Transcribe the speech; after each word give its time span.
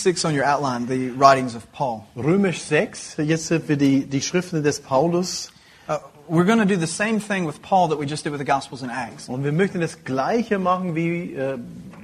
Point 0.00 0.16
six 0.16 0.24
on 0.24 0.34
your 0.34 0.44
outline, 0.44 0.86
the 0.86 1.10
writings 1.10 1.54
of 1.54 1.70
Paul. 1.72 2.06
Römisch 2.16 2.62
6, 2.62 3.18
jetzt 3.18 3.48
sind 3.48 3.68
wir 3.68 3.76
die, 3.76 4.06
die 4.06 4.22
Schriften 4.22 4.62
des 4.62 4.80
Paulus. 4.80 5.50
Uh, 5.90 5.98
we're 6.26 6.46
going 6.46 6.58
to 6.58 6.64
do 6.64 6.76
the 6.76 6.86
same 6.86 7.20
thing 7.20 7.46
with 7.46 7.60
Paul 7.60 7.88
that 7.88 7.98
we 7.98 8.06
just 8.06 8.24
did 8.24 8.30
with 8.30 8.38
the 8.38 8.46
Gospels 8.46 8.82
and 8.82 8.90
Acts. 8.90 9.28
Und 9.28 9.44
wir 9.44 9.52
möchten 9.52 9.78
das 9.78 10.02
Gleiche 10.02 10.58
machen 10.58 10.94
wie 10.94 11.34
äh, 11.34 11.58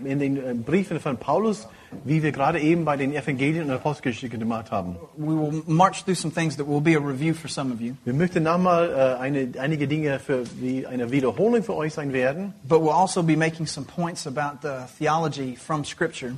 in 0.05 0.19
den 0.19 0.37
äh, 0.37 0.53
Briefen 0.53 1.01
von 1.01 1.17
Paulus, 1.17 1.69
wie 2.05 2.23
wir 2.23 2.33
gerade 2.33 2.61
eben 2.61 2.85
bei 2.85 2.99
den 2.99 3.15
Evangelien 3.15 3.65
und 3.65 3.71
Apostelgeschichte 3.71 4.37
gemacht 4.37 4.71
haben. 4.71 4.97
We 5.17 5.29
will 5.29 5.63
march 5.67 6.05
through 6.05 6.19
some 6.19 6.35
things 6.35 6.55
that 6.59 6.69
will 6.69 6.83
be 6.83 6.97
a 6.97 7.01
review 7.01 7.33
for 7.33 7.49
some 7.49 7.73
of 7.73 7.81
you, 7.81 7.95
Wir 8.05 8.13
möchten 8.13 8.43
nochmal 8.43 8.91
äh, 8.91 9.23
eine, 9.23 9.49
einige 9.59 9.89
Dinge 9.89 10.19
für 10.19 10.43
wie 10.61 10.87
eine 10.87 11.11
Wiederholung 11.11 11.63
für 11.63 11.75
euch 11.75 11.95
sein 11.95 12.13
werden, 12.13 12.53
but 12.69 12.83
we'll 12.83 12.93
also 12.93 13.23
be 13.23 13.39
making 13.39 13.67
some 13.67 13.87
points 13.87 14.27
about 14.27 14.59
the 14.61 14.85
theology 14.99 15.57
from 15.57 15.83
Scripture. 15.83 16.35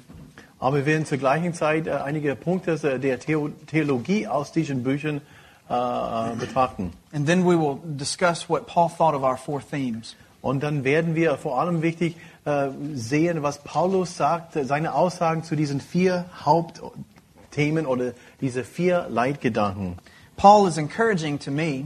Aber 0.59 0.79
wir 0.79 0.87
werden 0.87 1.07
zur 1.07 1.19
gleichen 1.19 1.55
Zeit 1.55 1.87
äh, 1.87 1.93
einige 1.93 2.35
Punkte 2.37 2.99
der 2.99 3.19
Theo 3.21 3.51
Theologie 3.67 4.27
aus 4.27 4.53
diesen 4.53 4.83
Büchern 4.83 5.19
äh, 5.19 5.21
äh, 5.69 6.35
betrachten. 6.37 6.93
And 7.13 7.27
then 7.27 7.45
we 7.45 7.55
will 7.55 7.79
discuss 7.85 8.49
what 8.49 8.67
Paul 8.67 8.89
thought 8.89 9.15
of 9.15 9.23
our 9.23 9.37
four 9.37 9.61
themes. 9.61 10.17
Und 10.41 10.63
dann 10.63 10.83
werden 10.83 11.15
wir 11.15 11.37
vor 11.37 11.61
allem 11.61 11.83
wichtig 11.83 12.17
äh, 12.47 12.69
sehen, 12.95 13.43
was 13.43 13.63
Paulus 13.65 14.17
sagt, 14.17 14.57
äh, 14.57 14.65
seine 14.65 14.95
Aussagen 14.95 15.43
zu 15.43 15.57
diesen 15.57 15.83
vier 15.83 16.25
Hauptthemen 16.43 17.85
oder 17.85 18.13
diese 18.41 18.65
vier 18.65 19.09
Leitgedanken. 19.11 19.99
Paul 20.37 20.69
is 20.69 20.79
encouraging 20.79 21.39
to 21.39 21.51
me 21.51 21.85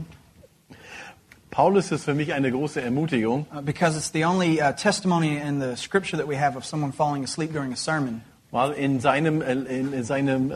Paulus 1.51 1.91
ist 1.91 2.05
für 2.05 2.15
mich 2.15 2.33
eine 2.33 2.51
große 2.51 2.81
Ermutigung, 2.81 3.45
uh, 3.53 3.61
because 3.61 3.95
it's 3.95 4.11
the 4.11 4.25
only 4.25 4.59
uh, 4.59 4.71
testimony 4.71 5.37
in 5.37 5.59
the 5.59 5.75
Scripture 5.75 6.17
that 6.17 6.27
we 6.27 6.35
have 6.35 6.55
of 6.55 6.65
someone 6.65 6.91
falling 6.91 7.23
asleep 7.23 7.51
during 7.51 7.71
a 7.71 7.75
sermon. 7.75 8.23
Weil 8.53 8.71
in 8.73 8.99
seinem, 8.99 9.41
äh, 9.41 9.51
in, 9.51 9.93
in 9.93 10.03
seinem 10.03 10.51
äh, 10.51 10.55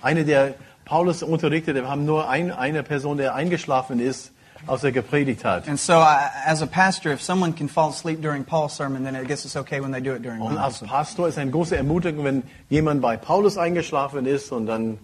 eine 0.00 0.24
der 0.24 0.54
Paulus 0.84 1.22
unterrichtet, 1.24 1.74
wir 1.74 1.88
haben 1.88 2.06
nur 2.06 2.30
ein, 2.30 2.52
eine 2.52 2.84
Person, 2.84 3.18
der 3.18 3.34
eingeschlafen 3.34 3.98
ist, 3.98 4.32
als 4.66 4.84
er 4.84 4.92
gepredigt 4.92 5.44
hat. 5.44 5.68
And 5.68 5.78
so, 5.78 5.94
I, 5.94 6.28
as 6.46 6.62
a 6.62 6.66
pastor, 6.66 7.12
if 7.12 7.20
someone 7.20 7.52
can 7.52 7.68
fall 7.68 7.90
asleep 7.90 8.22
during 8.22 8.44
Paul's 8.44 8.76
sermon, 8.76 9.04
then 9.04 9.16
I 9.16 9.24
guess 9.26 9.44
it's 9.44 9.56
okay 9.56 9.80
when 9.80 9.90
they 9.90 10.00
do 10.00 10.14
it 10.14 10.22
during 10.22 10.40
Und 10.40 10.56
als 10.56 10.78
Pastor 10.78 11.26
ist 11.26 11.36
eine 11.36 11.50
große 11.50 11.76
Ermutigung, 11.76 12.24
wenn 12.24 12.42
jemand 12.70 13.02
bei 13.02 13.16
Paulus 13.16 13.58
eingeschlafen 13.58 14.24
ist 14.24 14.52
und 14.52 14.66
dann, 14.66 14.98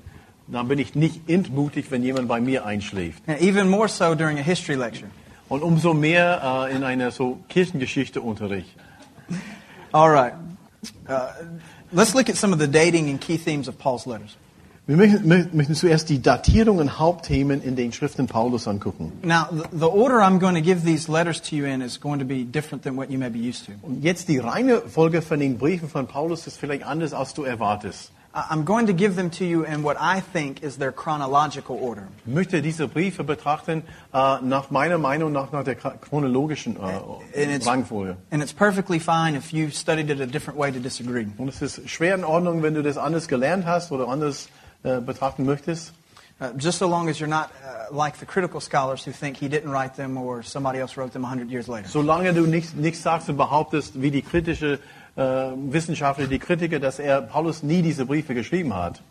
dann 0.46 0.68
bin 0.68 0.78
ich 0.78 0.94
nicht 0.94 1.28
entmutigt, 1.28 1.90
wenn 1.90 2.04
jemand 2.04 2.28
bei 2.28 2.40
mir 2.40 2.64
einschläft. 2.64 3.20
And 3.26 3.40
even 3.40 3.68
more 3.68 3.88
so 3.88 4.14
during 4.14 4.38
a 4.38 4.42
history 4.42 4.76
lecture. 4.76 5.10
Und 5.48 5.62
umso 5.64 5.92
mehr 5.92 6.68
äh, 6.70 6.76
in 6.76 6.84
einer 6.84 7.10
so 7.10 7.40
Kirchengeschichte-Unterricht. 7.48 8.76
All 9.92 10.10
right. 10.10 10.34
Uh, 11.08 11.28
let's 11.92 12.14
look 12.14 12.28
at 12.28 12.36
some 12.36 12.52
of 12.52 12.60
the 12.60 12.66
dating 12.68 13.08
and 13.10 13.20
key 13.20 13.36
themes 13.38 13.68
of 13.68 13.78
Paul's 13.78 14.06
letters. 14.06 14.36
Wir 14.86 14.98
möchten, 14.98 15.26
mö- 15.26 15.48
möchten 15.54 15.74
zuerst 15.74 16.10
die 16.10 16.20
Datierung 16.20 16.76
und 16.76 16.98
Hauptthemen 16.98 17.62
in 17.62 17.74
den 17.74 17.90
Schriften 17.92 18.26
Paulus 18.26 18.68
angucken. 18.68 19.12
Now, 19.22 19.46
the, 19.50 19.62
the 19.72 19.86
order 19.86 20.16
I'm 20.20 20.38
going 20.38 20.54
to 20.56 20.60
give 20.60 20.84
these 20.84 21.10
letters 21.10 21.40
to 21.48 21.56
you 21.56 21.64
in 21.64 21.80
is 21.80 21.98
going 21.98 22.18
to 22.18 22.26
be 22.26 22.44
different 22.44 22.84
than 22.84 22.94
what 22.94 23.10
you 23.10 23.18
may 23.18 23.30
be 23.30 23.38
used 23.38 23.64
to. 23.64 23.72
Und 23.80 24.04
jetzt 24.04 24.28
die 24.28 24.36
reine 24.36 24.82
Folge 24.82 25.22
von 25.22 25.40
den 25.40 25.56
Briefen 25.56 25.88
von 25.88 26.06
Paulus 26.06 26.46
ist 26.46 26.58
vielleicht 26.58 26.84
anders, 26.84 27.14
als 27.14 27.32
du 27.32 27.44
erwartest. 27.44 28.10
I'm 28.34 28.64
going 28.64 28.88
to 28.88 28.92
give 28.92 29.14
them 29.14 29.30
to 29.30 29.44
you 29.44 29.64
in 29.64 29.84
what 29.84 29.96
I 30.00 30.18
think 30.20 30.64
is 30.64 30.76
their 30.76 30.90
chronological 30.90 31.76
order. 31.80 32.08
Ich 32.26 32.34
möchte 32.34 32.62
diese 32.62 32.88
Briefe 32.88 33.22
betrachten 33.22 33.84
äh, 34.12 34.40
nach 34.42 34.70
meiner 34.70 34.98
Meinung 34.98 35.30
nach, 35.30 35.52
nach 35.52 35.62
der 35.62 35.76
chronologischen 35.76 36.76
And 36.80 37.22
äh, 37.32 37.54
it's, 37.54 37.66
Rangfolge. 37.66 38.16
and 38.32 38.42
it's 38.42 38.52
perfectly 38.52 38.98
fine 38.98 39.36
if 39.36 39.52
you 39.52 39.70
studied 39.70 40.10
it 40.10 40.20
a 40.20 40.26
different 40.26 40.58
way 40.58 40.72
to 40.72 40.80
disagree. 40.80 41.26
Und 41.38 41.48
es 41.48 41.62
ist 41.62 41.88
schwer 41.88 42.16
in 42.16 42.24
Ordnung, 42.24 42.62
wenn 42.64 42.74
du 42.74 42.82
das 42.82 42.96
anders 42.96 43.28
gelernt 43.28 43.66
hast 43.66 43.92
oder 43.92 44.08
anders 44.08 44.48
äh, 44.82 45.00
betrachten 45.00 45.44
möchtest. 45.44 45.92
Uh, 46.40 46.48
just 46.58 46.78
so 46.78 46.88
long 46.88 47.08
as 47.08 47.20
you're 47.20 47.28
not 47.28 47.50
uh, 47.64 47.94
like 47.94 48.16
the 48.16 48.26
critical 48.26 48.60
scholars 48.60 49.04
who 49.04 49.12
think 49.12 49.36
he 49.36 49.48
didn't 49.48 49.70
write 49.70 49.94
them 49.94 50.16
or 50.16 50.42
somebody 50.42 50.80
else 50.80 50.96
wrote 50.96 51.12
them 51.12 51.22
100 51.22 51.48
years 51.48 51.68
later. 51.68 51.86
Solange 51.88 52.34
du 52.34 52.44
nichts 52.44 52.74
nicht 52.74 53.00
sagst 53.00 53.28
und 53.28 53.36
behauptest, 53.36 54.02
wie 54.02 54.10
die 54.10 54.22
kritische 54.22 54.80
äh, 55.16 55.22
Wissenschaftler, 55.22 56.26
die 56.26 56.38
Kritiker, 56.38 56.80
dass 56.80 56.98
er 56.98 57.22
Paulus 57.22 57.62
nie 57.62 57.82
diese 57.82 58.06
Briefe 58.06 58.34
geschrieben 58.34 58.74
hat. 58.74 59.02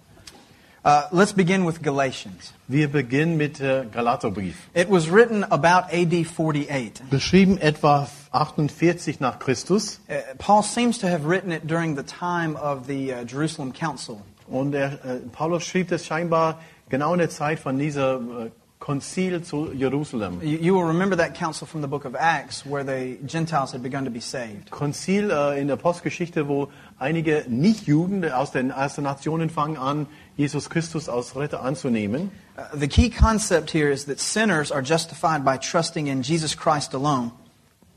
Uh, 0.85 1.03
let's 1.11 1.31
begin 1.31 1.65
with 1.65 1.81
Galatians. 1.81 2.53
Wir 2.67 2.89
beginnen 2.89 3.37
mit 3.37 3.61
äh, 3.61 3.85
Galaterbrief. 3.89 4.67
It 4.73 4.89
was 4.89 5.09
written 5.09 5.45
about 5.45 5.87
AD 5.93 6.25
48. 6.25 7.09
Beschrieben 7.09 7.57
etwa 7.57 8.09
48 8.31 9.21
nach 9.21 9.39
Christus. 9.39 10.01
Uh, 10.09 10.15
Paul 10.39 10.61
seems 10.61 10.99
to 10.99 11.07
have 11.07 11.25
written 11.25 11.53
it 11.53 11.65
during 11.65 11.95
the 11.95 12.03
time 12.03 12.57
of 12.57 12.85
the 12.87 13.13
uh, 13.13 13.23
Jerusalem 13.23 13.71
Council. 13.71 14.21
Und 14.47 14.75
er, 14.75 15.05
äh, 15.05 15.19
Paulus 15.31 15.63
schrieb 15.63 15.87
das 15.87 16.05
scheinbar 16.05 16.59
genau 16.89 17.13
in 17.13 17.19
der 17.19 17.29
Zeit 17.29 17.59
von 17.59 17.79
dieser 17.79 18.15
äh, 18.15 18.51
Konzil 18.83 19.41
zu 19.43 19.71
Jerusalem. 19.73 20.41
You, 20.41 20.57
you 20.59 20.75
will 20.75 20.85
remember 20.85 21.15
that 21.15 21.35
council 21.35 21.65
from 21.65 21.81
the 21.81 21.87
book 21.87 22.03
of 22.03 22.15
Acts 22.15 22.65
where 22.65 22.83
the 22.83 23.17
Gentiles 23.25 23.71
had 23.71 23.81
begun 23.81 24.03
to 24.03 24.11
be 24.11 24.19
saved. 24.19 24.71
Konzil 24.71 25.31
äh, 25.31 25.61
in 25.61 25.69
der 25.69 25.77
Postgeschichte, 25.77 26.49
wo 26.49 26.67
einige 26.99 27.45
Nichtjuden 27.47 28.29
aus 28.29 28.51
den 28.51 28.71
ersten 28.71 29.03
Nationen 29.03 29.49
fangen 29.49 29.77
an, 29.77 30.07
Jesus 30.35 30.69
Christus 30.69 31.07
als 31.07 31.33
Retter 31.37 31.63
anzunehmen. 31.63 32.29
Uh, 32.57 32.77
the 32.77 32.89
key 32.89 33.09
concept 33.09 33.71
here 33.71 33.89
is 33.89 34.05
that 34.05 34.19
sinners 34.19 34.69
are 34.69 34.83
justified 34.83 35.45
by 35.45 35.57
trusting 35.57 36.07
in 36.07 36.21
Jesus 36.21 36.57
Christ 36.57 36.93
alone. 36.93 37.31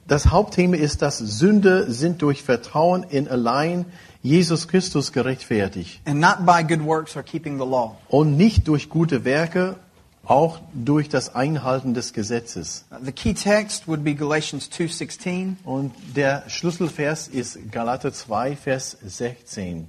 Das 0.06 0.30
Hauptthema 0.30 0.76
ist, 0.76 1.03
dass 1.03 1.18
Sünde 1.18 1.91
sind 1.91 2.22
durch 2.22 2.44
Vertrauen 2.44 3.03
in 3.03 3.26
allein 3.26 3.86
Jesus 4.22 4.68
Christus 4.68 5.10
gerechtfertigt 5.10 6.00
and 6.04 6.20
not 6.20 6.47
by 6.47 6.62
good 6.62 6.84
works 6.86 7.16
or 7.16 7.24
keeping 7.24 7.58
the 7.58 7.66
law. 7.66 7.97
und 8.08 8.36
nicht 8.36 8.68
durch 8.68 8.88
gute 8.88 9.24
Werke, 9.24 9.74
auch 10.26 10.59
durch 10.75 11.09
das 11.09 11.34
Einhalten 11.34 11.94
des 11.94 12.12
Gesetzes. 12.12 12.84
The 13.03 13.12
key 13.12 13.34
text 13.34 13.86
would 13.86 14.03
be 14.03 14.15
Galatians 14.15 14.71
2:16, 14.71 15.56
Und 15.65 15.92
der 16.16 16.42
Schlüsselvers 16.48 17.28
ist 17.28 17.71
Galater 17.71 18.12
2, 18.12 18.56
Vers 18.56 18.97
16. 19.04 19.89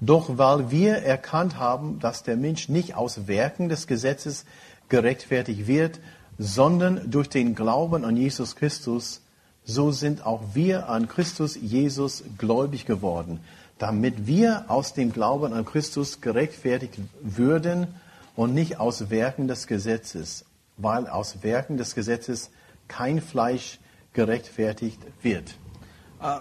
Doch 0.00 0.38
weil 0.38 0.70
wir 0.70 0.96
erkannt 0.96 1.58
haben, 1.58 1.98
dass 2.00 2.22
der 2.22 2.36
Mensch 2.36 2.68
nicht 2.68 2.94
aus 2.94 3.26
Werken 3.26 3.68
des 3.68 3.86
Gesetzes 3.86 4.44
gerechtfertigt 4.88 5.66
wird, 5.66 6.00
sondern 6.38 7.10
durch 7.10 7.28
den 7.28 7.54
Glauben 7.54 8.04
an 8.04 8.16
Jesus 8.16 8.56
Christus, 8.56 9.20
so 9.64 9.92
sind 9.92 10.26
auch 10.26 10.40
wir 10.54 10.88
an 10.88 11.06
Christus 11.06 11.54
Jesus 11.54 12.24
gläubig 12.38 12.86
geworden, 12.86 13.40
damit 13.78 14.26
wir 14.26 14.64
aus 14.68 14.94
dem 14.94 15.12
Glauben 15.12 15.52
an 15.52 15.64
Christus 15.64 16.20
gerechtfertigt 16.20 16.98
würden 17.20 17.88
und 18.36 18.54
nicht 18.54 18.80
aus 18.80 19.10
Werken 19.10 19.48
des 19.48 19.66
Gesetzes, 19.66 20.44
weil 20.76 21.06
aus 21.06 21.42
Werken 21.42 21.76
des 21.76 21.94
Gesetzes 21.94 22.50
kein 22.88 23.20
Fleisch 23.20 23.78
gerechtfertigt 24.12 25.00
wird. 25.22 25.54
uh, 26.20 26.40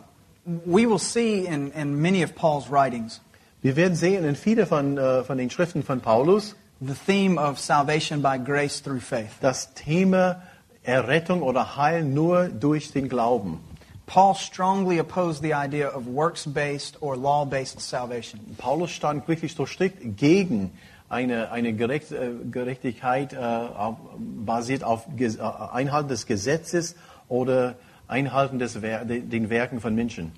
we 0.66 0.86
will 0.88 1.00
see 1.00 1.46
in, 1.46 1.72
in 1.72 2.02
many 2.02 2.24
of 2.24 2.36
Paul's 2.36 2.70
writings 2.70 3.22
Wir 3.62 3.76
werden 3.78 3.96
sehen 3.96 4.26
in 4.26 4.36
viele 4.36 4.66
von, 4.66 4.98
äh, 4.98 5.24
von 5.24 5.38
den 5.38 5.50
Schriften 5.50 5.84
von 5.84 6.02
Paulus 6.02 6.56
the 6.82 6.94
theme 6.94 7.38
of 7.38 7.60
salvation 7.60 8.22
by 8.22 8.38
grace 8.38 8.82
through 8.82 9.02
faith. 9.02 9.40
das 9.42 9.74
Thema 9.74 10.42
Errettung 10.84 11.42
oder 11.42 11.78
Heil 11.78 12.04
nur 12.04 12.50
durch 12.50 12.92
den 12.92 13.08
Glauben. 13.08 13.60
Paul 14.06 14.36
strongly 14.36 15.00
opposed 15.00 15.42
the 15.42 15.54
idea 15.54 15.88
of 15.88 16.06
works 16.08 16.46
based 16.46 17.02
or 17.02 17.16
law 17.16 17.46
based 17.46 17.80
salvation. 17.80 18.40
Paulus 18.58 18.92
stand 18.92 19.26
wirklich 19.30 19.56
so 19.56 19.66
strikt 19.66 20.18
gegen 20.18 20.72
eine, 21.14 21.52
eine 21.52 21.74
Gerecht, 21.74 22.12
äh, 22.12 22.32
Gerechtigkeit 22.52 23.34
äh, 23.34 23.38
auf, 23.38 23.98
basiert 24.18 24.84
auf 24.84 25.08
Ges- 25.18 25.38
äh, 25.40 25.72
Einhalten 25.74 26.10
des 26.10 26.26
Gesetzes 26.26 26.96
oder 27.30 27.76
Einhalten 28.08 28.60
des 28.60 28.82
Wer 28.82 29.06
de- 29.06 29.22
den 29.22 29.50
Werken 29.50 29.80
von 29.80 29.96
Menschen. 29.96 30.32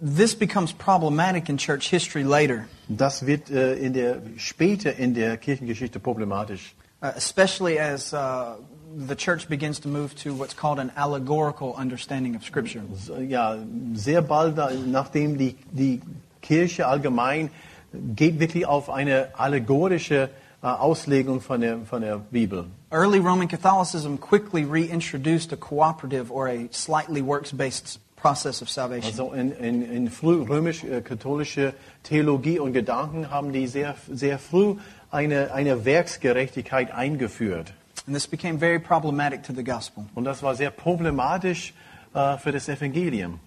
This 0.00 0.36
becomes 0.36 0.72
problematic 0.72 1.48
in 1.48 1.56
church 1.56 1.88
history 1.90 2.22
later, 2.22 2.66
Das 2.88 3.26
wird 3.26 3.50
äh, 3.50 3.74
in 3.74 3.92
der, 3.94 4.18
später 4.36 4.94
in 4.94 5.12
der 5.14 5.36
Kirchengeschichte 5.36 5.98
problematisch. 5.98 6.74
uh, 7.02 7.06
especially 7.16 7.78
as 7.80 8.12
uh, 8.12 8.56
the 9.08 9.14
church 9.16 9.48
begins 9.48 9.80
to 9.80 9.88
move 9.88 10.14
to 10.14 10.32
what's 10.38 10.54
called 10.54 10.78
an 10.78 10.90
allegorical 10.96 11.74
understanding 11.76 12.36
of 12.36 12.44
Scripture. 12.44 12.82
Ja, 13.28 13.56
sehr 13.94 14.22
bald, 14.22 14.56
da- 14.56 14.70
nachdem 14.86 15.36
die, 15.36 15.56
die 15.72 16.00
Kirche 16.42 16.86
allgemein 16.86 17.50
geht 17.92 18.38
wirklich 18.38 18.66
auf 18.66 18.90
eine 18.90 19.28
allegorische 19.34 20.30
äh, 20.62 20.66
Auslegung 20.66 21.40
von 21.40 21.60
der, 21.60 21.78
von 21.80 22.02
der 22.02 22.18
Bibel. 22.18 22.66
Early 22.90 23.18
Roman 23.18 23.48
Catholicism 23.48 24.16
quickly 24.16 24.64
reintroduced 24.64 25.52
a 25.52 25.56
cooperative 25.56 26.32
or 26.32 26.48
a 26.48 26.68
slightly 26.72 27.22
works-based 27.22 28.00
process 28.16 28.60
of 28.62 28.68
salvation. 28.68 29.10
Also 29.10 29.32
in, 29.32 29.52
in, 29.52 29.82
in 29.82 30.10
früh 30.10 30.42
römisch-katholische 30.42 31.74
Theologie 32.02 32.58
und 32.58 32.72
Gedanken 32.72 33.30
haben 33.30 33.52
die 33.52 33.66
sehr, 33.66 33.94
sehr 34.10 34.38
früh 34.38 34.76
eine, 35.10 35.52
eine 35.52 35.84
Werksgerechtigkeit 35.84 36.90
eingeführt. 36.90 37.72
And 38.06 38.14
this 38.14 38.26
became 38.26 38.58
very 38.58 38.78
problematic 38.78 39.42
to 39.44 39.52
the 39.52 39.62
gospel. 39.62 40.06
Und 40.14 40.24
das 40.24 40.42
war 40.42 40.54
sehr 40.54 40.70
problematisch 40.70 41.74
äh, 42.14 42.36
für 42.38 42.52
das 42.52 42.68
Evangelium. 42.68 43.40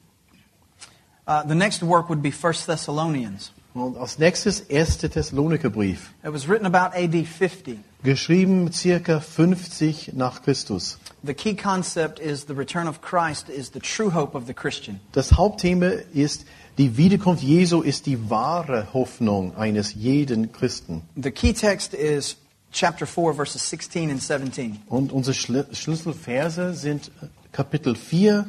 Uh, 1.27 1.43
the 1.47 1.55
next 1.55 1.83
work 1.83 2.09
would 2.09 2.21
be 2.21 2.31
1 2.31 2.65
Thessalonians. 2.65 3.51
Und 3.73 3.97
als 3.97 4.19
nächstes 4.19 4.69
1. 4.69 4.97
Thessalonikerbrief, 4.97 6.11
It 6.23 6.33
was 6.33 6.47
written 6.47 6.65
about 6.65 6.93
AD 6.95 7.25
50. 7.25 7.79
geschrieben 8.03 8.71
circa 8.73 9.19
50 9.21 10.11
nach 10.13 10.41
Christus. 10.43 10.97
The 11.23 11.33
key 11.33 11.55
concept 11.55 12.19
is 12.19 12.45
the 12.47 12.53
return 12.53 12.87
of 12.87 13.01
Christ 13.01 13.47
is 13.47 13.71
the 13.73 13.79
true 13.79 14.13
hope 14.13 14.35
of 14.35 14.45
the 14.47 14.53
Christian. 14.53 14.99
Das 15.13 15.33
Hauptthema 15.37 15.91
ist, 16.13 16.45
die 16.77 16.97
Wiederkunft 16.97 17.43
Jesu 17.43 17.81
ist 17.81 18.07
die 18.07 18.29
wahre 18.29 18.87
Hoffnung 18.93 19.55
eines 19.55 19.93
jeden 19.93 20.51
Christen. 20.51 21.03
The 21.15 21.31
key 21.31 21.53
text 21.53 21.93
is 21.93 22.37
chapter 22.73 23.05
4, 23.05 23.35
verses 23.35 23.69
16 23.69 24.09
and 24.09 24.21
17. 24.21 24.79
Und 24.87 25.11
unsere 25.11 25.33
Schl 25.33 25.65
Schlüsselverse 25.73 26.73
sind 26.73 27.11
Kapitel 27.51 27.95
4, 27.95 28.45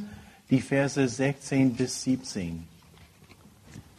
die 0.50 0.60
Verse 0.60 1.06
16 1.06 1.74
bis 1.74 2.02
17. 2.02 2.66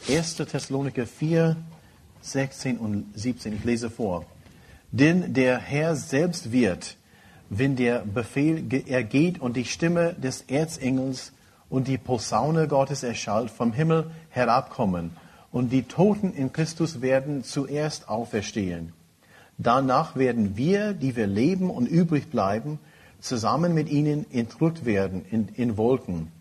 1. 0.10 0.36
Thessaloniker 0.36 1.06
4, 1.06 1.56
16 2.22 2.78
und 2.78 3.06
17. 3.16 3.54
Ich 3.54 3.64
lese 3.64 3.90
vor. 3.90 4.26
Denn 4.92 5.34
der 5.34 5.58
Herr 5.60 5.96
selbst 5.96 6.52
wird, 6.52 6.98
wenn 7.50 7.76
der 7.76 8.00
Befehl 8.00 8.62
ge- 8.62 8.84
ergeht 8.88 9.40
und 9.40 9.56
die 9.56 9.66
Stimme 9.66 10.14
des 10.14 10.42
Erzengels 10.42 11.32
und 11.70 11.88
die 11.88 11.98
Posaune 11.98 12.68
Gottes 12.68 13.04
erschallt, 13.04 13.50
vom 13.50 13.72
Himmel 13.74 14.12
herabkommen. 14.30 15.12
Und 15.52 15.72
die 15.72 15.84
Toten 15.84 16.34
in 16.34 16.52
Christus 16.52 17.02
werden 17.02 17.44
zuerst 17.44 18.10
auferstehen. 18.10 18.94
Danach 19.58 20.16
werden 20.16 20.58
wir, 20.58 20.94
die 20.94 21.16
wir 21.16 21.28
leben 21.28 21.70
und 21.70 21.88
übrig 21.88 22.30
bleiben, 22.30 22.80
zusammen 23.20 23.74
mit 23.74 23.90
ihnen 23.90 24.26
entrückt 24.32 24.86
werden 24.86 25.24
in, 25.30 25.48
in 25.56 25.78
Wolken 25.78 26.32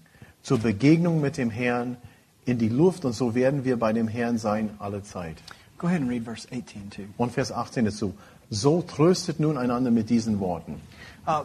zur 0.42 0.58
Begegnung 0.58 1.20
mit 1.20 1.36
dem 1.36 1.50
Herrn 1.50 1.96
in 2.44 2.58
die 2.58 2.68
Luft 2.68 3.04
und 3.04 3.12
so 3.12 3.34
werden 3.34 3.64
wir 3.64 3.78
bei 3.78 3.92
dem 3.92 4.08
Herrn 4.08 4.38
sein 4.38 4.70
alle 4.78 5.02
Zeit. 5.02 5.36
Go 5.78 5.86
ahead 5.86 6.00
and 6.00 6.10
read 6.10 6.24
verse 6.24 6.46
18 6.50 6.90
too. 6.90 7.02
Und 7.16 7.32
Vers 7.32 7.50
18 7.52 7.84
dazu. 7.84 8.14
So 8.50 8.82
tröstet 8.82 9.40
nun 9.40 9.56
einander 9.56 9.90
mit 9.90 10.10
diesen 10.10 10.38
Worten. 10.40 10.80
Uh, 11.26 11.44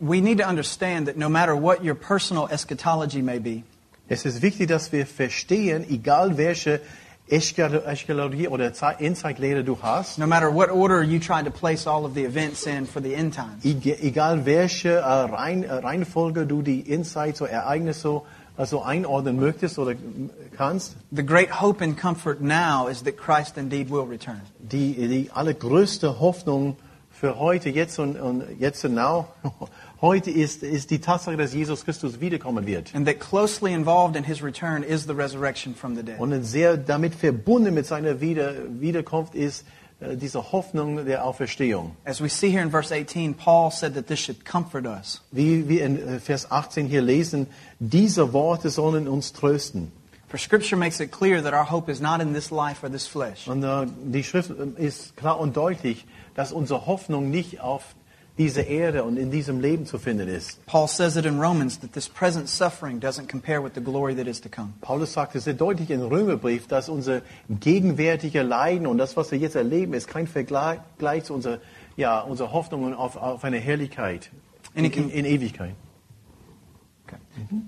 we 0.00 0.20
need 0.20 0.38
to 0.38 0.48
understand 0.48 1.06
that 1.06 1.16
no 1.16 1.28
matter 1.28 1.54
what 1.54 1.82
your 1.84 1.94
personal 1.94 2.48
eschatology 2.50 3.22
may 3.22 3.38
be, 3.38 3.62
Es 4.10 4.24
ist 4.24 4.40
wichtig, 4.40 4.68
dass 4.68 4.90
wir 4.90 5.06
verstehen, 5.06 5.84
egal 5.88 6.38
welche 6.38 6.80
Eschatolo- 7.28 7.84
Eschatologie 7.84 8.48
oder 8.48 8.72
Zeit- 8.72 9.02
Endzeitlehre 9.02 9.62
du 9.62 9.76
hast, 9.82 10.18
no 10.18 10.26
matter 10.26 10.50
what 10.50 10.70
order 10.70 11.02
you 11.02 11.18
try 11.18 11.42
to 11.44 11.50
place 11.50 11.86
all 11.86 12.06
of 12.06 12.14
the 12.14 12.24
events 12.24 12.64
in 12.66 12.86
for 12.86 13.02
the 13.02 13.12
end 13.12 13.34
times, 13.34 13.62
egal 13.62 14.46
welche 14.46 14.88
äh, 14.88 15.62
äh, 15.62 15.72
Reihenfolge 15.72 16.46
du 16.46 16.62
die 16.62 16.80
Insight, 16.80 17.36
so 17.36 17.44
Ereignisse 17.44 18.00
so, 18.00 18.26
also 18.58 18.82
einordnen 18.82 19.38
möchtest 19.38 19.78
oder 19.78 19.94
kannst, 20.56 20.96
the 21.10 21.24
great 21.24 21.60
hope 21.60 21.82
and 21.82 21.96
comfort 21.96 22.40
now 22.40 22.88
is 22.88 23.02
that 23.04 23.16
Christ 23.16 23.56
indeed 23.56 23.88
will 23.88 24.04
return. 24.04 24.42
die, 24.58 24.94
die 25.08 25.30
allergrößte 25.32 26.20
Hoffnung 26.20 26.76
für 27.10 27.38
heute, 27.38 27.70
jetzt 27.70 27.98
und, 27.98 28.20
und 28.20 28.44
jetzt 28.60 28.84
und 28.84 28.94
now, 28.94 29.28
heute 30.00 30.30
ist, 30.30 30.62
ist 30.62 30.90
die 30.90 31.00
Tatsache, 31.00 31.36
dass 31.36 31.52
Jesus 31.52 31.84
Christus 31.84 32.20
wiederkommen 32.20 32.66
wird. 32.66 32.94
And 32.94 33.06
that 33.06 33.18
closely 33.18 33.72
involved 33.72 34.16
in 34.16 34.24
his 34.24 34.42
return 34.42 34.82
is 34.82 35.04
the 35.04 35.14
resurrection 35.14 35.74
from 35.74 35.96
the 35.96 36.02
dead. 36.02 36.20
Und 36.20 36.44
sehr 36.44 36.76
damit 36.76 37.14
verbunden 37.14 37.74
mit 37.74 37.86
seiner 37.86 38.20
Wieder, 38.20 38.52
Wiederkunft 38.80 39.34
ist 39.34 39.64
äh, 40.00 40.16
diese 40.16 40.52
Hoffnung 40.52 41.04
der 41.06 41.24
Auferstehung. 41.24 41.96
As 42.04 42.20
we 42.20 42.28
see 42.28 42.50
here 42.50 42.62
in 42.62 42.70
verse 42.70 42.92
18, 42.94 43.34
Paul 43.34 43.72
said 43.72 43.94
that 43.94 44.06
this 44.06 44.20
should 44.20 44.44
comfort 44.44 44.86
us. 44.86 45.20
Wie 45.32 45.68
wir 45.68 45.84
in 45.84 45.98
äh, 45.98 46.20
Vers 46.20 46.52
18 46.52 46.86
hier 46.86 47.02
lesen, 47.02 47.48
diese 47.78 48.32
Worte 48.32 48.70
sollen 48.70 49.08
uns 49.08 49.32
trösten. 49.32 49.92
For 50.28 50.38
Scripture 50.38 50.76
makes 50.76 51.00
it 51.00 51.10
clear 51.10 51.42
that 51.42 51.54
our 51.54 51.70
hope 51.70 51.90
is 51.90 52.00
not 52.00 52.20
in 52.20 52.34
this 52.34 52.50
life 52.50 52.84
or 52.84 52.90
this 52.90 53.06
flesh. 53.06 53.48
Und 53.48 53.62
äh, 53.62 53.86
die 54.04 54.22
Schrift 54.22 54.50
äh, 54.50 54.84
ist 54.84 55.16
klar 55.16 55.40
und 55.40 55.56
deutlich, 55.56 56.04
dass 56.34 56.52
unsere 56.52 56.86
Hoffnung 56.86 57.30
nicht 57.30 57.60
auf 57.60 57.94
dieser 58.36 58.66
Erde 58.66 59.04
und 59.04 59.16
in 59.16 59.30
diesem 59.30 59.60
Leben 59.60 59.86
zu 59.86 59.98
finden 59.98 60.28
ist. 60.28 60.64
Paul 60.66 60.86
says 60.86 61.16
it 61.16 61.24
in 61.24 61.40
Romans 61.40 61.80
that 61.80 61.92
this 61.94 62.08
present 62.08 62.48
suffering 62.48 63.00
doesn't 63.00 63.26
compare 63.26 63.62
with 63.62 63.72
the 63.74 63.80
glory 63.80 64.14
that 64.14 64.26
is 64.26 64.40
to 64.42 64.50
come. 64.50 64.74
Paulus 64.82 65.14
sagt 65.14 65.34
es 65.34 65.44
sehr 65.44 65.54
deutlich 65.54 65.90
im 65.90 66.02
Römerbrief, 66.02 66.68
dass 66.68 66.90
unser 66.90 67.22
gegenwärtiger 67.48 68.44
Leiden 68.44 68.86
und 68.86 68.98
das, 68.98 69.16
was 69.16 69.32
wir 69.32 69.38
jetzt 69.38 69.56
erleben, 69.56 69.94
ist 69.94 70.08
kein 70.08 70.26
Vergleich 70.26 70.78
Gleich 70.98 71.24
zu 71.24 71.34
unserer, 71.34 71.58
ja, 71.96 72.20
unserer 72.20 72.52
Hoffnung 72.52 72.94
auf, 72.94 73.16
auf 73.16 73.44
eine 73.44 73.58
Herrlichkeit 73.58 74.30
in, 74.74 74.84
in, 74.84 75.08
in 75.08 75.24
Ewigkeit. 75.24 75.74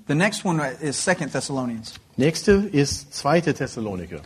The 0.06 0.14
next 0.14 0.44
one 0.44 0.60
is 0.80 0.96
Second 0.96 1.32
Thessalonians. 1.32 1.94
Nächste 2.16 2.52
ist 2.72 3.14
2. 3.14 3.52
Thessaloniker, 3.52 4.20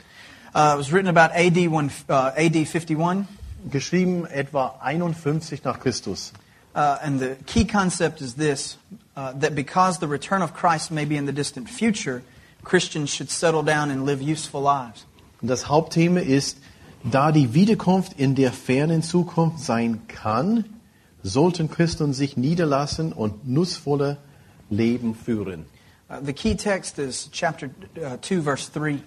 Uh, 0.56 0.74
it 0.74 0.78
was 0.78 0.92
written 0.92 1.08
about 1.08 1.32
AD, 1.34 1.66
one, 1.68 1.90
uh, 2.08 2.30
AD 2.36 2.54
51, 2.68 3.26
geschrieben 3.70 4.24
etwa 4.26 4.78
51 4.80 5.64
nach 5.64 5.80
Christus. 5.80 6.32
uh, 6.76 6.98
and 7.02 7.18
the 7.20 7.36
key 7.46 7.64
concept 7.64 8.20
is 8.20 8.34
this 8.34 8.76
uh, 9.16 9.32
that 9.32 9.54
because 9.56 9.98
the 9.98 10.06
return 10.06 10.42
of 10.42 10.54
Christ 10.54 10.90
may 10.92 11.04
be 11.04 11.16
in 11.16 11.26
the 11.26 11.32
distant 11.32 11.68
future, 11.68 12.22
Christians 12.62 13.10
should 13.10 13.30
settle 13.30 13.64
down 13.64 13.90
and 13.90 14.04
live 14.06 14.22
useful 14.22 14.60
lives. 14.62 15.04
Und 15.42 15.48
das 15.48 15.68
Hauptthema 15.68 16.20
ist, 16.20 16.58
da 17.02 17.32
die 17.32 17.52
Wiederkunft 17.52 18.12
in 18.18 18.36
der 18.36 18.52
fernen 18.52 19.02
Zukunft 19.02 19.58
sein 19.58 20.06
kann, 20.06 20.64
sollten 21.24 21.68
Christen 21.68 22.12
sich 22.12 22.36
niederlassen 22.36 23.12
und 23.12 23.48
nutzvolle 23.48 24.18
Leben 24.70 25.14
führen. 25.14 25.66
Uh, 26.08 26.20
the 26.22 26.32
key 26.32 26.54
text 26.54 26.98
is 26.98 27.30
chapter 27.32 27.70
uh, 27.96 28.16
2, 28.20 28.42
verse 28.42 28.70
3. 28.72 29.00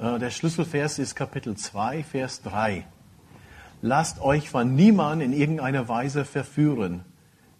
Äh, 0.00 0.18
Der 0.18 0.30
Schlüsselvers 0.30 0.98
ist 0.98 1.14
Kapitel 1.14 1.56
2, 1.56 2.02
Vers 2.02 2.42
3. 2.42 2.84
Lasst 3.82 4.20
euch 4.20 4.48
von 4.50 4.74
niemandem 4.74 5.32
in 5.32 5.38
irgendeiner 5.38 5.88
Weise 5.88 6.24
verführen, 6.24 7.04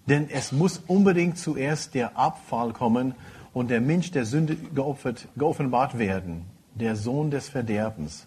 denn 0.08 0.28
es 0.30 0.52
muss 0.52 0.82
unbedingt 0.87 1.38
zuerst 1.38 1.94
der 1.94 2.16
Abfall 2.18 2.73
kommen 2.73 3.14
und 3.52 3.70
der 3.70 3.80
Mensch 3.80 4.11
der 4.11 4.25
Sünde 4.25 4.56
geopfert, 4.56 5.28
geoffenbart 5.37 5.99
werden, 5.99 6.46
der 6.75 6.96
Sohn 6.96 7.30
des 7.30 7.49
Verderbens. 7.49 8.26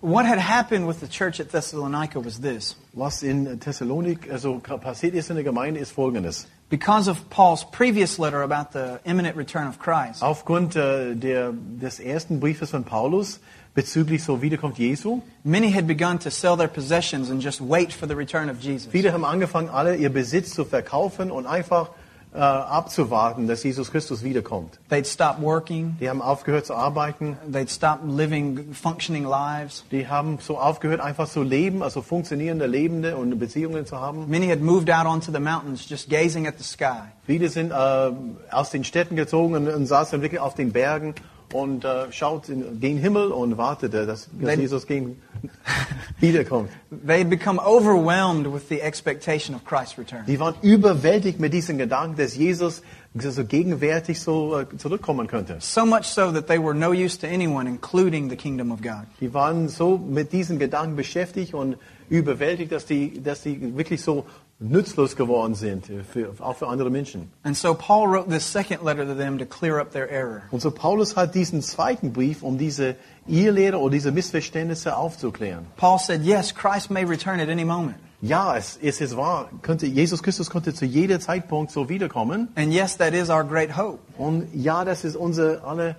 What 0.00 0.26
had 0.26 0.40
happened 0.40 0.88
with 0.88 0.98
the 0.98 1.06
church 1.06 1.38
at 1.38 1.50
Thessalonica 1.50 2.18
was 2.24 2.40
this. 2.40 2.76
Was 2.92 3.22
in 3.22 3.60
Thessalonik 3.60 4.28
also 4.30 4.58
passiert 4.58 5.14
ist 5.14 5.30
in 5.30 5.36
der 5.36 5.44
Gemeinde 5.44 5.78
ist 5.78 5.92
folgendes. 5.92 6.48
Because 6.72 7.06
of 7.06 7.28
Paul's 7.28 7.64
previous 7.64 8.18
letter 8.18 8.40
about 8.40 8.72
the 8.72 8.98
imminent 9.04 9.36
return 9.36 9.66
of 9.66 9.78
Christ, 9.78 10.22
Aufgrund 10.22 10.74
äh, 10.74 11.14
der, 11.14 11.52
des 11.52 12.00
ersten 12.00 12.40
Briefes 12.40 12.70
von 12.70 12.84
Paulus 12.84 13.40
bezüglich 13.74 14.24
so 14.24 14.40
Wiederkunft 14.40 14.78
Jesu, 14.78 15.20
many 15.44 15.70
had 15.70 15.86
begun 15.86 16.18
to 16.18 16.30
sell 16.30 16.56
their 16.56 16.68
possessions 16.68 17.28
and 17.28 17.42
just 17.42 17.60
wait 17.60 17.92
for 17.92 18.08
the 18.08 18.16
return 18.16 18.48
of 18.48 18.58
Jesus. 18.62 18.90
viele 18.90 19.12
haben 19.12 19.26
angefangen, 19.26 19.68
alle 19.68 19.96
ihr 19.96 20.10
Besitz 20.10 20.54
zu 20.54 20.64
verkaufen 20.64 21.30
und 21.30 21.46
einfach 21.46 21.90
äh, 22.34 22.38
abzuwarten, 22.38 23.46
dass 23.46 23.62
Jesus 23.62 23.90
Christus 23.90 24.22
wiederkommt. 24.24 24.78
They'd 24.90 25.06
stop 25.06 25.40
working, 25.40 25.96
Die 26.00 26.08
haben 26.08 26.22
aufgehört 26.22 26.66
zu 26.66 26.74
arbeiten, 26.74 27.36
they'd 27.50 27.70
stop 27.70 27.98
living 28.06 28.72
functioning 28.72 29.24
lives. 29.24 29.84
die 29.90 30.08
haben 30.08 30.38
so 30.40 30.58
aufgehört, 30.58 31.00
einfach 31.00 31.28
zu 31.28 31.42
leben, 31.42 31.82
also 31.82 32.00
funktionierende 32.00 32.66
Lebende 32.66 33.16
und 33.16 33.38
Beziehungen 33.38 33.84
zu 33.86 34.00
haben. 34.00 34.28
Many 34.28 34.48
had 34.48 34.60
moved 34.60 34.90
out 34.90 35.06
onto 35.06 35.30
the 35.30 35.40
mountains 35.40 35.88
just 35.88 36.08
gazing 36.08 36.46
at 36.46 36.54
the 36.58 36.64
sky. 36.64 37.02
Viele 37.26 37.48
sind 37.48 37.70
äh, 37.70 38.10
aus 38.50 38.70
den 38.70 38.84
Städten 38.84 39.16
gezogen 39.16 39.54
und, 39.54 39.68
und 39.68 39.86
saßen 39.86 40.22
wirklich 40.22 40.40
auf 40.40 40.54
den 40.54 40.72
Bergen 40.72 41.14
und 41.52 41.84
äh, 41.84 42.10
schaut 42.12 42.48
in 42.48 42.80
den 42.80 42.96
Himmel 42.98 43.28
und 43.32 43.56
wartete, 43.56 44.06
dass, 44.06 44.28
dass 44.40 44.54
They- 44.54 44.60
Jesus 44.60 44.86
gegen, 44.86 45.20
wiederkommt. 46.20 46.70
They 47.06 47.24
become 47.24 47.60
overwhelmed 47.60 48.46
with 48.52 48.68
the 48.68 48.80
expectation 48.80 49.54
of 49.54 49.64
Christ's 49.64 49.98
return. 49.98 50.24
Die 50.26 50.38
waren 50.38 50.54
überwältigt 50.62 51.40
mit 51.40 51.52
diesem 51.52 51.78
Gedanken, 51.78 52.16
dass 52.16 52.36
Jesus 52.36 52.82
so 53.14 53.44
gegenwärtig 53.44 54.20
so 54.20 54.58
äh, 54.60 54.66
zurückkommen 54.78 55.26
könnte. 55.26 55.56
So 55.60 55.84
much 55.84 56.04
so 56.04 56.32
that 56.32 56.46
they 56.46 56.58
were 56.58 56.74
no 56.74 56.92
use 56.92 57.18
to 57.18 57.26
anyone, 57.26 57.68
including 57.68 58.30
the 58.30 58.36
kingdom 58.36 58.72
of 58.72 58.80
God. 58.80 59.04
Die 59.20 59.32
waren 59.34 59.68
so 59.68 59.98
mit 59.98 60.32
diesen 60.32 60.58
Gedanken 60.58 60.96
beschäftigt 60.96 61.52
und 61.54 61.76
überwältigt, 62.08 62.72
dass 62.72 62.86
die, 62.86 63.22
dass 63.22 63.42
die 63.42 63.76
wirklich 63.76 64.00
so 64.02 64.24
nützlos 64.62 65.16
geworden 65.16 65.54
sind, 65.54 65.86
für, 66.10 66.32
auch 66.40 66.56
für 66.56 66.68
andere 66.68 66.90
Menschen. 66.90 67.30
And 67.42 67.56
so 67.56 67.74
Paul 67.74 68.08
wrote 68.08 68.30
this 68.30 68.50
second 68.50 68.84
letter 68.84 69.04
to 69.04 69.14
them 69.14 69.38
to 69.38 69.44
clear 69.44 69.80
up 69.80 69.92
their 69.92 70.10
error. 70.10 70.42
Und 70.50 70.60
so 70.62 70.70
Paulus 70.70 71.16
hat 71.16 71.34
diesen 71.34 71.62
zweiten 71.62 72.12
Brief, 72.12 72.42
um 72.42 72.58
diese 72.58 72.96
Irrlehre 73.26 73.78
oder 73.78 73.92
diese 73.92 74.12
Missverständnisse 74.12 74.96
aufzuklären. 74.96 75.66
Paul 75.76 75.98
said, 75.98 76.22
Yes, 76.22 76.54
Christ 76.54 76.90
may 76.90 77.04
return 77.04 77.40
at 77.40 77.48
any 77.48 77.64
moment. 77.64 77.96
Ja, 78.20 78.56
es, 78.56 78.78
es 78.80 79.00
ist 79.00 79.16
wahr, 79.16 79.50
könnte, 79.62 79.86
Jesus 79.86 80.22
Christus 80.22 80.48
konnte 80.48 80.72
zu 80.72 80.84
jeder 80.84 81.18
Zeitpunkt 81.18 81.72
so 81.72 81.88
wiederkommen. 81.88 82.48
And 82.54 82.72
yes, 82.72 82.96
that 82.98 83.14
is 83.14 83.30
our 83.30 83.42
great 83.42 83.76
hope. 83.76 83.98
Und 84.16 84.46
ja, 84.54 84.84
das 84.84 85.04
ist 85.04 85.16
unsere 85.16 85.64
alle 85.64 85.96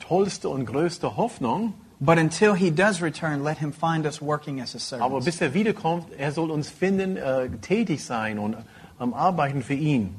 tollste 0.00 0.48
und 0.48 0.66
größte 0.66 1.16
Hoffnung. 1.16 1.74
But 1.98 2.18
until 2.18 2.54
he 2.54 2.70
does 2.70 3.00
return, 3.00 3.42
let 3.42 3.58
him 3.58 3.72
find 3.72 4.04
us 4.06 4.20
working 4.20 4.60
as 4.60 4.72
his 4.72 4.92
Aber 4.92 5.02
servants. 5.20 5.24
bis 5.24 5.40
er 5.40 5.54
wiederkommt, 5.54 6.12
er 6.18 6.30
soll 6.32 6.50
uns 6.50 6.68
finden, 6.68 7.16
äh, 7.16 7.48
tätig 7.62 8.04
sein 8.04 8.38
und 8.38 8.56
am 8.98 9.14
Arbeiten 9.14 9.62
für 9.62 9.74
ihn. 9.74 10.14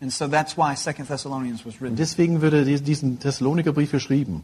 And 0.00 0.12
so 0.12 0.28
that's 0.28 0.56
why 0.56 0.76
Second 0.76 1.08
Thessalonians 1.08 1.64
was 1.64 1.74
Und 1.76 1.80
written. 1.82 1.96
deswegen 1.96 2.40
dies- 2.40 2.82
diesen 2.82 3.18
Thessalonikerbrief 3.18 3.90
geschrieben. 3.90 4.42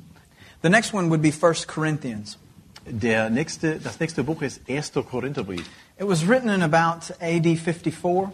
The 0.63 0.71
next 0.71 0.93
one 0.95 1.11
would 1.11 1.21
be 1.23 1.31
1 1.33 1.67
Corinthians. 1.67 2.39
Der 2.87 3.29
nächste, 3.29 3.79
das 3.79 4.01
nächste 4.01 4.25
Buch 4.25 4.41
ist 4.41 4.63
1. 4.67 5.03
Korintherbrief. 5.05 5.67
It 5.99 6.09
was 6.09 6.27
written 6.27 6.49
in 6.49 6.63
about 6.63 7.13
AD 7.21 7.57
54. 7.57 8.31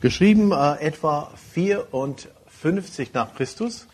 Geschrieben 0.00 0.52
äh, 0.52 0.76
etwa 0.80 1.32
54 1.52 3.12
nach 3.12 3.34
Christus. 3.34 3.86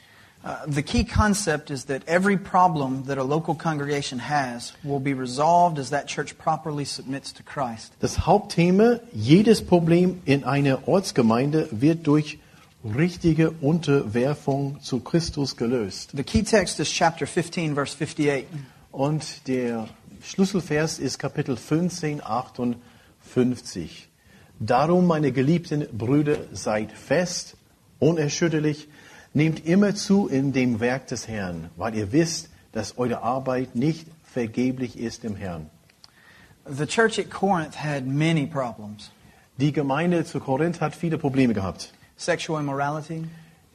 Uh, 0.45 0.57
the 0.67 0.83
key 0.83 1.05
concept 1.05 1.71
is 1.71 1.85
that 1.85 2.03
every 2.09 2.37
problem 2.37 3.05
that 3.05 3.17
a 3.17 3.23
local 3.23 3.55
congregation 3.55 4.19
has 4.19 4.73
will 4.83 4.99
be 4.99 5.15
resolved 5.15 5.79
as 5.79 5.91
that 5.91 6.09
church 6.09 6.37
properly 6.37 6.85
submits 6.85 7.33
to 7.33 7.45
Christ. 7.45 7.93
Das 8.01 8.27
Hauptthema, 8.27 8.99
jedes 9.13 9.63
Problem 9.63 10.21
in 10.25 10.43
einer 10.43 10.89
Ortsgemeinde 10.89 11.69
wird 11.71 12.07
durch 12.09 12.41
richtige 12.85 13.53
Unterwerfung 13.61 14.81
zu 14.81 14.99
Christus 14.99 15.57
gelöst. 15.57 16.11
The 16.17 16.25
key 16.25 16.43
text 16.43 16.81
is 16.81 16.91
chapter 16.91 17.27
15, 17.27 17.77
verse 17.77 17.95
58. 17.95 18.47
Und 18.91 19.47
der 19.47 19.89
Schlüsselvers 20.23 20.99
ist 20.99 21.21
Kapitel 21.21 21.57
15, 21.57 22.21
58. 22.21 24.09
Darum, 24.59 25.07
meine 25.07 25.31
geliebten 25.31 25.87
Brüder, 25.97 26.39
seid 26.53 26.91
fest, 26.91 27.57
unerschütterlich, 28.01 28.89
nehmt 29.35 29.65
immer 29.67 29.95
zu 29.95 30.29
in 30.29 30.53
dem 30.53 30.81
Werk 30.81 31.07
des 31.07 31.29
Herrn, 31.29 31.71
weil 31.77 31.95
ihr 31.95 32.13
wisst, 32.13 32.51
dass 32.73 32.99
eure 32.99 33.23
Arbeit 33.23 33.75
nicht 33.75 34.07
vergeblich 34.25 34.99
ist 34.99 35.25
im 35.25 35.37
Herrn. 35.37 35.71
The 36.69 36.87
church 36.87 37.19
at 37.19 37.31
Corinth 37.31 37.75
had 37.83 38.07
many 38.07 38.47
problems 38.47 39.11
Die 39.59 39.73
Gemeinde 39.73 40.25
zu 40.25 40.41
Korinth 40.41 40.81
hat 40.81 40.95
viele 40.95 41.19
Probleme 41.19 41.55
gehabt. 41.55 41.93
sexual 42.17 42.61
immorality, 42.61 43.25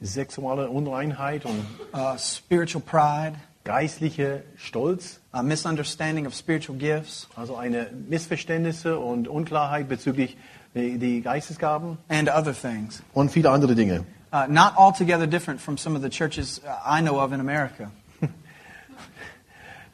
Sexuelle 0.00 0.68
Unreinheit 0.70 1.44
und 1.44 1.64
uh, 1.92 2.16
spiritual 2.18 2.80
pride, 2.82 3.36
geistliche 3.64 4.44
Stolz, 4.56 5.18
a 5.32 5.42
misunderstanding 5.42 6.24
of 6.26 6.34
spiritual 6.34 6.78
gifts, 6.78 7.28
also 7.36 7.56
eine 7.56 7.90
Missverständnisse 8.08 8.98
und 8.98 9.26
Unklarheit 9.28 9.88
bezüglich 9.88 10.36
die, 10.74 10.98
die 10.98 11.20
Geistesgaben 11.20 11.98
and 12.08 12.28
other 12.28 12.54
things. 12.54 13.02
und 13.12 13.30
viele 13.30 13.50
andere 13.50 13.74
Dinge. 13.74 14.04
Uh, 14.30 14.46
not 14.48 14.76
altogether 14.76 15.26
different 15.26 15.60
from 15.60 15.78
some 15.78 15.96
of 15.96 16.02
the 16.02 16.10
churches 16.10 16.60
uh, 16.66 16.78
I 16.84 17.00
know 17.00 17.18
of 17.18 17.32
in 17.32 17.40
America. 17.40 17.90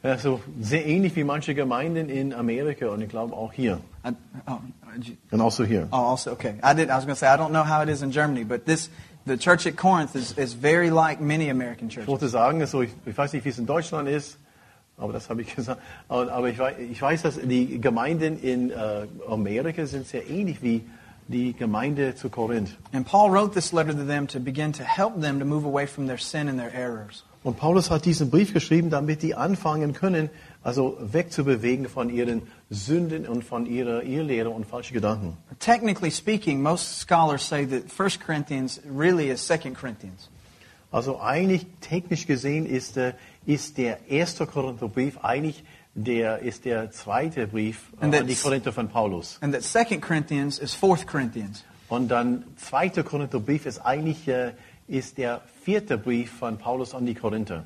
Also 0.03 0.39
sehr 0.61 0.85
ähnlich 0.85 1.15
wie 1.15 1.23
manche 1.23 1.55
Gemeinden 1.55 2.09
in 2.09 2.31
Amerika 2.31 2.89
und 2.89 3.01
ich 3.01 3.09
glaube 3.09 3.33
auch 3.35 3.51
hier. 3.53 3.79
I, 4.05 4.11
oh, 4.47 4.59
did 4.95 5.07
you- 5.07 5.15
Und 5.31 5.41
auch 5.41 5.51
so 5.51 5.63
hier. 5.63 5.87
oh, 5.91 6.11
also, 6.11 6.31
okay. 6.31 6.59
I 6.61 6.75
did. 6.75 6.89
I 6.89 6.95
was 6.97 7.05
going 7.05 7.15
to 7.15 7.19
say 7.19 7.27
I 7.27 7.37
don't 7.37 7.49
know 7.49 7.63
how 7.63 7.81
it 7.81 7.89
is 7.89 8.03
in 8.03 8.11
Germany, 8.11 8.43
but 8.43 8.65
this 8.67 8.89
the 9.25 9.35
church 9.35 9.65
at 9.65 9.75
Corinth 9.77 10.15
is, 10.15 10.33
is 10.37 10.53
very 10.53 10.91
like 10.91 11.19
many 11.19 11.49
American 11.49 11.89
churches. 11.89 12.03
Ich 12.03 12.07
wollte 12.07 12.29
sagen, 12.29 12.61
also 12.61 12.81
ich, 12.81 12.91
ich 13.05 13.17
weiß 13.17 13.33
nicht, 13.33 13.45
wie 13.45 13.49
es 13.49 13.57
in 13.57 13.65
Deutschland 13.65 14.07
ist, 14.07 14.37
aber 14.97 15.11
das 15.11 15.27
habe 15.31 15.41
ich 15.41 15.55
gesagt. 15.55 15.81
Aber, 16.07 16.31
aber 16.31 16.49
ich, 16.49 16.59
weiß, 16.59 16.75
ich 16.77 17.01
weiß, 17.01 17.23
dass 17.23 17.39
die 17.41 17.81
Gemeinden 17.81 18.37
in 18.39 18.69
äh, 18.69 19.07
Amerika 19.27 19.87
sind 19.87 20.05
sehr 20.05 20.29
ähnlich 20.29 20.61
wie 20.61 20.83
die 21.27 21.53
Gemeinde 21.53 22.15
zu 22.15 22.29
Korinth. 22.29 22.77
And 22.93 23.05
Paul 23.05 23.31
wrote 23.31 23.53
this 23.53 23.71
letter 23.73 23.93
to 23.95 24.05
them 24.05 24.27
to 24.27 24.39
begin 24.39 24.71
to 24.73 24.83
help 24.83 25.19
them 25.21 25.39
to 25.39 25.45
move 25.45 25.65
away 25.65 25.87
from 25.87 26.07
their 26.07 26.17
sin 26.19 26.47
and 26.47 26.59
their 26.59 26.73
errors. 26.73 27.23
Und 27.43 27.57
Paulus 27.59 27.91
hat 27.91 28.05
diesen 28.05 28.31
Brief 28.31 28.53
geschrieben, 28.53 28.89
damit 28.89 29.21
die 29.21 29.35
anfangen 29.35 29.93
können, 29.93 30.31
also 30.63 30.97
wegzubewegen 30.99 31.87
von 31.87 32.09
ihren 32.09 32.41
Sünden 32.71 33.27
und 33.27 33.43
von 33.43 33.67
ihrer 33.67 34.01
Irrlehre 34.03 34.49
und 34.49 34.65
falschen 34.65 34.95
Gedanken. 34.95 35.37
Technically 35.59 36.09
speaking, 36.09 36.61
most 36.63 36.99
scholars 37.01 37.47
say 37.47 37.65
that 37.67 37.83
1 37.95 38.19
Corinthians 38.19 38.81
really 38.91 39.29
is 39.29 39.45
2 39.45 39.75
Corinthians. 39.75 40.29
Also 40.91 41.19
eigentlich 41.21 41.67
technisch 41.81 42.25
gesehen 42.25 42.65
ist, 42.65 42.95
der- 42.95 43.13
ist 43.45 43.77
der 43.77 44.09
erste 44.09 44.47
Korintherbrief 44.47 45.19
eigentlich 45.23 45.63
der, 45.95 46.39
ist 46.39 46.65
der 46.65 46.91
zweite 46.91 47.47
Brief 47.47 47.91
an 47.99 48.11
die 48.11 48.35
Korinther 48.35 48.71
von 48.71 48.89
Paulus. 48.89 49.37
And 49.41 49.53
that 49.53 49.63
2 49.63 49.97
Corinthians 49.97 50.59
is 50.59 50.75
4 50.75 51.05
Corinthians. 51.05 51.63
Und 51.87 52.09
dann 52.09 52.43
zweiter 52.57 53.03
Korintherbrief 53.03 53.65
ist 53.65 53.79
eigentlich 53.79 54.27
äh, 54.27 54.51
ist 54.87 55.17
der 55.17 55.41
vierte 55.63 55.97
Brief 55.97 56.31
von 56.31 56.57
Paulus 56.57 56.93
an 56.93 57.05
die 57.05 57.15
Korinther. 57.15 57.65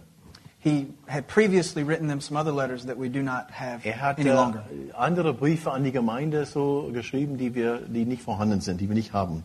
He 0.62 0.88
had 1.08 1.28
previously 1.28 1.84
written 1.84 2.10
them 2.10 2.20
some 2.20 2.38
other 2.38 2.52
letters 2.52 2.86
that 2.86 2.98
we 3.00 3.10
do 3.10 3.22
not 3.22 3.50
have 3.52 3.86
Er 3.86 4.02
hat 4.02 4.20
any 4.20 4.30
äh, 4.30 4.34
longer. 4.34 4.66
andere 4.94 5.34
Briefe 5.34 5.72
an 5.72 5.84
die 5.86 5.92
Gemeinde 5.92 6.46
so 6.46 6.90
geschrieben, 6.94 7.38
die 7.38 7.56
wir, 7.56 7.78
die 7.78 8.06
nicht 8.06 8.22
vorhanden 8.24 8.60
sind, 8.60 8.82
die 8.82 8.90
wir 8.90 8.96
nicht 8.96 9.14
haben. 9.14 9.44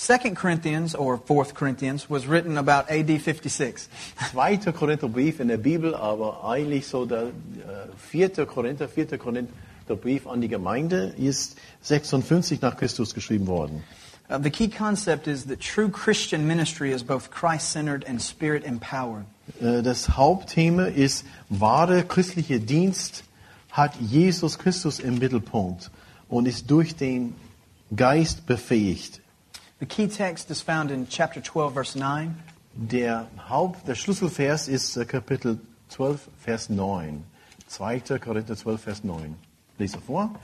2 0.00 0.34
Corinthians, 0.34 0.94
or 0.94 1.18
4 1.18 1.52
Corinthians, 1.52 2.08
was 2.08 2.26
written 2.26 2.56
about 2.56 2.90
AD 2.90 3.20
56. 3.20 3.86
Zweiter 4.30 4.72
Korintherbrief 4.72 5.40
in 5.40 5.48
der 5.48 5.58
Bibel, 5.58 5.94
aber 5.94 6.42
eigentlich 6.42 6.86
so 6.86 7.04
der 7.04 7.24
äh, 7.24 7.28
vierte 7.98 8.46
Korinther, 8.46 8.88
vierte 8.88 9.18
Korintherbrief 9.18 10.26
an 10.26 10.40
die 10.40 10.48
Gemeinde 10.48 11.12
ist 11.18 11.58
56 11.82 12.62
nach 12.62 12.78
Christus 12.78 13.12
geschrieben 13.12 13.46
worden. 13.46 13.84
Uh, 14.30 14.38
the 14.38 14.48
key 14.48 14.68
concept 14.68 15.26
is 15.26 15.44
that 15.44 15.60
true 15.60 15.90
Christian 15.90 16.46
ministry 16.46 16.92
is 16.92 17.02
both 17.02 17.30
Christ 17.30 17.70
centered 17.70 18.08
and 18.08 18.22
spirit 18.22 18.64
empowered. 18.64 19.26
Äh, 19.60 19.82
Das 19.82 20.16
Hauptthema 20.16 20.84
ist, 20.86 21.26
wahre 21.50 22.04
christliche 22.04 22.58
Dienst 22.58 23.24
hat 23.70 23.96
Jesus 24.00 24.58
Christus 24.58 24.98
im 24.98 25.18
Mittelpunkt 25.18 25.90
und 26.30 26.46
ist 26.46 26.70
durch 26.70 26.96
den 26.96 27.34
Geist 27.94 28.46
befähigt. 28.46 29.19
The 29.80 29.86
key 29.86 30.08
text 30.08 30.50
is 30.50 30.60
found 30.60 30.90
in 30.90 31.08
chapter 31.08 31.40
12, 31.40 31.72
verse 31.72 31.96
9. 31.96 32.34
Der 32.74 33.28
Haupt, 33.48 33.88
der 33.88 33.94
Schlüsselvers 33.94 34.68
ist 34.68 34.94
äh, 34.98 35.06
Kapitel 35.06 35.58
12, 35.88 36.28
Vers 36.38 36.68
9. 36.68 37.24
2. 37.66 38.00
Korinther 38.18 38.56
12, 38.56 38.78
Vers 38.78 39.04
9. 39.04 39.34
Lese 39.78 39.98
vor. 39.98 40.34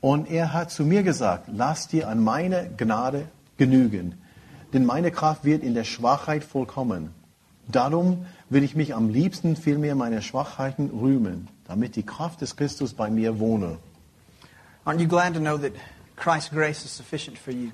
Und 0.00 0.30
er 0.30 0.52
hat 0.52 0.70
zu 0.70 0.84
mir 0.84 1.02
gesagt, 1.02 1.48
lass 1.52 1.88
dir 1.88 2.06
an 2.06 2.22
meine 2.22 2.70
Gnade 2.76 3.26
genügen, 3.56 4.14
denn 4.72 4.86
meine 4.86 5.10
Kraft 5.10 5.44
wird 5.44 5.64
in 5.64 5.74
der 5.74 5.82
Schwachheit 5.82 6.44
vollkommen. 6.44 7.10
Darum 7.66 8.24
will 8.50 8.62
ich 8.62 8.76
mich 8.76 8.94
am 8.94 9.08
liebsten 9.08 9.56
vielmehr 9.56 9.96
meiner 9.96 10.22
Schwachheiten 10.22 10.90
rühmen, 10.90 11.48
damit 11.66 11.96
die 11.96 12.04
Kraft 12.04 12.40
des 12.40 12.54
Christus 12.54 12.94
bei 12.94 13.10
mir 13.10 13.40
wohne. 13.40 13.78
Aren't 14.86 15.00
you 15.00 15.08
glad 15.08 15.34
to 15.34 15.40
know 15.40 15.58
that 15.58 15.72
Christ's 16.14 16.50
grace 16.50 16.84
is 16.84 16.96
sufficient 16.96 17.36
for 17.36 17.52
you? 17.52 17.72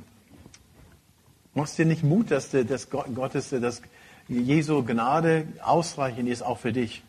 Machst 1.55 1.79
dir 1.79 1.85
nicht 1.85 2.03
Mut, 2.05 2.31
dass, 2.31 2.51
dass 2.51 2.91
Gott- 2.91 3.15
Gottes, 3.15 3.51
dass 3.51 3.83
Jesu 4.29 4.83
Gnade 4.85 5.47
ausreichend 5.63 6.29
ist, 6.29 6.43
auch 6.43 6.59
für 6.59 6.73
dich? 6.73 7.03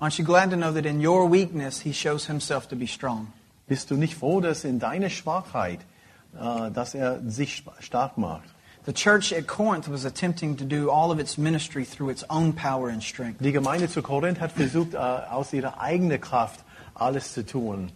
Aren't 0.00 0.18
you 0.18 0.24
glad 0.24 0.50
to 0.50 0.56
know 0.56 0.72
that 0.72 0.84
in 0.84 1.04
your 1.04 1.30
weakness 1.32 1.80
he 1.80 1.92
shows 1.94 2.26
himself 2.26 2.66
to 2.68 2.76
be 2.76 2.86
strong? 2.86 3.28
Bist 3.66 3.90
du 3.90 3.96
nicht 3.96 4.14
froh, 4.14 4.40
dass 4.42 4.64
in 4.64 4.78
deiner 4.78 5.08
Schwachheit, 5.08 5.80
äh, 6.38 6.70
dass 6.70 6.94
er 6.94 7.20
sich 7.26 7.64
stark 7.80 8.18
macht? 8.18 8.44
The 8.84 8.92
church 8.92 9.32
at 9.32 9.48
Corinth 9.48 9.88
was 9.90 10.04
attempting 10.04 10.56
to 10.58 10.64
do 10.64 10.90
all 10.90 11.10
of 11.10 11.18
its 11.18 11.38
ministry 11.38 11.84
through 11.84 12.10
its 12.10 12.24
own 12.28 12.52
power 12.52 12.88
and 12.90 13.02
strength. 13.02 13.40
Die 13.40 13.50
Gemeinde 13.52 13.88
zu 13.88 14.02
Korinth 14.02 14.38
hat 14.38 14.52
versucht, 14.52 14.94
äh, 14.94 14.98
aus 14.98 15.52
ihrer 15.54 15.80
eigenen 15.80 16.20
Kraft 16.20 16.60
alles 16.94 17.32
zu 17.32 17.44
tun. 17.44 17.90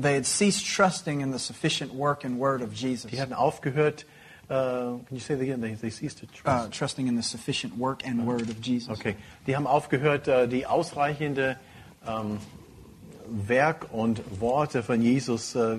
They 0.00 0.14
had 0.14 0.26
ceased 0.26 0.66
trusting 0.66 1.20
in 1.22 1.32
the 1.32 1.38
sufficient 1.38 1.92
work 1.94 2.24
and 2.24 2.38
word 2.38 2.62
of 2.62 2.74
Jesus. 2.74 3.10
Die 3.10 3.20
hatten 3.20 3.32
aufgehört, 3.34 4.04
Uh, 4.50 4.98
can 5.06 5.14
you 5.14 5.20
say 5.20 5.36
that 5.36 5.42
again? 5.42 5.60
They, 5.60 5.74
they 5.74 5.90
ceased 5.90 6.18
to 6.18 6.26
uh, 6.26 6.28
trust. 6.66 6.72
trusting 6.72 7.06
in 7.06 7.14
the 7.14 7.22
sufficient 7.22 7.76
work 7.78 8.04
and 8.04 8.26
word 8.26 8.50
of 8.50 8.60
Jesus. 8.60 8.98
Okay. 8.98 9.14
Die 9.46 9.54
haben 9.54 9.68
aufgehört, 9.68 10.26
äh, 10.26 10.48
die 10.48 10.66
ausreichende 10.66 11.56
ähm, 12.04 12.38
Werk 13.46 13.86
und 13.92 14.20
Worte 14.40 14.82
von 14.82 15.00
Jesus 15.02 15.54
äh, 15.54 15.76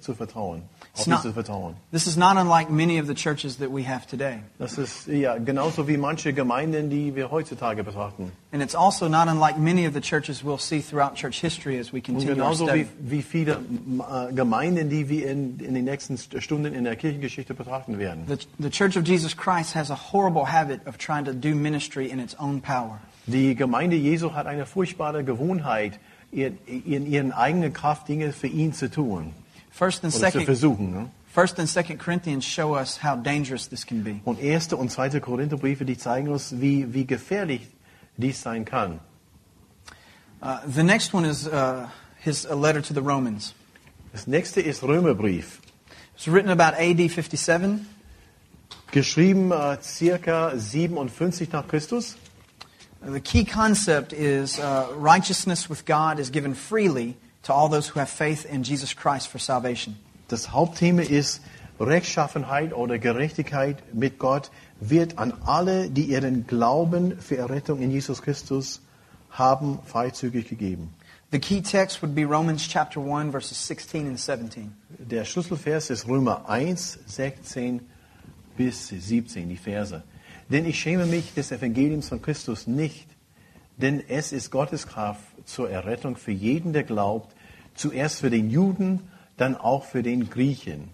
zu 0.00 0.14
vertrauen. 0.14 0.62
Auf 0.96 1.06
not- 1.06 1.22
zu 1.22 1.32
vertrauen. 1.32 1.74
This 1.92 2.06
is 2.06 2.16
not 2.16 2.36
unlike 2.36 2.70
many 2.70 3.00
of 3.00 3.06
the 3.06 3.14
churches 3.14 3.58
that 3.58 3.70
we 3.72 3.86
have 3.88 4.06
today. 4.08 4.38
Das 4.58 4.76
ist 4.76 5.06
ja 5.06 5.38
genauso 5.38 5.86
wie 5.86 5.96
manche 5.96 6.32
Gemeinden, 6.32 6.90
die 6.90 7.14
wir 7.14 7.30
heutzutage 7.30 7.84
betrachten. 7.84 8.32
And 8.52 8.60
it's 8.62 8.74
also 8.74 9.08
not 9.08 9.28
unlike 9.28 9.58
many 9.58 9.86
of 9.86 9.94
the 9.94 10.00
churches 10.00 10.42
we'll 10.44 10.58
see 10.58 10.80
throughout 10.82 11.14
church 11.14 11.40
history 11.40 11.78
as 11.78 11.92
we 11.92 11.98
Und 11.98 12.06
continue 12.06 12.30
our 12.32 12.34
genauso 12.36 12.64
study. 12.66 12.86
wie, 12.98 13.18
wie 13.18 13.22
viele 13.22 13.52
äh, 13.52 14.32
Gemeinden, 14.34 14.90
die 14.90 15.08
wir 15.08 15.30
in, 15.30 15.60
in 15.60 15.74
den 15.74 15.84
nächsten 15.84 16.16
St- 16.16 16.40
Stunden 16.40 16.74
in 16.74 16.82
der 16.84 16.96
Kirchengeschichte 16.96 17.54
betrachten 17.54 17.98
werden. 17.98 18.24
The, 18.26 18.36
the 18.58 18.70
Church 18.70 18.96
of 18.96 19.04
Jesus 19.06 19.36
Christ 19.36 19.76
has 19.76 19.90
a 19.92 19.98
horrible 20.12 20.50
habit 20.50 20.84
of 20.88 20.98
trying 20.98 21.24
to 21.24 21.32
do 21.32 21.54
ministry 21.54 22.06
in 22.10 22.18
its 22.18 22.36
own 22.40 22.60
power. 22.60 22.98
Die 23.26 23.54
Gemeinde 23.54 23.94
Jesu 23.96 24.32
hat 24.34 24.46
eine 24.46 24.66
furchtbare 24.66 25.22
Gewohnheit, 25.22 26.00
in 26.32 27.06
ihren 27.06 27.32
eigenen 27.32 27.72
Kraft 27.72 28.08
Dinge 28.08 28.32
für 28.32 28.46
ihn 28.46 28.72
zu 28.72 28.90
tun 28.90 29.32
First 29.70 30.04
and 30.04 30.14
oder 30.14 30.26
zu 30.26 30.30
second, 30.32 30.44
versuchen. 30.44 30.90
Ne? 30.92 31.10
First 31.32 31.58
and 31.58 31.68
Second 31.68 31.98
Corinthians 31.98 32.44
show 32.44 32.74
us 32.74 33.02
how 33.02 33.16
dangerous 33.16 33.68
this 33.68 33.86
can 33.86 34.02
be. 34.02 34.20
Und 34.24 34.40
erste 34.40 34.76
und 34.76 34.90
zweite 34.90 35.20
Korintherbriefe, 35.20 35.84
die 35.84 35.96
zeigen 35.96 36.28
uns, 36.28 36.60
wie, 36.60 36.92
wie 36.92 37.06
gefährlich 37.06 37.68
dies 38.16 38.42
sein 38.42 38.64
kann. 38.64 39.00
Uh, 40.42 40.56
the 40.66 40.82
next 40.82 41.14
one 41.14 41.24
is 41.24 41.46
uh, 41.46 41.86
his 42.18 42.46
a 42.46 42.54
letter 42.54 42.82
to 42.82 42.94
the 42.94 43.00
Romans. 43.00 43.54
Das 44.12 44.26
nächste 44.26 44.60
ist 44.60 44.82
Römerbrief, 44.82 45.60
It's 46.16 46.26
written 46.26 46.50
about 46.50 46.76
AD 46.76 46.98
57. 46.98 47.80
geschrieben 48.90 49.52
äh, 49.52 49.78
circa 49.80 50.52
57 50.54 51.52
nach 51.52 51.66
Christus. 51.68 52.16
The 53.02 53.20
key 53.20 53.44
concept 53.44 54.12
is 54.12 54.58
uh, 54.58 54.88
righteousness 54.94 55.70
with 55.70 55.86
God 55.86 56.18
is 56.18 56.30
given 56.30 56.54
freely 56.54 57.16
to 57.44 57.52
all 57.52 57.70
those 57.70 57.88
who 57.88 57.98
have 57.98 58.10
faith 58.10 58.44
in 58.44 58.62
Jesus 58.62 58.92
Christ 58.94 59.28
for 59.28 59.38
salvation. 59.38 59.96
Das 60.28 60.52
Hauptthema 60.52 61.02
ist 61.02 61.40
Rechtschaffenheit 61.80 62.74
oder 62.74 62.98
Gerechtigkeit 62.98 63.78
mit 63.94 64.18
Gott 64.18 64.50
wird 64.80 65.18
an 65.18 65.32
alle, 65.46 65.88
die 65.88 66.04
ihren 66.04 66.46
Glauben 66.46 67.18
für 67.18 67.38
Errettung 67.38 67.80
in 67.80 67.90
Jesus 67.90 68.20
Christus 68.20 68.82
haben, 69.30 69.78
freizügig 69.86 70.48
gegeben. 70.48 70.94
The 71.32 71.38
key 71.38 71.62
text 71.62 72.02
would 72.02 72.14
be 72.14 72.24
Romans 72.24 72.68
chapter 72.68 73.00
1, 73.00 73.30
verses 73.32 73.66
16 73.66 74.08
and 74.08 74.18
17. 74.18 74.72
Der 74.98 75.24
Schlüsselvers 75.24 75.88
ist 75.88 76.06
Römer 76.06 76.48
1, 76.48 76.98
16 77.06 77.80
bis 78.56 78.88
17, 78.88 79.48
die 79.48 79.56
Verse. 79.56 80.02
Denn 80.50 80.66
ich 80.66 80.80
schäme 80.80 81.06
mich 81.06 81.32
des 81.34 81.52
Evangeliums 81.52 82.08
von 82.08 82.20
Christus 82.20 82.66
nicht, 82.66 83.08
denn 83.76 84.02
es 84.08 84.32
ist 84.32 84.50
Gottes 84.50 84.86
Kraft 84.86 85.22
zur 85.44 85.70
Errettung 85.70 86.16
für 86.16 86.32
jeden, 86.32 86.72
der 86.72 86.82
glaubt, 86.82 87.34
zuerst 87.74 88.20
für 88.20 88.30
den 88.30 88.50
Juden, 88.50 89.00
dann 89.36 89.56
auch 89.56 89.84
für 89.84 90.02
den 90.02 90.28
Griechen. 90.28 90.90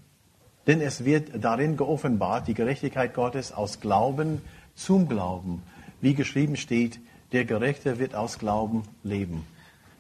Denn 0.66 0.80
es 0.80 1.04
wird 1.04 1.30
darin 1.42 1.76
geoffenbart 1.76 2.48
die 2.48 2.54
Gerechtigkeit 2.54 3.14
Gottes 3.14 3.50
aus 3.50 3.80
Glauben 3.80 4.42
zum 4.74 5.08
Glauben, 5.08 5.62
wie 6.00 6.14
geschrieben 6.14 6.56
steht, 6.56 7.00
der 7.32 7.44
Gerechte 7.44 7.98
wird 7.98 8.14
aus 8.14 8.38
Glauben 8.38 8.82
leben. 9.02 9.44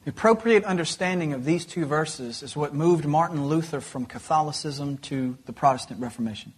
The 0.04 0.12
appropriate 0.12 0.64
understanding 0.64 1.34
of 1.34 1.44
these 1.44 1.66
two 1.66 1.88
verses 1.88 2.42
is 2.42 2.56
what 2.56 2.72
moved 2.72 3.06
Martin 3.06 3.48
Luther 3.48 3.80
from 3.80 4.06
Catholicism 4.06 5.00
to 5.02 5.36
the 5.46 5.52
Protestant 5.52 6.00
Reformation. 6.00 6.52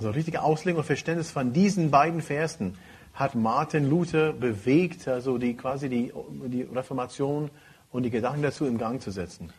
Also 0.00 0.12
richtige 0.12 0.42
Auslegung 0.42 0.78
und 0.78 0.86
Verständnis 0.86 1.30
von 1.30 1.52
diesen 1.52 1.90
beiden 1.90 2.22
Versen 2.22 2.78
hat 3.12 3.34
Martin 3.34 3.86
Luther 3.86 4.32
bewegt, 4.32 5.06
also 5.06 5.36
die 5.36 5.52
quasi 5.52 5.90
die, 5.90 6.10
die 6.46 6.62
Reformation 6.62 7.50
und 7.92 8.04
die 8.04 8.10
Gedanken 8.10 8.40
dazu 8.40 8.64
in 8.64 8.78
Gang 8.78 9.02
zu 9.02 9.10
setzen. 9.10 9.52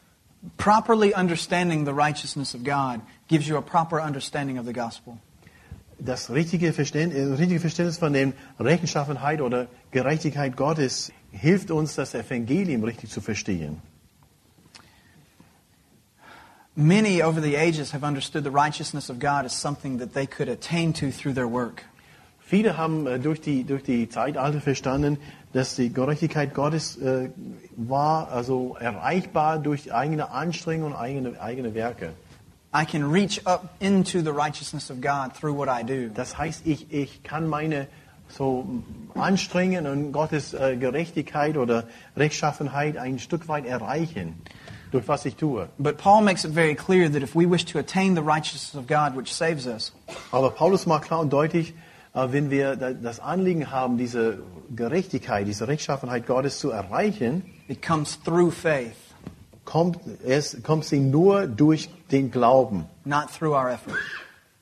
Properly 0.58 1.14
understanding 1.14 1.86
the 1.86 1.92
righteousness 1.92 2.56
of 2.56 2.64
God 2.64 3.02
gives 3.28 3.48
you 3.48 3.56
a 3.56 3.62
proper 3.62 4.04
understanding 4.04 4.58
of 4.58 4.66
the 4.66 4.74
gospel. 4.74 5.20
Das 6.00 6.32
richtige 6.32 6.74
Verständnis, 6.74 7.30
das 7.30 7.38
richtige 7.38 7.60
Verständnis 7.60 8.00
von 8.00 8.12
der 8.12 8.34
Rechenschaffenheit 8.60 9.42
oder 9.42 9.68
Gerechtigkeit 9.92 10.58
Gottes 10.58 11.12
hilft 11.32 11.70
uns, 11.70 11.94
das 11.94 12.16
Evangelium 12.16 12.84
richtig 12.84 13.12
zu 13.12 13.22
verstehen. 13.22 13.78
Many 16.76 17.22
over 17.22 17.42
the 17.42 17.58
ages 17.58 17.92
have 17.92 18.06
understood 18.06 18.46
the 18.46 18.52
righteousness 18.52 19.10
of 19.10 19.20
God 19.20 19.44
as 19.44 19.54
something 19.54 19.98
that 19.98 20.14
they 20.14 20.26
could 20.26 20.48
attain 20.48 20.94
to 20.94 21.12
through 21.12 21.34
their 21.34 21.48
work. 21.48 21.84
Viele 22.40 22.78
haben 22.78 23.08
äh, 23.08 23.20
durch 23.20 23.42
die, 23.42 23.64
durch 23.66 23.84
die 23.84 24.08
Zeitalter 24.08 24.62
verstanden, 24.62 25.18
dass 25.54 25.76
die 25.76 25.92
Gerechtigkeit 25.92 26.54
Gottes 26.54 26.98
äh, 26.98 27.30
war 27.76 28.30
also 28.30 28.78
erreichbar 28.80 29.60
durch 29.60 29.94
eigene 29.94 30.32
Anstrengung 30.32 30.92
und 30.92 30.96
eigene, 30.98 31.42
eigene 31.42 31.74
Werke. 31.74 32.14
I 32.74 32.86
can 32.86 33.04
reach 33.12 33.46
up 33.46 33.76
into 33.80 34.22
the 34.22 34.32
righteousness 34.32 34.90
of 34.90 35.02
God 35.02 35.34
through 35.34 35.58
what 35.58 35.68
I 35.68 35.84
do. 35.84 36.10
Das 36.14 36.38
heißt, 36.38 36.66
ich, 36.66 36.92
ich 36.92 37.22
kann 37.22 37.48
meine 37.48 37.88
so 38.30 38.66
Anstrengen 39.14 39.88
und 39.88 40.14
Gottes 40.14 40.54
äh, 40.54 40.78
Gerechtigkeit 40.78 41.58
oder 41.58 41.84
Rechtschaffenheit 42.16 42.98
ein 42.98 43.20
Stück 43.20 43.50
weit 43.50 43.66
erreichen, 43.66 44.36
durch 44.92 45.08
was 45.08 45.26
ich 45.26 45.36
tue. 45.36 45.68
But 45.78 45.98
Paul 45.98 46.22
makes 46.24 46.44
it 46.46 46.52
very 46.54 46.76
clear 46.76 47.10
that 47.12 47.24
if 47.24 47.34
we 47.36 47.46
wish 47.50 47.66
to 47.66 47.80
attain 47.80 48.16
the 48.16 48.22
righteousness 48.22 48.76
of 48.76 48.88
God 48.88 49.16
which 49.16 49.34
saves 49.34 49.66
us, 49.66 49.94
Aber 50.32 50.52
Paulus 50.52 50.86
macht 50.86 51.04
klar 51.06 51.20
und 51.22 51.32
deutlich, 51.32 51.74
äh, 52.14 52.28
wenn 52.32 52.50
wir 52.52 52.76
da- 52.76 52.92
das 52.94 53.20
Anliegen 53.20 53.72
haben, 53.72 53.98
diese 53.98 54.40
Gerechtigkeit, 54.76 55.48
diese 55.48 55.68
Rechtschaffenheit 55.68 56.28
Gottes 56.28 56.60
zu 56.60 56.72
erreichen, 56.72 57.44
it 57.68 57.82
comes 57.82 58.20
through 58.24 58.54
faith, 58.54 58.96
kommt, 59.66 60.00
es, 60.26 60.62
kommt 60.64 60.86
sie 60.86 61.00
nur 61.00 61.48
durch 61.48 61.90
den 62.12 62.30
Glauben 62.32 62.86
not 63.06 63.28
through 63.38 63.54
our 63.56 63.70
effort. 63.70 63.98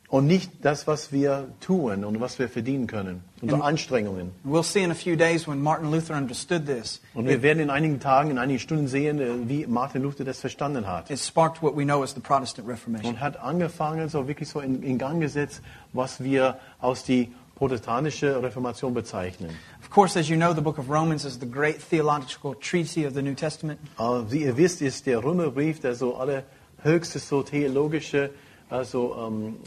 Und 0.10 0.26
nicht 0.26 0.52
das, 0.64 0.88
was 0.88 1.12
wir 1.12 1.50
tun 1.60 2.04
und 2.04 2.20
was 2.20 2.40
wir 2.40 2.50
verdienen 2.50 2.88
können, 2.88 3.24
unsere 3.42 3.64
Anstrengungen. 3.64 4.32
We'll 4.44 4.64
see 4.64 4.84
in 4.84 4.92
a 4.92 4.96
few 4.96 5.16
days 5.16 5.48
when 5.48 5.62
Martin 5.62 5.92
Luther 5.92 6.16
understood 6.16 6.66
this. 6.66 7.00
Und 7.14 7.28
wir 7.28 7.44
werden 7.44 7.60
in 7.60 7.70
einigen 7.70 8.00
Tagen, 8.00 8.32
in 8.32 8.40
einigen 8.40 8.60
Stunden 8.60 8.88
sehen, 8.88 9.20
äh, 9.20 9.48
wie 9.48 9.68
Martin 9.68 10.02
Luther 10.02 10.24
das 10.24 10.40
verstanden 10.40 10.88
hat. 10.88 11.12
It 11.12 11.20
sparked 11.20 11.62
what 11.62 11.78
we 11.78 11.84
know 11.84 12.02
as 12.02 12.14
the 12.16 12.22
Protestant 12.22 12.68
Reformation. 12.68 13.14
Und 13.14 13.20
hat 13.20 13.40
angefangen, 13.40 14.10
so 14.10 14.28
wirklich 14.28 14.50
so 14.50 14.60
in, 14.60 14.82
in 14.82 14.98
Gang 14.98 15.22
gesetzt, 15.22 15.62
was 15.94 16.24
wir 16.24 16.58
aus 16.80 17.04
die 17.04 17.32
protestantische 17.56 18.42
Reformation 18.42 18.94
bezeichnen. 18.96 19.52
Of 19.82 19.92
course, 19.92 20.18
as 20.18 20.28
you 20.28 20.38
know, 20.38 20.54
the 20.54 20.62
book 20.62 20.80
of 20.80 20.90
Romans 20.90 21.24
is 21.24 21.40
the 21.40 21.46
great 21.46 21.78
theological 21.88 22.56
treatise 22.56 23.06
of 23.06 23.14
the 23.14 23.22
New 23.22 23.36
Testament. 23.36 23.80
Äh, 24.00 24.04
Wie 24.32 24.44
ihr 24.44 24.58
wisst, 24.58 24.82
ist 24.82 25.06
der 25.06 25.24
Römerbrief 25.24 25.80
der 25.82 25.94
so 25.94 26.16
allerhöchste 26.16 27.20
so 27.20 27.44
theologische 27.44 28.32
also, 28.70 29.16
ähm, 29.28 29.58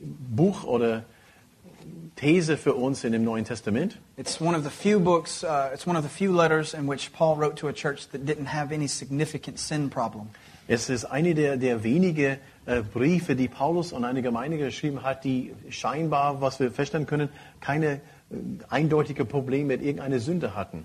Buch 0.00 0.64
oder 0.64 1.04
These 2.16 2.56
für 2.56 2.74
uns 2.74 3.04
in 3.04 3.12
dem 3.12 3.24
Neuen 3.24 3.44
Testament. 3.44 3.98
It's 4.16 4.40
one 4.40 4.56
of 4.56 4.64
the 4.64 4.70
few 4.70 4.98
books, 4.98 5.44
uh, 5.44 5.70
it's 5.72 5.86
one 5.86 5.96
of 5.98 6.02
the 6.02 6.08
few 6.08 6.32
letters 6.32 6.72
in 6.72 6.88
which 6.88 7.12
Paul 7.12 7.36
wrote 7.36 7.56
to 7.56 7.68
a 7.68 7.72
church 7.72 8.08
that 8.08 8.24
didn't 8.24 8.46
have 8.46 8.72
any 8.72 8.88
significant 8.88 9.58
sin 9.58 9.90
problem. 9.90 10.30
Es 10.66 10.88
ist 10.88 11.04
eine 11.04 11.34
der, 11.34 11.58
der 11.58 11.84
wenigen 11.84 12.38
äh, 12.64 12.82
Briefe, 12.82 13.36
die 13.36 13.48
Paulus 13.48 13.92
an 13.92 14.04
eine 14.04 14.22
Gemeinde 14.22 14.58
geschrieben 14.58 15.02
hat, 15.02 15.24
die 15.24 15.54
scheinbar, 15.68 16.40
was 16.40 16.58
wir 16.58 16.72
feststellen 16.72 17.06
können, 17.06 17.28
keine 17.60 18.00
eindeutige 18.68 19.24
Probleme 19.24 19.66
mit 19.76 19.82
irgendeiner 19.82 20.18
Sünde 20.18 20.56
hatten. 20.56 20.84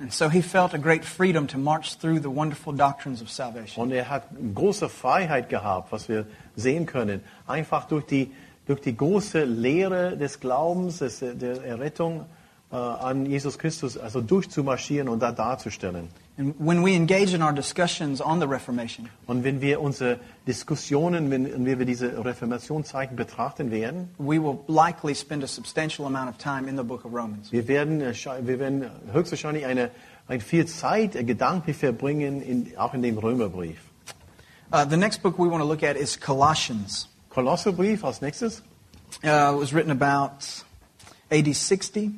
So. 3.73 3.81
Und 3.81 3.91
er 3.91 4.09
hat 4.09 4.23
große 4.53 4.89
Freiheit 4.89 5.49
gehabt, 5.49 5.91
was 5.91 6.07
wir 6.07 6.27
sehen 6.55 6.85
können. 6.85 7.21
Einfach 7.47 7.85
durch 7.87 8.05
die, 8.05 8.31
durch 8.67 8.79
die 8.81 8.95
große 8.95 9.43
Lehre 9.43 10.17
des 10.17 10.39
Glaubens, 10.39 10.99
des, 10.99 11.19
der 11.19 11.63
Errettung 11.63 12.25
äh, 12.71 12.75
an 12.75 13.25
Jesus 13.25 13.57
Christus, 13.57 13.97
also 13.97 14.21
durchzumarschieren 14.21 15.09
und 15.09 15.19
da 15.21 15.31
darzustellen. 15.31 16.09
And 16.41 16.55
when 16.57 16.81
we 16.81 16.95
engage 16.95 17.35
in 17.35 17.43
our 17.43 17.53
discussions 17.53 18.19
on 18.19 18.39
the 18.39 18.47
Reformation, 18.47 19.09
Und 19.27 19.43
wenn 19.43 19.61
wir 19.61 19.79
unsere 19.79 20.19
Diskussionen, 20.47 21.29
wenn, 21.29 21.65
wir 21.65 21.85
diese 21.85 22.25
Reformationszeiten 22.25 23.15
betrachten 23.15 23.69
werden, 23.69 24.09
we 24.17 24.41
will 24.41 24.57
likely 24.65 25.13
spend 25.13 25.43
a 25.43 25.47
substantial 25.47 26.07
amount 26.07 26.29
of 26.29 26.39
time 26.39 26.67
in 26.67 26.75
the 26.75 26.83
book 26.83 27.05
of 27.05 27.13
Romans. 27.13 27.51
wir 27.51 27.67
werden, 27.67 28.01
äh, 28.01 28.15
wir 28.41 28.57
werden 28.57 28.89
höchstwahrscheinlich 29.11 29.67
eine, 29.67 29.91
eine 30.27 30.39
viel 30.39 30.65
Zeit 30.65 31.15
äh, 31.15 31.23
gedanklich 31.23 31.77
verbringen, 31.77 32.41
in, 32.41 32.75
auch 32.75 32.95
in 32.95 33.03
dem 33.03 33.19
Römerbrief. 33.19 33.77
Uh, 34.73 34.83
the 34.89 34.97
next 34.97 35.21
book 35.21 35.37
we 35.37 35.47
want 35.47 35.61
to 35.61 35.67
look 35.67 35.83
at 35.83 35.95
is 35.95 36.19
Colossians. 36.19 37.07
Kolosserbrief 37.29 38.03
als 38.03 38.21
nächstes. 38.21 38.63
Uh, 39.23 39.53
it 39.53 39.59
was 39.61 39.73
written 39.75 39.91
about 39.91 40.63
AD 41.29 41.53
60. 41.53 42.13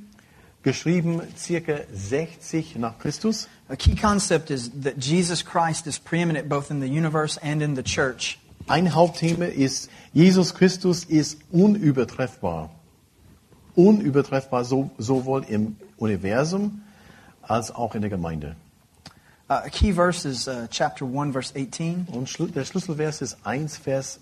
geschrieben 0.63 1.21
circa 1.37 1.81
60 1.91 2.77
nach 2.77 2.97
Christus. 2.97 3.47
A 3.73 3.75
key 3.75 3.95
concept 3.95 4.51
is 4.51 4.69
that 4.83 4.99
Jesus 4.99 5.41
Christ 5.41 5.87
is 5.87 5.97
preeminent 5.97 6.47
both 6.47 6.69
in 6.69 6.79
the 6.79 6.87
universe 6.87 7.37
and 7.37 7.63
in 7.63 7.73
the 7.73 7.81
church. 7.81 8.37
ein 8.67 8.93
Hauptthema 8.93 9.45
ist, 9.45 9.89
Jesus 10.13 10.53
Christus 10.53 11.03
ist 11.05 11.39
unübertreffbar. 11.51 12.69
Unübertreffbar 13.75 14.63
so, 14.63 14.91
sowohl 14.99 15.43
im 15.45 15.75
Universum 15.97 16.83
als 17.41 17.71
auch 17.71 17.95
in 17.95 18.01
der 18.01 18.11
Gemeinde. 18.11 18.55
Uh, 19.49 19.65
a 19.65 19.69
key 19.69 19.91
verse 19.91 20.23
is 20.23 20.47
uh, 20.47 20.67
chapter 20.69 21.05
1, 21.05 21.33
verse 21.33 21.51
18. 21.55 22.07
Und 22.11 22.55
der 22.55 22.65
Schlüsselvers 22.65 23.23
ist 23.23 23.37
1, 23.43 23.77
Vers 23.77 24.19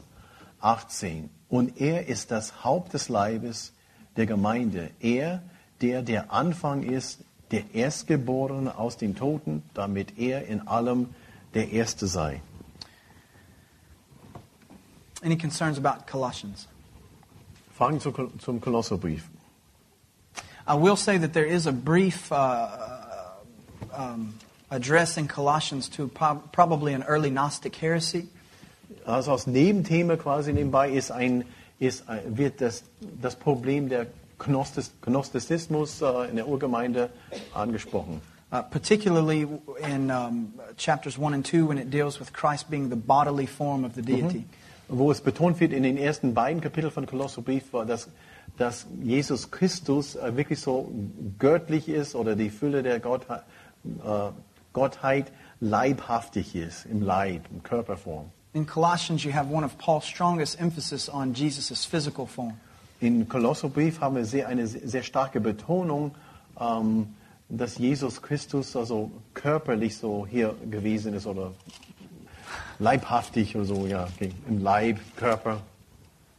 18. 0.62 1.30
Und 1.50 1.82
er 1.82 2.08
ist 2.08 2.32
das 2.32 2.64
Haupt 2.64 2.94
des 2.94 3.10
Leibes 3.10 3.74
der 4.16 4.28
Gemeinde. 4.28 4.92
Er, 5.02 5.42
der 5.82 6.04
der 6.04 6.32
Anfang 6.32 6.84
ist, 6.84 7.20
der 7.52 7.74
Erstgeborene 7.74 8.78
aus 8.78 8.98
den 8.98 9.16
Toten, 9.16 9.64
damit 9.74 10.18
er 10.18 10.46
in 10.48 10.68
allem 10.68 11.10
der 11.54 11.72
Erste 11.72 12.08
sei. 12.08 12.42
Any 15.24 15.38
concerns 15.38 15.78
about 15.78 16.08
Colossians? 16.08 16.68
Fragen 17.78 18.00
zu, 18.00 18.12
zum 18.40 18.60
Kolosserbrief. 18.60 19.30
I 20.68 20.76
will 20.76 20.96
say 20.96 21.18
that 21.18 21.34
there 21.34 21.46
is 21.46 21.68
a 21.68 21.72
brief 21.72 22.32
uh, 22.32 22.68
um, 23.96 24.36
address 24.70 25.18
in 25.18 25.28
Colossians 25.28 25.90
to 25.90 26.08
prob- 26.08 26.52
probably 26.52 26.94
an 26.94 27.04
early 27.04 27.30
Gnostic 27.30 27.76
heresy. 27.76 28.30
Also 29.06 29.32
als 29.32 29.48
Nebenthema 29.48 30.16
quasi 30.18 30.54
nebenbei 30.54 30.90
ist 30.90 31.12
ein, 31.12 31.46
ist, 31.80 32.08
ein- 32.08 32.38
wird 32.38 32.62
das, 32.62 32.84
das 33.22 33.36
Problem 33.36 33.90
der 33.90 34.08
Gnostizismus 34.42 36.02
äh, 36.02 36.30
in 36.30 36.36
der 36.36 36.48
Urgemeinde 36.48 37.10
angesprochen. 37.54 38.22
Uh, 38.54 38.62
particularly 38.64 39.48
in 39.88 40.12
um, 40.12 40.54
chapters 40.76 41.18
1 41.18 41.34
and 41.34 41.46
2 41.46 41.66
when 41.66 41.78
it 41.78 41.90
deals 41.90 42.20
with 42.20 42.34
Christ 42.34 42.70
being 42.70 42.90
the 42.90 42.98
bodily 42.98 43.48
form 43.48 43.86
of 43.86 43.96
the 43.96 44.02
deity. 44.02 44.46
Wo 44.90 45.10
es 45.10 45.22
betont 45.22 45.62
wird 45.62 45.72
in 45.72 45.84
den 45.84 45.96
ersten 45.96 46.34
beiden 46.34 46.60
Kapiteln 46.60 46.92
von 46.92 47.06
Kolosserbrief, 47.06 47.72
war, 47.72 47.86
dass, 47.86 48.10
dass 48.58 48.88
Jesus 49.02 49.52
Christus 49.52 50.18
äh, 50.18 50.36
wirklich 50.36 50.60
so 50.60 50.92
göttlich 51.40 51.88
ist 51.88 52.14
oder 52.14 52.36
die 52.36 52.50
Fülle 52.50 52.84
der 52.84 53.00
Gottheit, 53.00 53.44
äh, 53.86 54.32
Gottheit 54.74 55.32
leibhaftig 55.62 56.54
ist, 56.54 56.86
im 56.88 57.02
Leib, 57.02 57.46
in 57.52 57.64
Körperform. 57.64 58.32
In 58.52 58.66
Colossians, 58.66 59.24
you 59.24 59.32
have 59.32 59.50
one 59.50 59.64
of 59.64 59.78
Paul's 59.78 60.06
strongest 60.06 60.60
emphasis 60.60 61.08
on 61.08 61.34
Jesus' 61.34 61.86
physical 61.86 62.28
form. 62.28 62.60
In 63.02 63.28
Kolosserbrief 63.28 64.00
haben 64.00 64.16
wir 64.16 64.26
sehr, 64.26 64.48
eine 64.48 64.68
sehr 64.68 65.02
starke 65.02 65.42
Betonung, 65.42 66.12
ähm, 66.60 67.08
dass 67.50 67.80
Jesus 67.80 68.22
Christus 68.22 68.76
also 68.76 69.10
körperlich 69.34 69.98
so 69.98 70.28
hier 70.30 70.56
gewesen 70.70 71.16
ist 71.16 71.26
oder 71.26 71.52
leibhaftig 72.78 73.56
oder 73.56 73.66
so, 73.66 73.88
ja, 73.88 74.08
im 74.48 74.62
Leib, 74.62 75.00
Körper. 75.16 75.62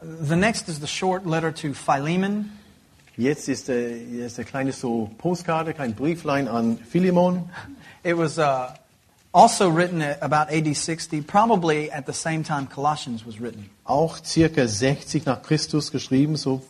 The 0.01 0.37
next 0.37 0.68
is 0.68 0.81
the 0.81 0.87
short 0.87 1.27
letter 1.27 1.53
to 1.53 1.75
Philemon. 1.75 2.53
Jetzt 3.16 3.48
ist 3.48 3.66
der, 3.66 3.98
jetzt 3.98 4.38
der 4.38 4.44
kleine 4.44 4.72
so 4.72 5.11
Postkarte, 5.18 5.75
kein 5.75 5.94
Brieflein 5.96 6.46
an 6.46 6.79
Philemon. 6.79 7.51
It 8.05 8.16
was 8.16 8.38
uh, 8.38 8.68
also 9.33 9.71
written 9.71 10.03
about 10.21 10.51
AD 10.51 10.77
60, 10.77 11.23
probably 11.23 11.90
at 11.90 12.07
the 12.07 12.12
same 12.12 12.42
time 12.42 12.66
Colossians 12.66 13.25
was 13.25 13.40
written. 13.40 13.71
Auch 13.85 14.18
circa 14.25 14.66
60 14.68 15.27
nach 15.27 15.42
Christus 15.42 15.90
geschrieben, 15.90 16.37
so 16.37 16.62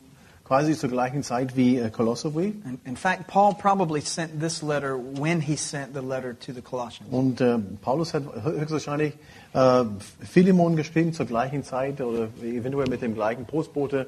quasi 0.44 0.76
zur 0.76 0.90
gleichen 0.90 1.22
Zeit 1.22 1.56
wie 1.56 1.78
äh, 1.78 1.90
Kolosserbrief. 1.90 2.54
In, 2.64 2.78
in 2.84 2.96
fact, 2.96 3.26
Paul 3.26 3.54
probably 3.54 4.00
sent 4.00 4.40
this 4.40 4.62
letter 4.62 4.96
when 4.96 5.40
he 5.40 5.56
sent 5.56 5.94
the 5.94 6.02
letter 6.02 6.34
to 6.34 6.52
the 6.52 6.60
Colossians. 6.60 7.10
Und 7.10 7.40
äh, 7.40 7.58
Paulus 7.80 8.14
hat 8.14 8.24
höchstwahrscheinlich 8.44 9.14
äh, 9.54 9.84
Philemon 10.20 10.76
geschrieben 10.76 11.12
zur 11.12 11.26
gleichen 11.26 11.64
Zeit 11.64 12.00
oder 12.00 12.28
eventuell 12.42 12.88
mit 12.88 13.02
dem 13.02 13.14
gleichen 13.14 13.44
Postbote 13.46 14.06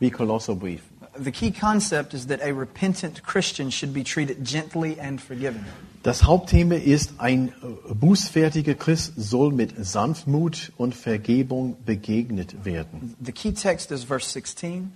wie 0.00 0.10
Kolosserbrief. 0.10 0.82
The 1.16 1.30
key 1.30 1.52
concept 1.52 2.12
is 2.12 2.26
that 2.26 2.42
a 2.42 2.52
repentant 2.52 3.22
Christian 3.22 3.70
should 3.70 3.94
be 3.94 4.02
treated 4.02 4.44
gently 4.44 4.98
and 4.98 5.20
forgiving. 5.20 5.64
Das 6.04 6.24
Hauptthema 6.24 6.74
ist, 6.74 7.14
ein 7.16 7.54
bußfertiger 7.88 8.74
Christ 8.74 9.14
soll 9.16 9.54
mit 9.54 9.72
Sanftmut 9.82 10.70
und 10.76 10.94
Vergebung 10.94 11.78
begegnet 11.86 12.66
werden. 12.66 13.16
The 13.24 13.32
key 13.32 13.54
text 13.54 13.90
is 13.90 14.04
verse 14.04 14.28
16. 14.28 14.92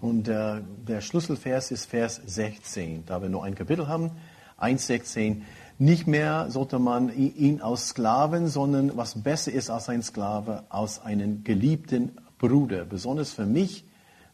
Und 0.00 0.28
äh, 0.28 0.62
der 0.88 1.02
Schlüsselvers 1.02 1.70
ist 1.70 1.84
Vers 1.84 2.22
16, 2.24 3.04
da 3.04 3.20
wir 3.20 3.28
nur 3.28 3.44
ein 3.44 3.54
Kapitel 3.54 3.86
haben. 3.86 4.12
1,16. 4.58 5.42
Nicht 5.78 6.06
mehr 6.06 6.46
sollte 6.48 6.78
man 6.78 7.14
ihn 7.14 7.60
aus 7.60 7.88
Sklaven, 7.88 8.48
sondern 8.48 8.96
was 8.96 9.22
besser 9.22 9.52
ist 9.52 9.68
als 9.68 9.90
ein 9.90 10.02
Sklave, 10.02 10.62
aus 10.70 11.00
einem 11.00 11.44
geliebten 11.44 12.12
Bruder. 12.38 12.86
Besonders 12.86 13.30
für 13.30 13.44
mich, 13.44 13.84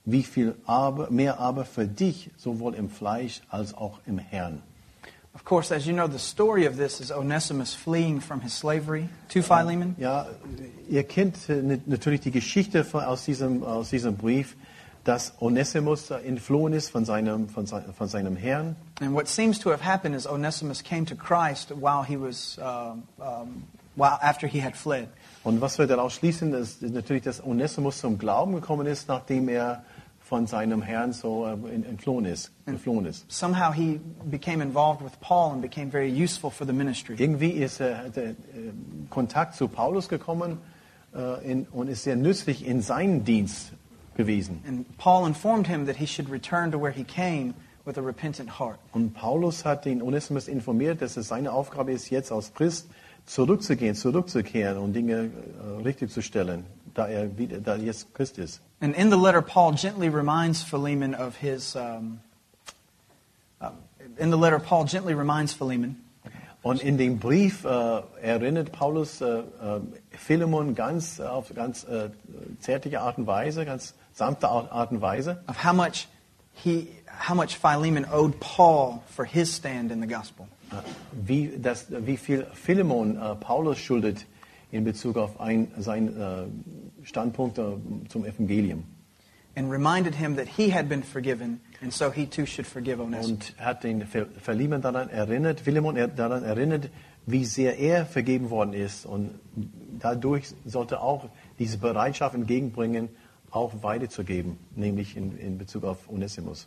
wie 0.05 0.23
viel 0.23 0.55
aber, 0.67 1.11
mehr 1.11 1.41
aber 1.41 1.65
für 1.65 1.89
dich, 1.89 2.31
sowohl 2.37 2.77
im 2.77 2.91
Fleisch 2.91 3.43
als 3.49 3.75
auch 3.75 3.99
im 4.07 4.19
Herrn. 4.19 4.63
Of 5.35 5.45
course, 5.45 5.73
as 5.75 5.87
you 5.87 5.95
know, 5.95 6.07
the 6.07 6.19
story 6.19 6.67
of 6.67 6.77
this 6.77 7.01
is 7.01 7.11
Onesimus 7.11 7.75
fleeing 7.75 8.21
from 8.21 8.41
his 8.43 8.53
slavery 8.53 9.09
to 9.31 9.43
Philemon. 9.43 9.97
Ja, 9.99 10.27
ihr 10.91 11.05
kennt 11.05 11.49
nat- 11.49 11.87
natürlich 11.87 12.21
die 12.21 12.31
Geschichte 12.31 12.85
von, 12.85 13.03
aus, 13.05 13.25
diesem, 13.25 13.63
aus 13.65 13.89
diesem 13.91 14.15
Brief, 14.17 14.57
dass 15.05 15.33
Onesimus 15.41 16.11
entflohen 16.11 16.75
ist 16.75 16.91
von 16.91 17.05
seinem, 17.07 17.49
von, 17.49 17.67
sei- 17.67 17.83
von 17.97 18.09
seinem 18.09 18.37
Herrn. 18.37 18.77
And 19.01 19.15
what 19.15 19.27
seems 19.27 19.59
to 19.61 19.71
have 19.71 19.81
happened 19.83 20.15
is 20.15 20.27
Onesimus 20.27 20.83
came 20.83 21.07
to 21.07 21.15
Christ 21.17 21.71
while 21.71 22.05
he 22.07 22.17
was, 22.17 22.59
um, 22.59 23.05
um, 23.19 23.65
while 23.97 24.19
after 24.23 24.47
he 24.47 24.61
had 24.61 24.77
fled. 24.77 25.09
Und 25.45 25.61
was 25.63 25.79
wir 25.79 25.87
daraus 25.87 26.13
schließen, 26.13 26.53
ist 26.53 26.83
natürlich, 26.83 27.23
dass 27.25 27.43
Onesimus 27.43 27.99
zum 28.01 28.19
Glauben 28.19 28.53
gekommen 28.55 28.87
ist, 28.87 29.09
nachdem 29.09 29.49
er 29.49 29.83
von 30.33 30.47
seinem 30.47 30.81
Herrn 30.81 31.13
so 31.13 31.45
äh, 31.45 31.51
entflohen 31.75 32.25
ist. 32.25 32.53
Entflohen 32.65 33.05
ist. 33.05 33.31
Somehow 33.31 33.71
he 33.71 34.01
became 34.25 34.63
involved 34.63 35.05
with 35.05 35.13
Paul 35.21 35.53
and 35.53 35.61
became 35.61 35.91
very 35.91 36.11
useful 36.11 36.51
for 36.51 36.67
the 36.67 36.73
ministry. 36.73 37.17
Irgendwie 37.19 37.51
ist 37.51 37.81
er 37.81 37.99
hat 37.99 38.17
er, 38.17 38.31
äh, 38.31 38.35
Kontakt 39.11 39.57
zu 39.57 39.69
Paulus 39.69 40.09
gekommen 40.09 40.57
äh, 41.13 41.67
und 41.71 41.89
ist 41.89 42.05
sehr 42.05 42.17
nützlich 42.17 42.67
in 42.67 42.81
seinen 42.81 43.25
Dienst 43.25 43.75
gewesen. 44.17 44.63
And 44.67 44.87
Paul 44.97 45.27
informed 45.27 45.67
him 45.67 45.85
that 45.85 45.97
he 45.97 46.07
should 46.07 46.31
return 46.33 46.73
to 46.73 46.81
where 46.81 46.95
he 46.95 47.05
came 47.05 47.53
with 47.85 47.99
a 47.99 48.01
repentant 48.01 48.59
heart. 48.59 48.79
Und 48.93 49.13
Paulus 49.13 49.67
hat 49.67 49.85
den 49.85 50.01
Onesimus 50.01 50.49
informiert, 50.49 51.03
dass 51.03 51.19
es 51.19 51.29
seine 51.29 51.53
Aufgabe 51.53 51.93
ist, 51.93 52.09
jetzt 52.09 52.33
als 52.33 52.55
Christ 52.55 52.89
zurückzugehen, 53.27 53.95
zurückzukehren 53.95 54.79
und 54.79 54.95
Dinge 54.95 55.31
richtig 55.85 56.11
zu 56.11 56.23
stellen, 56.23 56.65
da 56.95 57.07
er, 57.07 57.37
wieder, 57.37 57.61
da 57.61 57.77
jetzt 57.77 58.15
Christ 58.15 58.39
ist. 58.39 58.61
And 58.81 58.97
in 58.97 59.11
the 59.11 59.17
letter, 59.17 59.43
Paul 59.43 59.75
gently 59.75 60.09
reminds 60.09 60.63
Philemon 60.63 61.15
of 61.15 61.37
his. 61.37 61.77
Um, 61.77 62.21
uh, 63.61 63.71
in 64.19 64.31
the 64.31 64.37
letter, 64.37 64.59
Paul 64.59 64.87
gently 64.87 65.15
reminds 65.15 65.53
Philemon 65.53 65.97
Und 66.63 66.81
in 66.81 66.97
dem 66.97 67.19
Brief 67.19 67.65
äh, 67.65 68.03
erinnert 68.23 68.71
Paulus 68.71 69.21
äh, 69.21 69.27
äh, 69.27 69.43
Philemon 70.11 70.77
ganz 70.77 71.19
äh, 71.19 71.25
auf 71.25 71.53
ganz 71.55 71.85
zärtliche 72.61 73.01
Art 73.01 73.19
und 73.19 73.27
Weise, 73.27 73.65
ganz 73.65 73.95
sanfte 74.13 74.49
Art 74.49 74.71
Art 74.71 74.93
und 74.93 75.01
Weise, 75.01 75.43
of 75.49 75.65
how 75.65 75.73
much 75.73 76.07
he, 76.55 76.89
how 77.29 77.35
much 77.35 77.59
Philemon 77.59 78.07
owed 78.13 78.39
Paul 78.39 79.03
for 79.09 79.25
his 79.25 79.57
stand 79.57 79.91
in 79.91 80.01
the 80.01 80.07
gospel. 80.07 80.47
wie, 81.13 81.53
das, 81.59 81.87
wie 81.91 82.17
viel 82.17 82.47
Philemon 82.55 83.19
Paulus 83.41 83.79
schuldet 83.79 84.25
in 84.73 84.83
Bezug 84.85 85.17
auf 85.17 85.39
ein, 85.41 85.71
sein 85.79 86.17
äh, 86.19 87.07
Standpunkt 87.07 87.59
äh, 87.59 87.63
zum 88.09 88.25
Evangelium. 88.25 88.85
and 89.55 89.71
reminded 89.71 90.15
him 90.15 90.37
that 90.37 90.49
he 90.49 90.71
had 90.71 90.89
been 90.89 91.03
forgiven, 91.03 91.61
and 91.83 91.93
so 91.93 92.11
he 92.11 92.25
too 92.25 92.47
should 92.47 92.67
forgive 92.67 92.99
Onesimus. 93.01 93.51
Und 93.51 93.55
hat 93.61 93.85
den 93.85 94.07
Ver- 94.07 94.27
Philemon 94.41 94.81
daran 94.81 95.11
erinnert, 95.11 95.61
Philemon 95.61 95.95
er- 95.97 96.09
daran 96.09 96.43
erinnert, 96.43 96.89
wie 97.27 97.45
sehr 97.45 97.79
er 97.79 98.07
vergeben 98.07 98.49
worden 98.49 98.73
ist. 98.73 99.05
Und 99.05 99.31
dadurch 100.01 100.55
sollte 100.65 101.03
auch 101.03 101.29
diese 101.59 101.77
Bereitschaft 101.77 102.35
entgegenbringen, 102.35 103.11
auch 103.51 103.83
weiterzugeben, 103.83 104.57
nämlich 104.75 105.19
in, 105.19 105.37
in 105.39 105.59
Bezug 105.59 105.85
auf 105.85 106.09
Onesimus. 106.09 106.67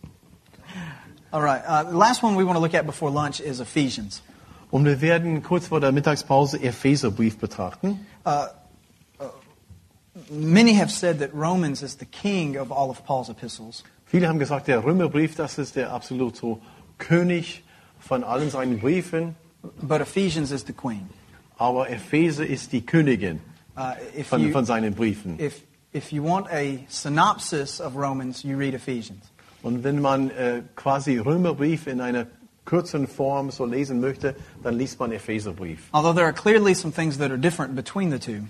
All 1.32 1.42
right, 1.42 1.64
uh, 1.68 1.92
last 1.92 2.22
one 2.24 2.38
we 2.38 2.46
want 2.46 2.56
to 2.56 2.62
look 2.62 2.76
at 2.76 2.86
before 2.86 3.12
lunch 3.12 3.40
is 3.40 3.60
Ephesians. 3.60 4.22
Und 4.76 4.84
wir 4.84 5.00
werden 5.00 5.42
kurz 5.42 5.68
vor 5.68 5.80
der 5.80 5.94
Mittagspause 5.94 6.62
Epheserbrief 6.62 7.38
betrachten. 7.38 8.06
Many 10.30 10.74
have 10.74 10.92
said 10.92 11.18
that 11.20 11.34
Romans 11.34 11.82
is 11.82 11.98
the 11.98 12.06
king 12.06 12.58
of 12.58 12.74
all 12.74 12.90
of 12.90 13.06
Paul's 13.06 13.30
epistles. 13.30 13.86
Viele 14.06 14.28
haben 14.28 14.38
gesagt, 14.38 14.68
der 14.68 14.84
Römerbrief, 14.84 15.36
das 15.36 15.58
ist 15.60 15.78
der 15.78 15.94
absolut 15.94 16.36
so 16.36 16.60
König 16.98 17.64
von 18.00 18.26
allen 18.26 18.50
seinen 18.50 18.78
Briefen, 18.82 19.38
But 19.82 20.02
Ephesians 20.02 20.52
is 20.52 20.66
the 20.68 20.74
queen. 20.74 21.08
aber 21.58 21.90
Epheser 21.90 22.46
ist 22.46 22.74
die 22.74 22.86
Königin 22.86 23.40
Uh, 23.78 23.94
if, 24.20 24.28
von, 24.28 24.42
you, 24.42 24.52
von 24.52 24.66
seinen 24.66 24.94
Briefen. 24.94 25.40
if, 25.40 25.62
if 25.94 26.12
you 26.12 26.22
want 26.22 26.48
a 26.52 26.80
synopsis 26.90 27.80
of 27.80 27.96
Romans, 27.96 28.44
you 28.44 28.58
read 28.58 28.74
Ephesians. 28.74 29.24
Und 29.64 29.86
wenn 29.86 30.02
man 30.02 30.32
äh, 30.32 30.64
quasi 30.76 31.18
Römerbrief 31.18 31.88
in 31.88 32.02
einer 32.02 32.28
kürzeren 32.66 33.08
Form 33.08 33.52
so 33.52 33.66
lesen 33.66 34.00
möchte, 34.02 34.36
dann 34.64 34.76
liest 34.78 35.00
man 35.00 35.12
Epheserbrief. 35.12 35.80
Although 35.94 36.14
there 36.14 36.26
are 36.26 36.34
clearly 36.34 36.74
some 36.74 36.92
things 36.94 37.18
that 37.18 37.30
are 37.32 37.38
different 37.40 37.76
between 37.76 38.12
the 38.12 38.20
two. 38.20 38.44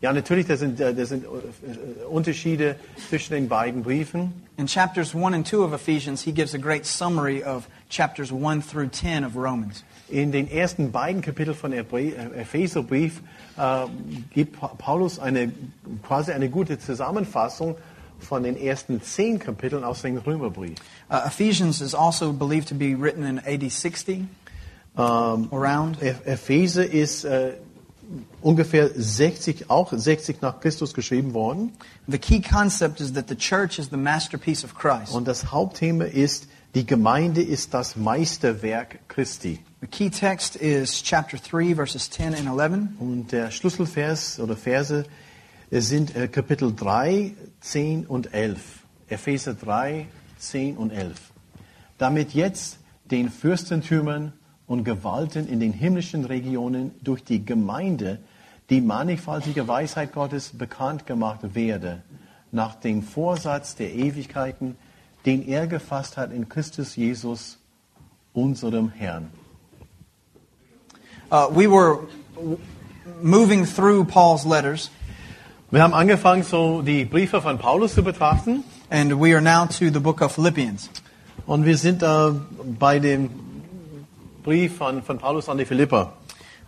Ja, 0.00 0.12
natürlich, 0.12 0.46
da 0.46 0.56
sind, 0.56 0.78
äh, 0.80 0.92
da 0.94 1.06
sind 1.06 1.24
äh, 1.24 2.04
Unterschiede 2.10 2.76
zwischen 3.08 3.32
den 3.32 3.48
beiden 3.48 3.82
Briefen. 3.82 4.34
In 4.58 4.66
chapters 4.66 5.14
1 5.14 5.34
and 5.34 5.46
2 5.48 5.56
of 5.64 5.72
Ephesians, 5.72 6.22
he 6.22 6.30
gives 6.32 6.54
a 6.54 6.58
great 6.58 6.84
summary 6.84 7.42
of 7.42 7.66
chapters 7.88 8.30
1 8.30 8.60
through 8.62 8.88
10 8.90 9.24
of 9.24 9.34
Romans. 9.34 9.82
In 10.10 10.30
den 10.30 10.50
ersten 10.50 10.92
beiden 10.92 11.22
Kapiteln 11.22 11.56
von 11.56 11.72
äh, 11.72 11.84
Epheserbrief 12.36 13.22
äh, 13.56 13.86
gibt 14.34 14.60
Pa- 14.60 14.72
Paulus 14.76 15.18
eine, 15.18 15.52
quasi 16.06 16.32
eine 16.32 16.50
gute 16.50 16.78
Zusammenfassung 16.78 17.76
von 18.18 18.42
den 18.42 18.56
ersten 18.56 19.02
zehn 19.02 19.38
Kapiteln 19.38 19.84
aus 19.84 20.02
dem 20.02 20.16
Römerbrief. 20.18 20.78
Uh, 21.10 21.26
Ephesians 21.26 21.80
is 21.80 21.94
also 21.94 22.32
believed 22.32 22.68
to 22.68 22.74
be 22.74 22.94
written 22.98 23.24
in 23.24 23.38
AD 23.38 23.68
60, 23.68 24.24
Ähm, 24.96 25.48
around. 25.52 26.00
E- 26.00 26.14
Epheser 26.24 26.88
ist 26.88 27.24
äh, 27.24 27.54
ungefähr 28.42 28.90
60, 28.94 29.68
auch 29.68 29.92
60 29.92 30.40
nach 30.40 30.60
Christus 30.60 30.94
geschrieben 30.94 31.34
worden. 31.34 31.72
The 32.06 32.18
key 32.18 32.40
concept 32.40 33.00
is 33.00 33.12
that 33.14 33.28
the 33.28 33.34
church 33.34 33.78
is 33.78 33.88
the 33.90 33.96
masterpiece 33.96 34.64
of 34.64 34.74
Christ. 34.76 35.12
Und 35.12 35.26
das 35.26 35.50
Hauptthema 35.50 36.04
ist, 36.04 36.46
die 36.76 36.86
Gemeinde 36.86 37.42
ist 37.42 37.74
das 37.74 37.96
Meisterwerk 37.96 39.00
Christi. 39.08 39.58
The 39.80 39.86
key 39.88 40.10
text 40.10 40.56
is 40.56 41.02
chapter 41.02 41.38
3, 41.38 41.74
verses 41.74 42.08
10 42.10 42.34
and 42.34 42.46
11. 42.46 42.88
Und 43.00 43.32
der 43.32 43.50
Schlüsselvers 43.50 44.38
oder 44.38 44.56
Verse 44.56 45.04
sind 45.80 46.14
äh, 46.14 46.28
Kapitel 46.28 46.74
3, 46.74 47.32
10 47.60 48.06
und 48.06 48.32
11. 48.32 48.84
Epheser 49.08 49.54
3, 49.54 50.06
10 50.38 50.76
und 50.76 50.90
11. 50.90 51.32
Damit 51.98 52.34
jetzt 52.34 52.78
den 53.10 53.28
Fürstentümern 53.28 54.32
und 54.66 54.84
Gewalten 54.84 55.48
in 55.48 55.60
den 55.60 55.72
himmlischen 55.72 56.24
Regionen 56.24 56.92
durch 57.02 57.24
die 57.24 57.44
Gemeinde 57.44 58.18
die 58.70 58.80
mannigfaltige 58.80 59.68
Weisheit 59.68 60.12
Gottes 60.12 60.50
bekannt 60.56 61.06
gemacht 61.06 61.54
werde, 61.54 62.02
nach 62.50 62.76
dem 62.76 63.02
Vorsatz 63.02 63.74
der 63.74 63.92
Ewigkeiten, 63.92 64.76
den 65.26 65.46
er 65.46 65.66
gefasst 65.66 66.16
hat 66.16 66.32
in 66.32 66.48
Christus 66.48 66.96
Jesus, 66.96 67.58
unserem 68.32 68.90
Herrn. 68.90 69.28
Uh, 71.30 71.48
we 71.50 71.68
were 71.68 72.06
moving 73.22 73.66
through 73.66 74.04
Paul's 74.04 74.44
letters, 74.44 74.90
Wir 75.70 75.82
haben 75.82 75.94
angefangen, 75.94 76.42
so 76.42 76.82
die 76.82 77.04
Briefe 77.04 77.40
von 77.40 77.58
Paulus 77.58 77.94
zu 77.94 78.02
betrachten. 78.02 78.64
and 78.90 79.18
we 79.18 79.32
are 79.32 79.40
now 79.40 79.66
to 79.66 79.90
the 79.90 80.00
book 80.00 80.20
of 80.20 80.32
Philippians. 80.32 80.88
Und 81.46 81.64
wir 81.64 81.76
sind 81.76 82.02
äh, 82.02 82.30
bei 82.78 82.98
dem 82.98 83.28
Brief 84.44 84.76
von, 84.76 85.02
von 85.02 85.18
Paulus 85.18 85.48
an 85.48 85.58
die 85.58 85.64
Philipper. 85.64 86.12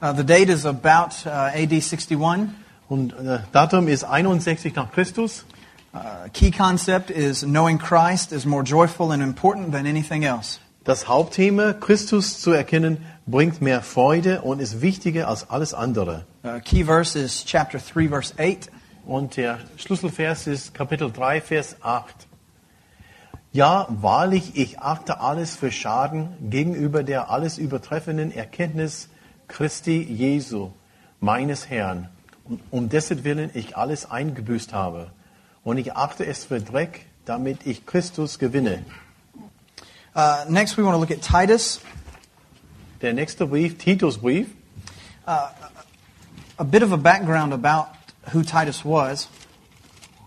Uh, 0.02 0.12
the 0.12 0.24
date 0.24 0.50
is 0.50 0.66
about 0.66 1.24
uh, 1.24 1.50
AD 1.54 1.72
61. 1.72 2.50
Und 2.88 3.12
äh, 3.12 3.38
Datum 3.52 3.88
ist 3.88 4.04
61 4.04 4.74
nach 4.74 4.92
Christus. 4.92 5.44
Uh, 5.94 6.28
key 6.32 6.50
concept 6.50 7.11
is 7.11 7.42
knowing 7.42 7.78
Christ 7.78 8.32
is 8.32 8.44
more 8.44 8.62
joyful 8.62 9.12
and 9.12 9.22
important 9.22 9.72
than 9.72 9.87
anything 9.87 10.24
else. 10.24 10.59
Das 10.85 11.09
Hauptthema, 11.09 11.72
Christus 11.72 12.40
zu 12.40 12.52
erkennen, 12.52 12.98
bringt 13.26 13.61
mehr 13.61 13.82
Freude 13.82 14.42
und 14.42 14.61
ist 14.61 14.82
wichtiger 14.82 15.28
als 15.28 15.48
alles 15.48 15.74
andere. 15.74 16.24
Uh, 16.44 16.61
key 16.61 16.85
verse 16.85 17.18
is 17.18 17.44
chapter 17.44 17.78
3, 17.78 18.09
verse 18.09 18.35
8. 18.38 18.68
Und 19.07 19.37
der 19.37 19.61
Schlüsselvers 19.77 20.49
ist 20.49 20.75
Kapitel 20.75 21.12
3, 21.12 21.40
Vers 21.40 21.77
8. 21.81 22.27
Ja, 23.53 23.87
wahrlich, 23.88 24.57
ich 24.57 24.81
achte 24.81 25.21
alles 25.21 25.55
für 25.55 25.71
Schaden 25.71 26.51
gegenüber 26.51 27.05
der 27.05 27.31
alles 27.31 27.57
übertreffenden 27.57 28.33
Erkenntnis 28.33 29.09
Christi 29.47 30.03
Jesu, 30.03 30.73
meines 31.21 31.71
Herrn, 31.71 32.09
um 32.73 32.88
dessen 32.88 33.23
Willen 33.23 33.51
ich 33.55 33.77
alles 33.77 34.11
eingebüßt 34.11 34.73
habe. 34.73 35.12
Und 35.62 35.79
ich 35.79 35.95
achte 35.95 36.27
es 36.27 36.45
für 36.45 36.61
Dreck, 36.61 37.07
damit 37.27 37.64
ich 37.64 37.87
Christus 37.87 38.40
gewinne. 38.40 38.85
Uh, 40.16 40.51
next, 40.51 40.77
we 40.77 40.83
want 40.83 40.97
to 40.97 41.01
look 41.01 41.12
at 41.12 41.23
Titus. 41.23 41.81
Der 43.03 43.12
nächste 43.12 43.47
Brief, 43.47 43.79
Titus 43.79 44.19
Brief. 44.19 44.49
A 45.27 46.64
bit 46.64 46.83
of 46.83 46.90
a 46.92 46.97
background 46.97 47.53
about 47.53 47.97
who 48.32 48.42
Titus 48.42 48.84
was. 48.84 49.28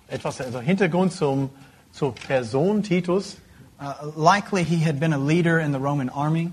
Etwas 0.09 0.41
also 0.41 0.59
Hintergrund 0.59 1.13
zum, 1.13 1.49
zur 1.91 2.13
Person 2.13 2.83
Titus. 2.83 3.37
Uh, 3.79 4.11
likely, 4.15 4.63
he 4.63 4.77
had 4.77 4.99
been 4.99 5.13
a 5.13 5.17
leader 5.17 5.59
in 5.59 5.71
the 5.71 5.79
Roman 5.79 6.09
army. 6.09 6.51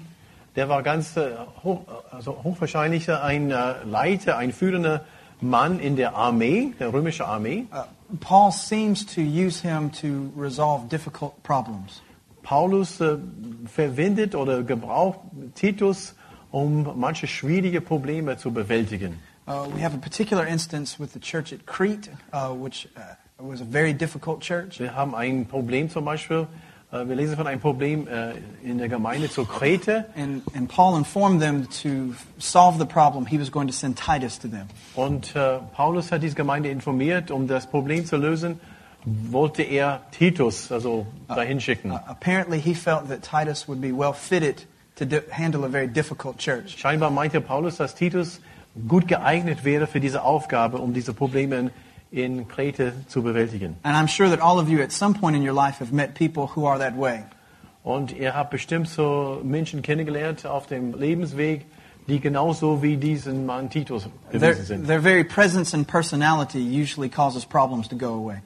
Der 0.55 0.69
war 0.69 0.83
ganz 0.83 1.17
äh, 1.17 1.33
hoch, 1.65 1.81
also 2.11 2.41
hochwahrscheinlich 2.43 3.11
ein 3.11 3.51
äh, 3.51 3.83
Leiter, 3.85 4.39
ein 4.39 4.53
führender 4.53 5.05
Mann 5.41 5.81
in 5.81 5.97
der 5.97 6.15
Armee, 6.15 6.73
der 6.79 6.93
römischen 6.93 7.27
Armee. 7.27 7.67
Uh, 7.73 7.83
Paul 8.21 8.53
seems 8.53 9.05
to 9.05 9.21
use 9.21 9.61
him 9.61 9.91
to 9.91 10.31
resolve 10.37 10.89
difficult 10.89 11.43
problems. 11.43 12.03
Paulus 12.43 13.01
äh, 13.01 13.19
verwendet 13.67 14.35
oder 14.35 14.63
gebraucht 14.63 15.19
Titus, 15.57 16.15
um 16.53 16.99
manche 16.99 17.27
schwierige 17.27 17.81
Probleme 17.81 18.39
zu 18.39 18.53
bewältigen. 18.53 19.19
Uh, 19.47 19.69
we 19.73 19.81
have 19.81 19.95
a 19.95 19.99
particular 19.99 20.45
instance 20.45 20.99
with 20.99 21.13
the 21.13 21.21
church 21.21 21.53
at 21.53 21.65
Crete, 21.67 22.09
uh, 22.33 22.53
which 22.53 22.89
uh, 22.97 23.15
was 23.39 23.61
a 23.61 23.65
very 23.65 23.93
difficult 23.93 24.41
church. 24.41 24.81
Wir 24.81 24.93
haben 24.93 25.15
ein 25.15 25.47
Problem 25.47 25.89
zum 25.89 26.05
Beispiel, 26.05 26.49
äh, 26.91 27.07
wir 27.07 27.15
lesen 27.15 27.37
von 27.37 27.47
einem 27.47 27.61
Problem 27.61 28.09
äh, 28.09 28.33
in 28.65 28.79
der 28.79 28.89
Gemeinde 28.89 29.31
zur 29.31 29.47
Krete 29.47 30.07
And, 30.17 30.43
and 30.57 30.69
Paul 30.69 30.97
informed 30.97 31.41
them 31.41 31.69
to 31.83 32.17
solve 32.39 32.79
the 32.79 32.87
problem, 32.87 33.25
he 33.25 33.39
was 33.39 33.51
going 33.53 33.69
to 33.69 33.73
send 33.73 33.97
Titus 33.97 34.37
to 34.41 34.49
them. 34.49 34.67
und 34.97 35.37
äh, 35.37 35.59
Paulus 35.75 36.11
hat 36.11 36.25
diese 36.25 36.35
Gemeinde 36.35 36.69
informiert, 36.69 37.31
um 37.31 37.47
das 37.47 37.69
Problem 37.69 38.05
zu 38.05 38.17
lösen, 38.17 38.59
wollte 39.05 39.63
er 39.63 40.01
Titus 40.11 40.73
also 40.73 41.07
dahin 41.29 41.61
schicken. 41.61 41.93
Uh, 41.93 41.99
apparently, 42.09 42.61
he 42.61 42.75
felt 42.75 43.09
that 43.09 43.23
Titus 43.23 43.69
would 43.69 43.81
be 43.81 43.93
well 43.93 44.13
fitted 44.13 44.67
to 44.97 45.05
handle 45.31 45.65
a 45.65 45.69
very 45.69 45.87
difficult 45.87 46.39
church. 46.39 46.77
Scheinbar 46.77 47.11
meinte 47.11 47.41
Paulus, 47.41 47.77
dass 47.77 47.95
Titus 47.95 48.41
gut 48.89 49.09
geeignet 49.09 49.65
wäre 49.65 49.87
für 49.87 50.01
diese 50.01 50.23
Aufgabe, 50.23 50.79
um 50.79 50.93
diese 50.93 51.15
Probleme 51.15 51.71
in 52.11 52.49
Krete 52.49 52.93
zu 53.09 53.23
bewältigen. 53.23 53.77
And 53.83 53.97
I'm 53.97 54.09
sure 54.09 54.29
that 54.31 54.41
all 54.41 54.59
of 54.59 54.69
you 54.69 54.81
at 54.83 54.93
some 54.93 55.15
point 55.15 55.37
in 55.37 55.43
your 55.43 55.55
life 55.55 55.81
have 55.81 55.93
met 55.95 56.15
people 56.15 56.49
who 56.55 56.67
are 56.67 56.79
that 56.79 56.97
way. 56.97 57.25
Und 57.83 58.13
ihr 58.13 58.35
habt 58.35 58.51
bestimmt 58.51 58.89
so 58.89 59.41
Menschen 59.45 59.83
kennengelernt 59.83 60.45
auf 60.45 60.67
dem 60.67 60.95
Lebensweg, 60.95 61.67
die 62.09 62.21
genauso 62.21 62.83
wie 62.83 62.97
diesen 62.97 63.47
Mann 63.47 63.71
Titus 63.71 64.09
Their, 64.31 64.41
gewesen 64.41 64.65
sind. 64.65 64.87
their 64.87 65.01
very 65.01 65.25
presence 65.25 65.75
and 65.75 65.87
personality 65.87 66.59
usually 66.59 67.09
causes 67.09 67.45
problems 67.45 67.89
to 67.89 67.97
go 67.97 68.15
away. 68.15 68.39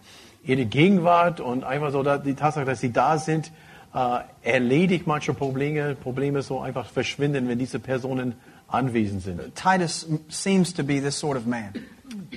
Ihre 0.44 0.64
Gegenwart 0.64 1.40
und 1.40 1.64
einfach 1.64 1.90
so 1.92 2.02
die 2.02 2.34
Tatsache, 2.34 2.64
dass 2.64 2.80
sie 2.80 2.92
da 2.92 3.18
sind, 3.18 3.52
äh, 3.94 4.20
erledigt 4.42 5.06
manche 5.06 5.34
Probleme, 5.34 5.94
Probleme 5.94 6.40
so 6.42 6.60
einfach 6.60 6.86
verschwinden, 6.86 7.48
wenn 7.48 7.58
diese 7.58 7.78
Personen 7.78 8.34
anwesend 8.70 9.22
sind. 9.22 9.40
Titus 9.54 10.06
seems 10.28 10.72
to 10.74 10.82
be 10.82 11.00
this 11.00 11.18
sort 11.18 11.36
of 11.36 11.46
man. 11.46 11.72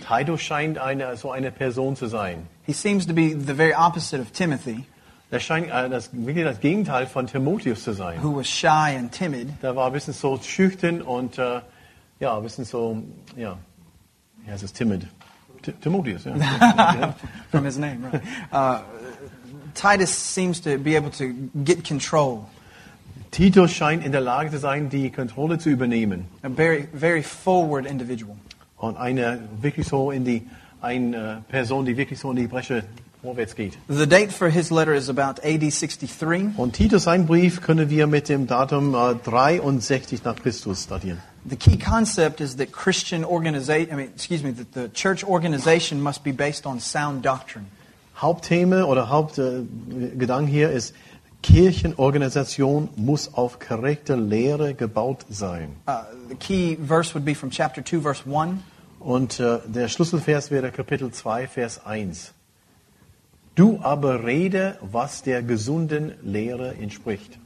Titus 0.08 0.42
scheint 0.42 0.78
eine, 0.78 1.16
so 1.18 1.32
eine 1.32 1.52
Person 1.52 1.96
zu 1.96 2.08
sein. 2.08 2.48
He 2.66 2.74
seems 2.74 3.06
to 3.08 3.14
be 3.14 3.30
the 3.34 3.54
very 3.54 3.74
opposite 3.74 4.20
of 4.22 4.32
Timothy, 4.32 4.86
Das 5.32 5.42
scheint 5.44 5.70
äh, 5.72 5.90
das, 5.90 6.10
wirklich 6.14 6.46
das 6.46 6.60
Gegenteil 6.60 7.08
von 7.08 7.26
Timotheus 7.28 7.84
zu 7.84 7.94
sein. 7.94 8.22
who 8.22 8.36
was 8.38 8.48
shy 8.48 8.96
and 8.98 9.12
timid. 9.12 9.50
Der 9.64 9.76
war 9.76 9.88
ein 9.88 9.94
bisschen 9.94 10.14
so 10.14 10.38
schüchtern 10.42 11.02
und 11.02 11.38
äh, 11.40 11.62
ja, 12.20 12.38
ein 12.38 12.44
bisschen 12.44 12.66
so, 12.66 13.02
ja, 13.36 13.58
heißt 14.48 14.64
es, 14.64 14.74
timid. 14.74 15.08
Ti- 15.64 15.74
Timotheus, 15.82 16.26
ja. 16.26 16.36
ja. 16.62 17.16
from 17.52 17.66
his 17.66 17.78
name, 17.78 18.04
right? 18.12 18.22
Uh, 18.52 18.84
Titus 19.74 20.12
seems 20.12 20.62
to 20.62 20.78
be 20.78 20.96
able 20.96 21.10
to 21.10 21.34
get 21.64 21.84
control. 21.84 22.46
Titus 23.34 23.72
scheint 23.72 24.06
in 24.06 24.12
der 24.12 24.22
Lage 24.22 24.52
zu 24.52 24.60
sein, 24.60 24.90
die 24.90 25.10
Kontrolle 25.10 25.58
zu 25.58 25.70
übernehmen. 25.70 26.26
A 26.44 26.50
very, 26.50 26.88
very 26.94 27.24
forward 27.24 27.88
individual. 27.88 28.36
Und 28.78 28.96
eine 28.96 29.40
wirklich 29.60 29.88
so 29.88 30.12
in 30.12 30.24
die, 30.24 30.44
eine 30.82 31.44
Person, 31.50 31.86
die 31.86 31.98
wirklich 31.98 32.20
so 32.20 32.30
in 32.30 32.38
die 32.38 32.48
Bresche 32.48 32.84
vorwärts 33.24 33.56
geht. 33.56 33.78
The 33.88 34.06
date 34.06 34.32
for 34.32 34.50
his 34.50 34.70
letter 34.70 34.94
is 34.94 35.10
about 35.10 35.42
AD 35.44 35.62
63. 35.62 36.58
Und 36.58 36.74
Titus, 36.74 37.04
sein 37.04 37.26
Brief, 37.26 37.62
können 37.62 37.90
wir 37.90 38.06
mit 38.06 38.30
dem 38.30 38.46
Datum 38.46 38.94
äh, 38.94 39.16
63 39.24 40.24
nach 40.24 40.36
Christus 40.36 40.88
datieren. 40.88 41.18
The 41.50 41.56
key 41.56 41.78
concept 41.78 42.40
is 42.40 42.56
that 42.58 42.72
Christian 42.72 43.26
organization, 43.26 43.92
I 43.92 43.96
mean, 43.96 44.10
excuse 44.14 44.44
me, 44.44 44.54
that 44.54 44.74
the 44.74 44.90
church 44.94 45.24
organization 45.26 46.02
must 46.02 46.24
be 46.24 46.32
based 46.32 46.68
on 46.68 46.80
sound 46.80 47.26
doctrine. 47.26 47.66
Hauptthema 48.16 48.84
oder 48.84 49.10
Hauptgedanke 49.10 50.52
hier 50.52 50.70
ist, 50.70 50.94
Kirchenorganisation 51.44 52.90
muss 52.96 53.34
auf 53.34 53.60
korrekte 53.60 54.16
Lehre 54.16 54.74
gebaut 54.74 55.26
sein. 55.30 55.76
Uh, 55.88 56.04
the 56.30 56.36
key 56.36 56.78
verse 56.78 57.14
would 57.14 57.26
be 57.26 57.36
from 57.36 57.52
chapter 57.52 57.84
2, 57.84 58.02
verse 58.02 58.24
1. 58.26 58.60
Und 59.00 59.40
äh, 59.40 59.60
der 59.68 59.90
Schlüsselvers 59.90 60.50
wäre 60.50 60.72
Kapitel 60.72 61.12
2, 61.12 61.48
Vers 61.48 61.86
1. 61.86 62.34
Du 63.56 63.80
aber 63.84 64.24
rede, 64.24 64.78
was 64.82 65.22
der 65.22 65.44
gesunden 65.44 66.14
Lehre 66.24 66.76
entspricht. 66.76 67.38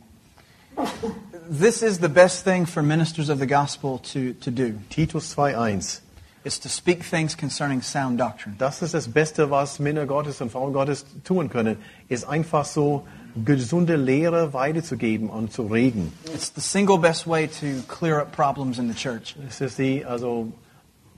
This 1.49 1.81
is 1.81 1.99
the 1.99 2.07
best 2.07 2.45
thing 2.45 2.67
for 2.67 2.83
ministers 2.83 3.29
of 3.29 3.39
the 3.39 3.47
gospel 3.47 3.99
to, 4.13 4.33
to 4.39 4.51
do. 4.51 4.73
Titus 4.89 5.31
2, 5.31 5.57
1. 5.57 6.01
is 6.47 6.59
to 6.59 6.69
speak 6.69 7.03
things 7.03 7.35
concerning 7.35 7.81
sound 7.81 8.19
doctrine. 8.19 8.55
Das 8.57 8.81
ist 8.81 8.93
das 8.93 9.07
Beste, 9.07 9.49
was 9.49 9.79
Männer 9.79 10.05
Gottes 10.05 10.39
und 10.39 10.51
Frauen 10.51 10.71
Gottes 10.71 11.05
tun 11.23 11.49
können, 11.49 11.77
ist 12.07 12.25
einfach 12.25 12.65
so 12.65 13.05
gesunde 13.45 13.95
Lehre 13.95 14.53
weiterzugeben 14.53 15.29
und 15.29 15.51
zu 15.51 15.63
reden. 15.63 16.13
It's 16.33 16.51
the 16.55 16.61
single 16.61 16.97
best 16.97 17.27
way 17.27 17.47
to 17.47 17.83
clear 17.87 18.19
up 18.21 18.31
problems 18.31 18.77
in 18.77 18.87
the 18.91 18.95
church. 18.95 19.35
Es 19.47 19.61
ist 19.61 19.77
die 19.77 20.05
also 20.05 20.51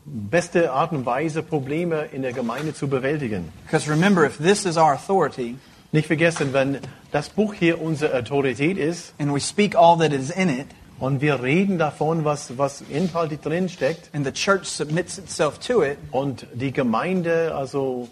beste 0.05 0.71
Art 0.71 0.91
und 0.91 1.05
Weise, 1.05 1.43
Probleme 1.43 2.05
in 2.11 2.21
der 2.21 2.33
Gemeinde 2.33 2.73
zu 2.73 2.87
bewältigen. 2.87 3.51
Because 3.65 3.89
remember, 3.89 4.25
if 4.25 4.37
this 4.37 4.65
is 4.65 4.77
our 4.77 4.93
authority 4.93 5.55
Nicht 5.91 6.05
vergessen, 6.05 6.53
wenn 6.53 6.77
das 7.11 7.29
Buch 7.29 7.55
hier 7.55 7.81
unsere 7.81 8.15
Autorität 8.15 8.77
ist 8.77 9.13
and 9.17 9.33
we 9.33 9.39
speak 9.39 9.75
all 9.75 9.97
that 9.97 10.13
is 10.13 10.29
in 10.29 10.49
it, 10.49 10.67
und 10.99 11.21
wir 11.21 11.41
reden 11.41 11.79
davon, 11.79 12.25
was, 12.25 12.59
was 12.59 12.83
inhaltlich 12.89 13.39
drin 13.39 13.69
steckt 13.69 14.09
and 14.13 14.23
the 14.23 14.31
church 14.31 14.65
submits 14.65 15.17
itself 15.17 15.57
to 15.57 15.81
it, 15.81 15.97
und 16.11 16.45
die 16.53 16.71
Gemeinde 16.71 17.55
also 17.55 18.07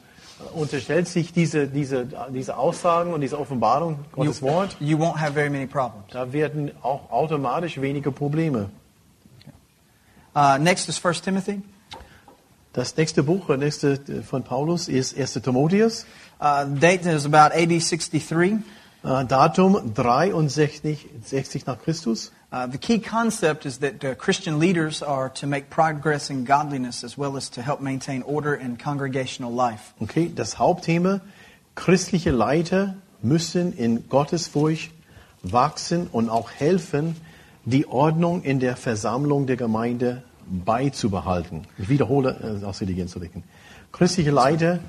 unterstellt 0.53 1.07
sich 1.07 1.33
diese, 1.33 1.67
diese, 1.67 2.07
diese 2.29 2.57
Aussagen 2.57 3.13
und 3.13 3.21
diese 3.21 3.39
Offenbarung 3.39 3.93
you, 3.93 4.23
Gottes 4.25 4.41
Wort, 4.41 4.77
you 4.79 4.97
won't 4.97 5.17
have 5.17 5.33
very 5.33 5.49
many 5.49 5.65
problems. 5.65 6.05
da 6.11 6.31
werden 6.31 6.71
auch 6.81 7.09
automatisch 7.11 7.79
weniger 7.81 8.11
Probleme. 8.11 8.69
Uh, 10.35 10.57
next 10.59 10.87
is 10.87 11.03
1 11.03 11.21
Timothy. 11.21 11.61
Das 12.73 12.95
nächste 12.95 13.23
Buch, 13.23 13.47
das 13.47 13.57
nächste 13.57 14.21
von 14.21 14.43
Paulus 14.43 14.87
ist 14.87 15.17
1. 15.17 15.33
Timotheus. 15.41 16.05
Uh, 16.39 16.65
date 16.65 17.07
is 17.07 17.25
about 17.25 17.55
AD 17.55 17.79
63. 17.79 18.59
Äh, 19.03 19.25
Datum 19.25 19.93
63 19.93 21.07
60 21.23 21.65
nach 21.65 21.81
Christus. 21.81 22.31
Uh, 22.49 22.65
the 22.65 22.77
key 22.77 22.97
concept 22.97 23.65
is 23.65 23.79
that 23.79 24.03
uh, 24.05 24.15
Christian 24.15 24.57
leaders 24.57 25.03
are 25.03 25.29
to 25.29 25.45
make 25.45 25.69
progress 25.69 26.29
in 26.29 26.45
godliness 26.45 27.03
as 27.03 27.17
well 27.17 27.35
as 27.35 27.49
to 27.49 27.61
help 27.61 27.81
maintain 27.81 28.21
order 28.21 28.55
in 28.55 28.77
congregational 28.77 29.51
life. 29.51 29.93
Okay, 30.01 30.29
das 30.29 30.57
Hauptthema, 30.57 31.19
christliche 31.75 32.31
Leiter 32.31 32.95
müssen 33.21 33.73
in 33.73 34.07
Gottesfurcht 34.07 34.91
wachsen 35.43 36.07
und 36.07 36.29
auch 36.29 36.49
helfen, 36.49 37.17
die 37.65 37.85
Ordnung 37.85 38.43
in 38.43 38.61
der 38.61 38.77
Versammlung 38.77 39.45
der 39.45 39.57
Gemeinde 39.57 40.23
beizubehalten. 40.45 41.63
Ich 41.77 41.89
wiederhole, 41.89 42.61
äh, 42.61 42.65
aus 42.65 42.79
Intelligenz 42.79 43.11
zu 43.11 43.19
denken. 43.19 43.43
Christliche 43.91 44.31
Leiter 44.31 44.79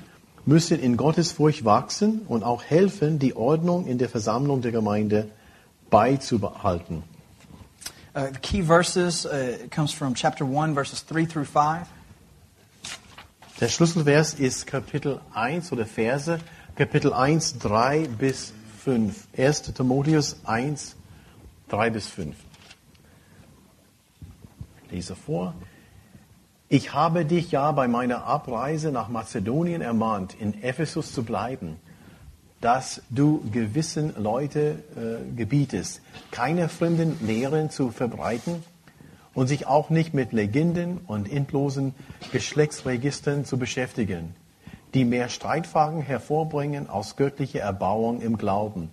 müssen 0.45 0.79
in 0.79 0.95
Gottesfurcht 0.95 1.65
wachsen 1.65 2.21
und 2.25 2.43
auch 2.43 2.63
helfen, 2.63 3.19
die 3.19 3.35
Ordnung 3.35 3.85
in 3.85 3.97
der 3.97 4.07
Versammlung 4.07 4.61
der 4.61 4.71
Gemeinde 4.71 5.27
beizubehalten. 5.89 7.03
Uh, 8.15 8.31
the 8.31 8.39
key 8.39 8.61
verses 8.61 9.25
uh, 9.25 9.57
comes 9.69 9.93
from 9.93 10.15
chapter 10.15 10.43
1, 10.43 10.73
verses 10.73 11.01
3 11.03 11.25
through 11.25 11.45
5. 11.45 11.87
Der 13.59 13.67
Schlüsselvers 13.67 14.33
ist 14.33 14.65
Kapitel 14.65 15.21
1 15.33 15.71
oder 15.71 15.85
Verse, 15.85 16.39
Kapitel 16.75 17.13
1, 17.13 17.59
3 17.59 18.07
bis 18.07 18.51
5. 18.83 19.27
1. 19.37 19.61
Timotheus 19.73 20.37
1, 20.45 20.95
3 21.67 21.89
bis 21.91 22.07
5. 22.07 22.35
Ich 24.85 24.91
lese 24.91 25.15
vor. 25.15 25.53
Ich 26.67 26.93
habe 26.93 27.25
dich 27.25 27.51
ja 27.51 27.71
bei 27.73 27.87
meiner 27.87 28.23
Abreise 28.23 28.91
nach 28.91 29.09
Mazedonien 29.09 29.81
ermahnt, 29.81 30.35
in 30.39 30.63
Ephesus 30.63 31.13
zu 31.13 31.23
bleiben, 31.23 31.79
dass 32.61 33.01
du 33.09 33.41
gewissen 33.51 34.13
Leute 34.17 34.83
äh, 34.95 35.35
gebietest, 35.35 36.01
keine 36.31 36.69
fremden 36.69 37.17
Lehren 37.25 37.69
zu 37.69 37.91
verbreiten 37.91 38.63
und 39.33 39.47
sich 39.47 39.67
auch 39.67 39.89
nicht 39.89 40.13
mit 40.13 40.33
Legenden 40.33 40.97
und 41.07 41.31
endlosen 41.31 41.93
Geschlechtsregistern 42.31 43.45
zu 43.45 43.57
beschäftigen, 43.57 44.35
die 44.93 45.05
mehr 45.05 45.29
Streitfragen 45.29 46.01
hervorbringen 46.01 46.89
aus 46.89 47.15
göttlicher 47.15 47.61
Erbauung 47.61 48.21
im 48.21 48.37
Glauben. 48.37 48.89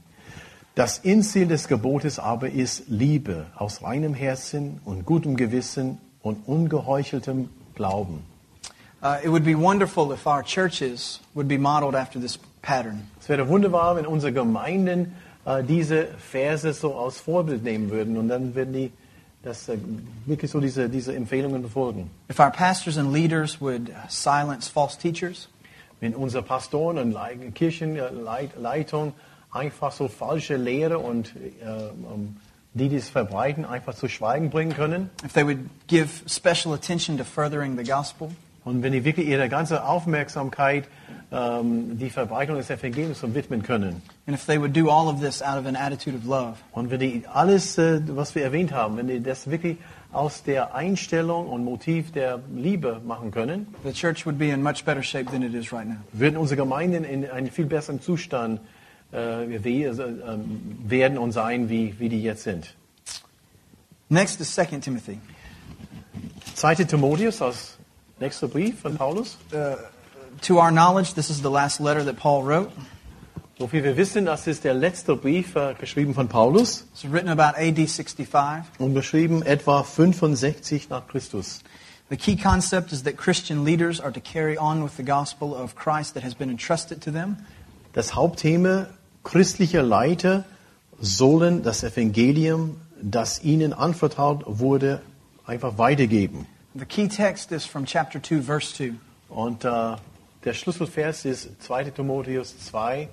Das 0.76 0.98
Endziel 0.98 1.48
des 1.48 1.68
Gebotes 1.68 2.18
aber 2.18 2.50
ist 2.50 2.84
Liebe 2.88 3.46
aus 3.56 3.82
reinem 3.82 4.12
Herzen 4.12 4.80
und 4.84 5.06
gutem 5.06 5.36
Gewissen 5.36 5.98
und 6.22 6.46
ungeheucheltem 6.46 7.48
Glauben. 7.74 8.22
Uh, 9.02 9.16
it 9.22 9.30
would 9.30 9.44
be 9.44 9.54
wonderful 9.54 10.12
if 10.12 10.26
our 10.26 10.42
churches 10.42 11.20
would 11.34 11.48
be 11.48 11.58
modeled 11.58 11.94
after 11.94 12.20
this 12.20 12.38
pattern. 12.66 13.08
Es 13.20 13.28
wäre 13.28 13.48
wunderbar, 13.48 13.96
wenn 13.96 14.06
unsere 14.06 14.32
Gemeinden 14.32 15.14
äh, 15.44 15.62
diese 15.62 16.08
Verse 16.18 16.72
so 16.72 16.96
als 16.98 17.20
Vorbild 17.20 17.62
nehmen 17.62 17.90
würden 17.90 18.16
und 18.18 18.28
dann 18.28 18.54
würden 18.54 18.72
die 18.72 18.92
das 19.42 19.68
äh, 19.68 19.78
wirklich 20.26 20.50
so 20.50 20.60
diese, 20.60 20.88
diese 20.88 21.14
Empfehlungen 21.14 21.62
befolgen. 21.62 22.10
If 22.28 22.40
our 22.40 22.50
pastors 22.50 22.98
and 22.98 23.12
leaders 23.12 23.60
would 23.60 23.88
uh, 23.90 23.92
silence 24.08 24.68
false 24.68 24.98
teachers, 24.98 25.48
Wenn 26.00 26.14
unsere 26.14 26.42
Pastoren 26.42 26.98
und 26.98 27.12
Lei- 27.12 27.36
Kirchenleitung 27.54 29.14
einfach 29.50 29.92
so 29.92 30.08
falsche 30.08 30.56
Lehre 30.56 30.98
und 30.98 31.32
äh, 31.36 31.68
um, 32.12 32.36
die 32.74 32.90
dies 32.90 33.08
verbreiten, 33.08 33.64
einfach 33.64 33.94
zu 33.94 34.06
Schweigen 34.08 34.50
bringen 34.50 34.74
können 34.74 35.08
if 35.24 35.32
they 35.32 35.42
would 35.42 35.58
give 35.86 36.08
special 36.26 36.74
attention 36.74 37.16
to 37.16 37.24
furthering 37.24 37.78
the 37.78 37.84
gospel, 37.84 38.30
und 38.66 38.82
wenn 38.82 38.92
die 38.92 39.04
wirklich 39.04 39.28
ihre 39.28 39.48
ganze 39.48 39.84
Aufmerksamkeit 39.84 40.88
ähm, 41.30 41.96
die 41.98 42.10
Verbreitung 42.10 42.56
des 42.56 42.68
Evangeliums 42.68 43.22
widmen 43.32 43.62
können. 43.62 44.02
Und 44.26 44.34
wenn 46.90 46.98
die 46.98 47.22
alles, 47.32 47.78
äh, 47.78 48.00
was 48.08 48.34
wir 48.34 48.42
erwähnt 48.42 48.72
haben, 48.72 48.96
wenn 48.96 49.06
die 49.06 49.22
das 49.22 49.48
wirklich 49.48 49.76
aus 50.10 50.42
der 50.42 50.74
Einstellung 50.74 51.46
und 51.46 51.64
Motiv 51.64 52.10
der 52.10 52.40
Liebe 52.56 53.00
machen 53.06 53.30
können, 53.30 53.68
right 53.84 54.24
würden 56.12 56.36
unsere 56.36 56.60
Gemeinden 56.60 57.04
in 57.04 57.30
einem 57.30 57.50
viel 57.50 57.66
besseren 57.66 58.00
Zustand 58.00 58.60
äh, 59.12 59.86
also, 59.86 60.02
ähm, 60.02 60.80
werden 60.84 61.18
und 61.18 61.30
sein, 61.30 61.68
wie, 61.68 61.94
wie 62.00 62.08
die 62.08 62.20
jetzt 62.20 62.42
sind. 62.42 62.74
Next 64.08 64.40
is 64.40 64.52
2 64.54 64.64
Timothy. 64.80 65.18
2. 66.54 66.74
Timotheus, 66.76 67.42
aus 67.42 67.75
nächster 68.18 68.48
Brief 68.48 68.80
von 68.80 68.96
Paulus. 68.96 69.36
To 70.42 70.58
our 70.58 70.70
knowledge, 70.70 71.14
this 71.14 71.30
is 71.30 71.40
the 71.42 71.50
last 71.50 71.80
letter 71.80 72.04
that 72.04 72.16
Paul 72.16 72.44
wrote. 72.44 72.70
So 73.58 73.68
viel 73.68 73.82
wir 73.82 73.96
wissen, 73.96 74.26
das 74.26 74.46
ist 74.46 74.64
der 74.64 74.74
letzte 74.74 75.16
Brief, 75.16 75.56
äh, 75.56 75.74
geschrieben 75.78 76.12
von 76.12 76.28
Paulus 76.28 76.84
It's 76.92 77.10
written 77.10 77.30
about 77.30 77.56
AD 77.56 77.86
65. 77.86 78.64
und 78.78 78.92
geschrieben 78.92 79.42
etwa 79.42 79.82
65 79.82 80.90
nach 80.90 81.06
Christus. 81.08 81.60
The 82.10 82.18
key 82.18 82.36
concept 82.36 82.92
is 82.92 83.02
that 83.04 83.16
Christian 83.16 83.64
leaders 83.64 83.98
are 83.98 84.12
to 84.12 84.20
carry 84.20 84.58
on 84.58 84.84
with 84.84 84.96
the 84.98 85.02
gospel 85.02 85.54
of 85.54 85.74
Christ 85.74 86.14
that 86.14 86.22
has 86.22 86.34
been 86.34 86.50
entrusted 86.50 87.02
to 87.02 87.10
them. 87.10 87.38
Das 87.94 88.14
Hauptthema 88.14 88.88
christlicher 89.24 89.82
Leiter 89.82 90.44
sollen 91.00 91.62
das 91.62 91.82
Evangelium, 91.82 92.76
das 93.00 93.42
ihnen 93.42 93.72
anvertraut 93.72 94.44
wurde, 94.46 95.00
einfach 95.46 95.78
weitergeben. 95.78 96.46
The 96.78 96.84
key 96.84 97.08
text 97.08 97.52
is 97.52 97.64
from 97.64 97.86
chapter 97.86 98.20
2, 98.20 98.40
verse 98.42 98.74
2. 98.74 98.92
Und 99.30 99.64
äh, 99.64 99.96
der 100.44 100.52
Schlüsselvers 100.52 101.24
ist 101.24 101.62
2. 101.62 101.84
Timotheus 101.84 102.54
2, 102.66 103.08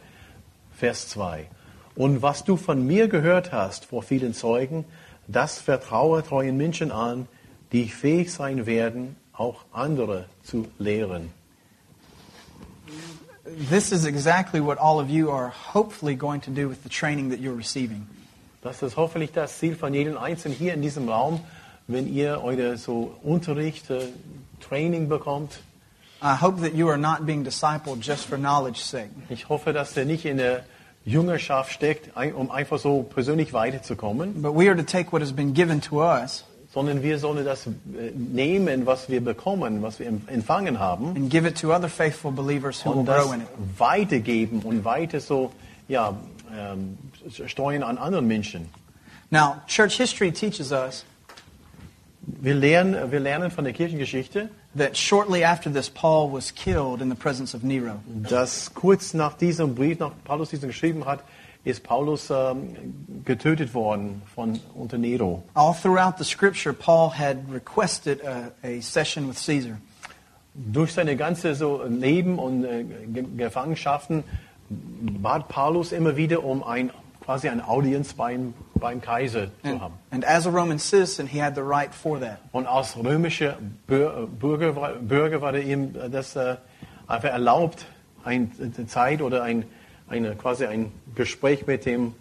Vers 0.75 1.07
2. 1.07 1.47
Und 1.95 2.21
was 2.21 2.43
du 2.43 2.57
von 2.57 2.85
mir 2.85 3.07
gehört 3.07 3.53
hast 3.53 3.85
vor 3.85 4.03
vielen 4.03 4.33
Zeugen, 4.33 4.83
das 5.29 5.59
vertraue 5.59 6.23
treuen 6.23 6.57
Menschen 6.57 6.91
an, 6.91 7.29
die 7.71 7.87
fähig 7.87 8.33
sein 8.33 8.65
werden, 8.65 9.15
auch 9.31 9.63
andere 9.71 10.25
zu 10.43 10.67
lehren. 10.77 11.31
This 13.69 13.93
is 13.93 14.03
exactly 14.03 14.59
what 14.59 14.77
all 14.77 14.99
of 14.99 15.09
you 15.09 15.31
are 15.31 15.53
hopefully 15.73 16.15
going 16.15 16.41
to 16.41 16.51
do 16.51 16.67
with 16.67 16.83
the 16.83 16.89
training 16.89 17.29
that 17.29 17.39
you're 17.39 17.57
receiving. 17.57 18.07
Das 18.61 18.81
ist 18.81 18.97
hoffentlich 18.97 19.31
das 19.31 19.57
Ziel 19.59 19.77
von 19.77 19.93
jedem 19.93 20.17
Einzelnen 20.17 20.57
hier 20.57 20.73
in 20.73 20.81
diesem 20.81 21.07
Raum, 21.07 21.39
wenn 21.87 22.13
ihr 22.13 22.41
eure 22.43 22.77
so 22.77 23.15
Unterricht, 23.23 23.89
äh, 23.89 24.07
Training 24.61 25.09
bekommt. 25.09 25.59
I 26.21 26.35
hope 26.41 26.61
that 26.61 26.73
you 26.73 26.87
are 26.87 26.97
not 26.97 27.25
being 27.25 27.43
discipled 27.43 28.01
just 28.01 28.25
for 28.25 28.37
knowledge's 28.37 28.89
sake. 28.89 29.09
Ich 29.29 29.49
hoffe, 29.49 29.73
dass 29.73 29.95
ihr 29.97 30.05
nicht 30.05 30.25
in 30.25 30.37
der 30.37 30.63
Jüngerschaft 31.05 31.73
steckt, 31.73 32.11
um 32.35 32.49
einfach 32.49 32.79
so 32.79 33.03
persönlich 33.03 33.51
weiterzukommen, 33.51 34.41
But 34.41 34.55
we 34.55 34.69
are 34.69 34.75
to 34.77 34.83
take 34.83 35.11
what 35.11 35.21
has 35.21 35.33
been 35.33 35.53
given 35.53 35.81
to 35.81 36.01
us 36.01 36.45
sondern 36.73 37.03
wir 37.03 37.19
sollen 37.19 37.45
das 37.45 37.67
äh, 37.67 37.71
nehmen, 38.15 38.87
was 38.87 39.07
wir 39.07 39.23
bekommen, 39.23 39.83
was 39.83 39.99
wir 39.99 40.07
em- 40.07 40.23
empfangen 40.27 40.79
haben, 40.79 41.09
and 41.15 41.29
give 41.29 41.47
it 41.47 41.55
to 41.59 41.71
other 41.71 41.87
faithful 41.87 42.31
believers 42.31 42.83
who 42.83 42.95
will 42.95 43.03
grow 43.03 43.31
in 43.31 43.41
it. 43.41 43.47
weitergeben 43.77 44.61
und 44.63 44.83
weiter 44.83 45.19
so 45.19 45.51
ja, 45.87 46.15
ähm, 46.57 46.97
steuern 47.45 47.83
an 47.83 47.97
anderen 47.99 48.27
Menschen. 48.27 48.69
Now, 49.29 49.57
church 49.67 49.97
history 49.97 50.31
teaches 50.31 50.71
us 50.71 51.05
Wir 52.25 52.55
lernen, 52.55 53.11
wir 53.11 53.19
lernen 53.19 53.51
von 53.51 53.63
der 53.65 53.73
Kirchengeschichte, 53.73 54.49
that 54.77 54.97
shortly 54.97 55.43
after 55.43 55.71
this, 55.71 55.89
Paul 55.89 56.31
was 56.31 56.53
killed 56.53 57.01
in 57.01 57.09
the 57.09 57.15
presence 57.15 57.53
of 57.53 57.63
Nero. 57.63 57.95
dass 58.05 58.73
kurz 58.73 59.13
nach 59.13 59.33
diesem 59.37 59.75
Brief, 59.75 59.99
nach 59.99 60.11
Paulus 60.23 60.49
diesen 60.49 60.67
geschrieben 60.69 61.05
hat, 61.05 61.23
ist 61.65 61.83
Paulus 61.83 62.29
ähm, 62.29 62.75
getötet 63.25 63.73
worden 63.73 64.21
von 64.33 64.59
unter 64.73 64.97
Nero. 64.97 65.43
All 65.53 65.73
throughout 65.73 66.15
the 66.17 66.23
scripture, 66.23 66.73
Paul 66.73 67.11
had 67.17 67.37
requested 67.51 68.21
a, 68.25 68.51
a 68.65 68.81
session 68.81 69.27
with 69.29 69.37
Caesar. 69.45 69.77
durch 70.55 70.93
seine 70.93 71.15
ganze 71.17 71.55
so 71.55 71.81
Leben 71.87 72.37
und 72.39 72.63
äh, 72.63 72.83
Ge- 72.83 73.25
Gefangenschaften 73.37 74.23
bat 74.69 75.47
Paulus 75.49 75.91
immer 75.91 76.15
wieder 76.15 76.43
um 76.43 76.63
ein, 76.63 76.91
quasi 77.23 77.47
eine 77.49 77.67
Audienz 77.67 78.13
beim, 78.13 78.53
beim 78.75 79.01
Kaiser 79.01 79.47
zu 79.63 79.69
And, 79.69 79.81
haben. 79.81 79.93
and 80.11 80.25
as 80.25 80.45
a 80.45 80.49
Roman 80.49 80.77
citizen, 80.79 81.27
he 81.27 81.39
had 81.41 81.55
the 81.55 81.61
right 81.63 81.93
for 81.93 82.19
that. 82.19 82.39
Und 82.51 82.67
als 82.67 82.97
römischer 82.97 83.57
Bür- 83.87 84.27
Bürger, 84.27 84.75
war- 84.75 84.93
Bürger 84.95 85.41
war 85.41 85.55
ihm 85.55 85.93
das 86.11 86.35
äh, 86.35 86.57
einfach 87.07 87.29
erlaubt, 87.29 87.85
eine 88.25 88.49
Zeit 88.87 89.21
oder 89.21 89.43
ein, 89.43 89.65
eine, 90.07 90.35
quasi 90.35 90.65
ein 90.65 90.91
Gespräch 91.15 91.65
mit 91.67 91.85
dem, 91.85 92.13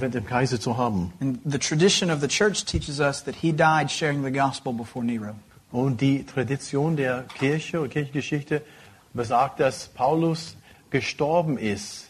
mit 0.00 0.14
dem 0.14 0.24
Kaiser 0.26 0.60
zu 0.60 0.76
haben. 0.76 1.12
And 1.20 1.40
the 1.44 1.58
tradition 1.58 2.10
of 2.10 2.20
the 2.20 2.28
church 2.28 2.64
teaches 2.64 3.00
us 3.00 3.24
that 3.24 3.34
he 3.34 3.52
died 3.52 3.90
sharing 3.90 4.22
the 4.24 4.30
gospel 4.32 4.72
before 4.72 5.04
Nero. 5.04 5.34
Und 5.72 6.00
die 6.00 6.24
Tradition 6.24 6.96
der 6.96 7.24
Kirche 7.38 7.80
und 7.80 7.90
Kirchengeschichte 7.90 8.62
besagt, 9.14 9.60
dass 9.60 9.86
Paulus 9.88 10.56
gestorben 10.90 11.58
ist, 11.58 12.09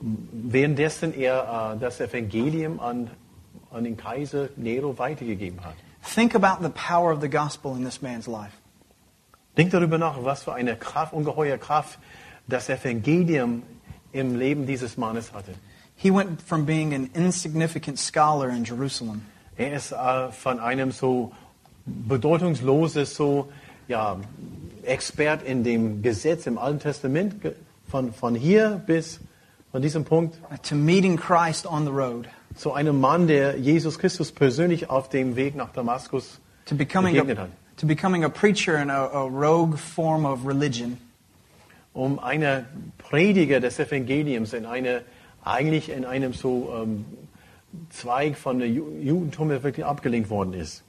währenddessen 0.00 1.14
er 1.14 1.74
äh, 1.76 1.80
das 1.80 2.00
Evangelium 2.00 2.80
an, 2.80 3.10
an 3.70 3.84
den 3.84 3.96
Kaiser 3.96 4.48
Nero 4.56 4.98
weitergegeben 4.98 5.64
hat. 5.64 5.74
Think 6.14 6.34
about 6.34 6.62
the 6.62 6.70
power 6.70 7.12
of 7.12 7.20
the 7.20 7.28
gospel 7.28 7.76
in 7.76 7.84
this 7.84 8.00
man's 8.00 8.26
life. 8.26 8.52
Denk 9.56 9.70
darüber 9.70 9.98
nach, 9.98 10.22
was 10.22 10.44
für 10.44 10.54
eine 10.54 10.76
Kraft, 10.76 11.12
ungeheure 11.12 11.58
Kraft 11.58 11.98
das 12.46 12.68
Evangelium 12.68 13.62
im 14.12 14.36
Leben 14.36 14.66
dieses 14.66 14.96
Mannes 14.96 15.32
hatte. 15.32 15.54
He 15.96 16.10
went 16.10 16.42
from 16.42 16.66
being 16.66 16.94
an 16.94 17.10
insignificant 17.14 17.98
scholar 17.98 18.50
in 18.50 18.64
Jerusalem 18.64 19.22
Er 19.56 19.72
ist 19.72 19.92
äh, 19.92 20.30
von 20.32 20.60
einem 20.60 20.92
so 20.92 21.32
bedeutungsloses, 21.86 23.14
so 23.14 23.50
ja, 23.88 24.18
Expert 24.82 25.42
in 25.42 25.64
dem 25.64 26.02
Gesetz 26.02 26.46
im 26.46 26.58
Alten 26.58 26.80
Testament, 26.80 27.36
von, 27.88 28.12
von 28.12 28.34
hier 28.34 28.82
bis 28.86 29.20
von 29.76 29.82
diesem 29.82 30.04
Punkt, 30.06 30.38
to 30.62 30.74
meeting 30.74 31.18
Christ 31.18 31.66
on 31.66 31.84
the 31.84 31.90
road, 31.90 32.26
zu 32.54 32.72
einem 32.72 32.98
Mann, 32.98 33.26
der 33.26 33.58
Jesus 33.58 33.98
Christus 33.98 34.32
persönlich 34.32 34.88
auf 34.88 35.10
dem 35.10 35.36
Weg 35.36 35.54
nach 35.54 35.70
Damaskus 35.70 36.40
to 36.64 36.74
becoming 36.74 37.12
begegnet 37.12 37.38
a, 37.38 37.42
hat. 37.42 37.50
to 37.76 37.86
becoming 37.86 38.24
a 38.24 38.30
preacher 38.30 38.80
in 38.80 38.88
a, 38.88 39.04
a 39.12 39.26
rogue 39.26 39.76
form 39.76 40.24
of 40.24 40.46
religion, 40.46 40.96
Um 41.92 42.18
einer 42.18 42.64
Prediger 42.96 43.60
des 43.60 43.78
Evangeliums 43.78 44.54
in 44.54 44.64
eine, 44.64 45.02
eigentlich 45.44 45.90
in 45.90 46.06
einem 46.06 46.32
so 46.32 46.72
ähm, 46.74 47.04
Zweig 47.90 48.38
von 48.38 48.58
der 48.58 48.68
Ju 48.68 48.88
Judentum, 49.02 49.50
der 49.50 49.62
wirklich 49.62 49.84
abgelehnt 49.84 50.30
worden 50.30 50.54
ist. 50.54 50.84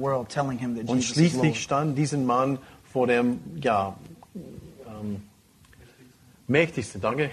world, 0.00 0.30
Und 0.88 1.04
schließlich 1.04 1.62
stand 1.62 1.98
diesen 1.98 2.24
Mann 2.24 2.58
vor 2.90 3.06
dem, 3.06 3.40
ja, 3.60 3.98
ähm, 4.34 5.20
mächtigsten, 6.50 7.00
danke, 7.00 7.30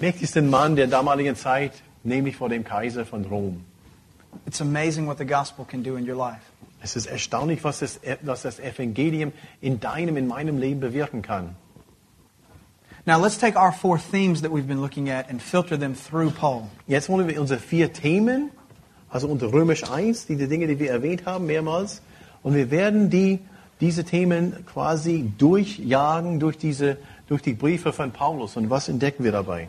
mächtigsten 0.00 0.50
Mann 0.50 0.76
der 0.76 0.88
damaligen 0.88 1.36
Zeit, 1.36 1.72
nämlich 2.02 2.36
vor 2.36 2.48
dem 2.48 2.64
Kaiser 2.64 3.06
von 3.06 3.24
Rom. 3.24 3.64
It's 4.46 4.60
amazing 4.60 5.06
what 5.06 5.18
the 5.18 5.24
gospel 5.24 5.64
can 5.64 5.82
do 5.82 5.96
in 5.96 6.08
your 6.08 6.16
life. 6.16 6.42
Es 6.82 6.96
ist 6.96 7.06
erstaunlich, 7.06 7.64
was 7.64 7.80
das, 7.80 7.98
was 8.22 8.42
das 8.42 8.60
Evangelium 8.60 9.32
in 9.60 9.80
deinem, 9.80 10.16
in 10.16 10.26
meinem 10.26 10.58
Leben 10.58 10.80
bewirken 10.80 11.22
kann. 11.22 11.56
Now 13.06 13.18
let's 13.18 13.38
take 13.38 13.56
our 13.56 13.72
four 13.72 13.98
themes 13.98 14.42
that 14.42 14.52
we've 14.52 14.66
been 14.66 14.82
looking 14.82 15.08
at 15.08 15.30
and 15.30 15.40
filter 15.40 15.78
them 15.78 15.94
through 15.94 16.30
Paul. 16.30 16.68
Jetzt 16.86 17.08
wollen 17.08 17.26
wir 17.26 17.40
unsere 17.40 17.58
vier 17.58 17.92
Themen, 17.92 18.50
also 19.08 19.28
unter 19.28 19.50
Römisch 19.50 19.90
1, 19.90 20.26
die, 20.26 20.36
die 20.36 20.46
Dinge, 20.46 20.66
die 20.66 20.78
wir 20.78 20.90
erwähnt 20.90 21.24
haben, 21.24 21.46
mehrmals, 21.46 22.02
und 22.42 22.54
wir 22.54 22.70
werden 22.70 23.08
die, 23.08 23.40
diese 23.80 24.04
Themen 24.04 24.64
quasi 24.66 25.32
durchjagen 25.38 26.38
durch, 26.38 26.58
diese, 26.58 26.98
durch 27.28 27.42
die 27.42 27.54
Briefe 27.54 27.92
von 27.92 28.10
Paulus. 28.10 28.56
Und 28.56 28.70
was 28.70 28.88
entdecken 28.88 29.24
wir 29.24 29.32
dabei? 29.32 29.68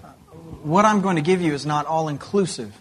What 0.63 0.85
I'm 0.85 1.01
going 1.01 1.15
to 1.15 1.23
give 1.23 1.41
you 1.43 1.53
is 1.53 1.65
not 1.65 1.85
all 1.87 2.09
inclusive. 2.09 2.71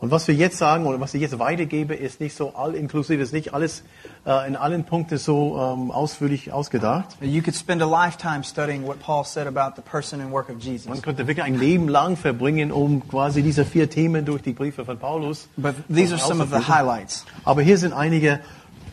Und 0.00 0.12
was 0.12 0.28
wir 0.28 0.34
jetzt 0.36 0.58
sagen 0.58 0.86
oder 0.86 1.00
was 1.00 1.12
ich 1.14 1.20
jetzt 1.20 1.40
weitergebe, 1.40 1.92
ist 1.92 2.20
nicht 2.20 2.36
so 2.36 2.54
all-inklusiv, 2.54 3.20
ist 3.20 3.32
nicht 3.32 3.52
alles 3.52 3.82
äh, 4.24 4.46
in 4.46 4.54
allen 4.54 4.84
Punkten 4.84 5.18
so 5.18 5.58
ähm, 5.58 5.90
ausführlich 5.90 6.52
ausgedacht. 6.52 7.16
You 7.20 7.42
could 7.42 7.56
spend 7.56 7.82
a 7.82 7.84
lifetime 7.84 8.44
studying 8.44 8.86
what 8.86 9.00
Paul 9.00 9.24
said 9.24 9.48
about 9.48 9.74
the 9.74 9.82
person 9.82 10.20
and 10.20 10.30
work 10.30 10.50
of 10.50 10.58
Man 10.58 10.60
Jesus. 10.60 11.02
könnte 11.02 11.26
wirklich 11.26 11.42
ein 11.44 11.58
Leben 11.58 11.88
lang 11.88 12.16
verbringen, 12.16 12.70
um 12.70 13.08
quasi 13.08 13.42
diese 13.42 13.64
vier 13.64 13.90
Themen 13.90 14.24
durch 14.24 14.40
die 14.42 14.52
Briefe 14.52 14.84
von 14.84 14.98
Paulus. 14.98 15.48
But 15.56 15.74
these 15.92 16.14
are 16.14 16.22
some 16.22 16.40
of 16.40 16.50
the 16.50 16.72
highlights. 16.72 17.24
Aber 17.44 17.62
hier 17.62 17.76
sind 17.76 17.92
einige 17.92 18.38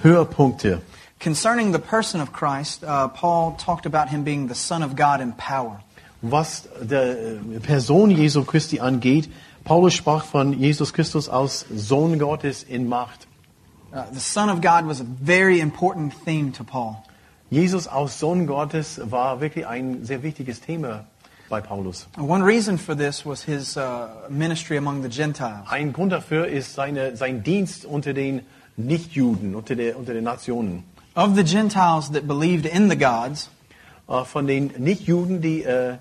Höhepunkte. 0.02 0.82
Concerning 1.20 1.72
the 1.72 1.80
person 1.80 2.22
of 2.22 2.32
Christ, 2.32 2.84
uh, 2.84 3.08
Paul 3.08 3.56
talked 3.58 3.86
about 3.86 4.10
him 4.10 4.24
being 4.24 4.48
the 4.48 4.56
Son 4.56 4.84
of 4.84 4.96
God 4.96 5.22
in 5.22 5.34
power. 5.34 5.82
Was 6.22 6.68
der 6.82 7.38
äh, 7.38 7.60
Person 7.62 8.12
Jesu 8.12 8.44
Christi 8.44 8.80
angeht, 8.80 9.30
Paulus 9.64 9.94
sprach 9.94 10.26
von 10.26 10.54
Jesus 10.54 10.94
Christus 10.94 11.28
als 11.30 11.66
Sohn 11.74 12.20
Gottes 12.20 12.64
in 12.64 12.88
Macht. 12.88 13.28
Uh, 13.92 14.04
the 14.12 14.20
Son 14.20 14.50
of 14.50 14.62
God 14.62 14.86
was 14.86 15.00
a 15.00 15.06
very 15.06 15.60
important 15.60 16.14
theme 16.26 16.52
to 16.52 16.64
Paul. 16.64 17.04
Jesus 17.50 17.88
als 17.88 18.20
Sohn 18.20 18.46
Gottes 18.46 19.00
war 19.10 19.40
wirklich 19.40 19.66
ein 19.66 20.04
sehr 20.04 20.22
wichtiges 20.22 20.62
Thema 20.62 21.06
bei 21.50 21.62
Paulus. 21.62 22.08
One 22.18 22.44
reason 22.44 22.78
for 22.78 22.96
this 22.96 23.26
was 23.26 23.44
his 23.44 23.78
uh, 23.78 24.10
ministry 24.30 24.78
among 24.78 25.02
the 25.02 25.10
Gentiles. 25.10 25.68
Ein 25.70 25.94
Grund 25.94 26.12
dafür 26.12 26.48
ist 26.48 26.76
seine, 26.76 27.16
sein 27.16 27.44
Dienst 27.44 27.86
unter 27.86 28.14
den 28.14 28.42
Nichtjuden, 28.78 29.56
unter, 29.56 29.76
der, 29.76 29.98
unter 29.98 30.14
den 30.14 30.24
Nationen. 30.24 30.84
Of 31.16 31.36
the 31.36 31.44
Gentiles 31.44 32.12
that 32.12 32.28
believed 32.28 32.66
in 32.66 32.90
the 32.90 32.96
gods, 32.98 33.50
Äh, 34.08 34.24
Von 34.26 34.48
den 34.48 34.72
Nichtjuden, 34.78 35.42
die 35.42 35.64
äh, 35.64 35.98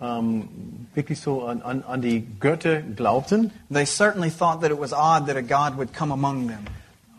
ähm, 0.00 0.48
wirklich 0.94 1.20
so 1.20 1.44
an, 1.44 1.62
an, 1.62 1.84
an 1.84 2.02
die 2.02 2.26
Götter 2.40 2.82
glaubten, 2.82 3.52
they 3.72 3.86
certainly 3.86 4.30
thought 4.30 4.60
that 4.60 4.70
it 4.70 4.78
was 4.78 4.92
odd 4.92 5.26
that 5.26 5.36
a 5.36 5.42
God 5.42 5.78
would 5.78 5.94
come 5.94 6.12
among 6.12 6.48
them. 6.48 6.58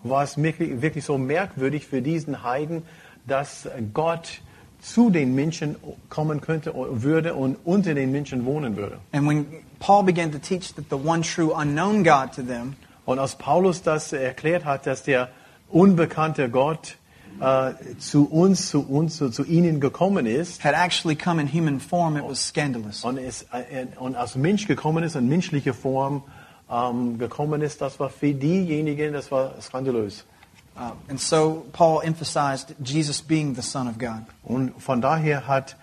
war 0.03 0.23
es 0.23 0.37
wirklich, 0.37 0.81
wirklich 0.81 1.05
so 1.05 1.17
merkwürdig 1.17 1.85
für 1.85 2.01
diesen 2.01 2.43
Heiden, 2.43 2.83
dass 3.25 3.67
Gott 3.93 4.41
zu 4.79 5.09
den 5.09 5.33
Menschen 5.33 5.75
kommen 6.09 6.39
könnte 6.39 6.73
würde 6.75 7.33
und 7.33 7.57
unter 7.65 7.93
den 7.93 8.11
Menschen 8.11 8.45
wohnen 8.45 8.75
würde. 8.75 8.99
And 9.11 9.27
when 9.27 9.45
Paul 9.79 10.03
began 10.03 10.31
to 10.31 10.37
teach 10.37 10.73
that 10.75 10.85
the 10.89 10.97
one 10.97 11.21
true 11.21 11.51
unknown 11.53 12.03
God 12.03 12.33
to 12.35 12.43
them 12.43 12.75
Und 13.05 13.19
als 13.19 13.35
Paulus 13.35 13.81
das 13.81 14.11
erklärt 14.11 14.65
hat, 14.65 14.85
dass 14.85 15.03
der 15.03 15.29
unbekannte 15.69 16.49
Gott 16.49 16.97
äh, 17.39 17.73
zu 17.99 18.25
uns, 18.25 18.69
zu 18.69 18.81
uns, 18.81 19.17
zu, 19.17 19.29
zu 19.29 19.43
ihnen 19.43 19.79
gekommen 19.79 20.25
ist 20.25 20.63
had 20.63 20.73
actually 20.73 21.15
come 21.15 21.41
in 21.41 21.47
human 21.47 21.79
form, 21.79 22.17
it 22.17 22.23
was 22.23 22.39
scandalous. 22.39 23.03
und, 23.03 23.17
es, 23.17 23.45
äh, 23.51 23.85
und 23.99 24.15
als 24.15 24.35
Mensch 24.35 24.67
gekommen 24.67 25.03
ist, 25.03 25.15
in 25.15 25.27
menschlicher 25.27 25.73
Form 25.73 26.23
ähm, 26.69 27.17
gekommen 27.17 27.61
ist, 27.61 27.81
das 27.81 27.99
war 27.99 28.09
für 28.09 28.33
diejenigen, 28.33 29.13
das 29.13 29.31
war 29.31 29.53
skandalös. 29.61 30.25
Uh, 30.79 30.91
and 31.09 31.19
so 31.19 31.65
Paul 31.73 32.03
emphasized 32.03 32.75
Jesus 32.83 33.19
being 33.19 33.55
the 33.55 33.63
Son 33.63 33.87
of 33.87 33.97
God. 33.97 34.21
Und 34.43 34.79
von 34.79 35.01
daher 35.01 35.47
hat 35.47 35.75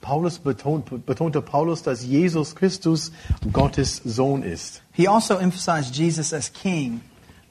Paulus 0.00 0.38
betont, 0.38 1.04
betonte 1.04 1.42
Paulus, 1.42 1.82
dass 1.82 2.02
Jesus 2.02 2.54
Christus 2.54 3.12
Gottes 3.52 4.00
Sohn 4.04 4.42
ist. 4.42 4.82
He 4.92 5.06
also 5.06 5.36
emphasized 5.36 5.94
Jesus 5.94 6.32
as 6.32 6.50
king. 6.50 7.02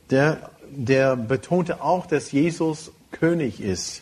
Der, 0.10 0.50
der 0.72 1.16
betonte 1.16 1.84
auch, 1.84 2.08
dass 2.08 2.32
Jesus 2.32 2.92
König 3.12 3.62
ist. 3.62 4.02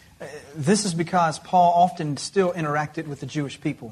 This 0.64 0.86
is 0.86 0.96
because 0.96 1.42
Paul 1.42 1.74
often 1.76 2.18
still 2.18 2.52
interacted 2.56 3.10
with 3.10 3.20
the 3.20 3.28
Jewish 3.28 3.60
people. 3.60 3.92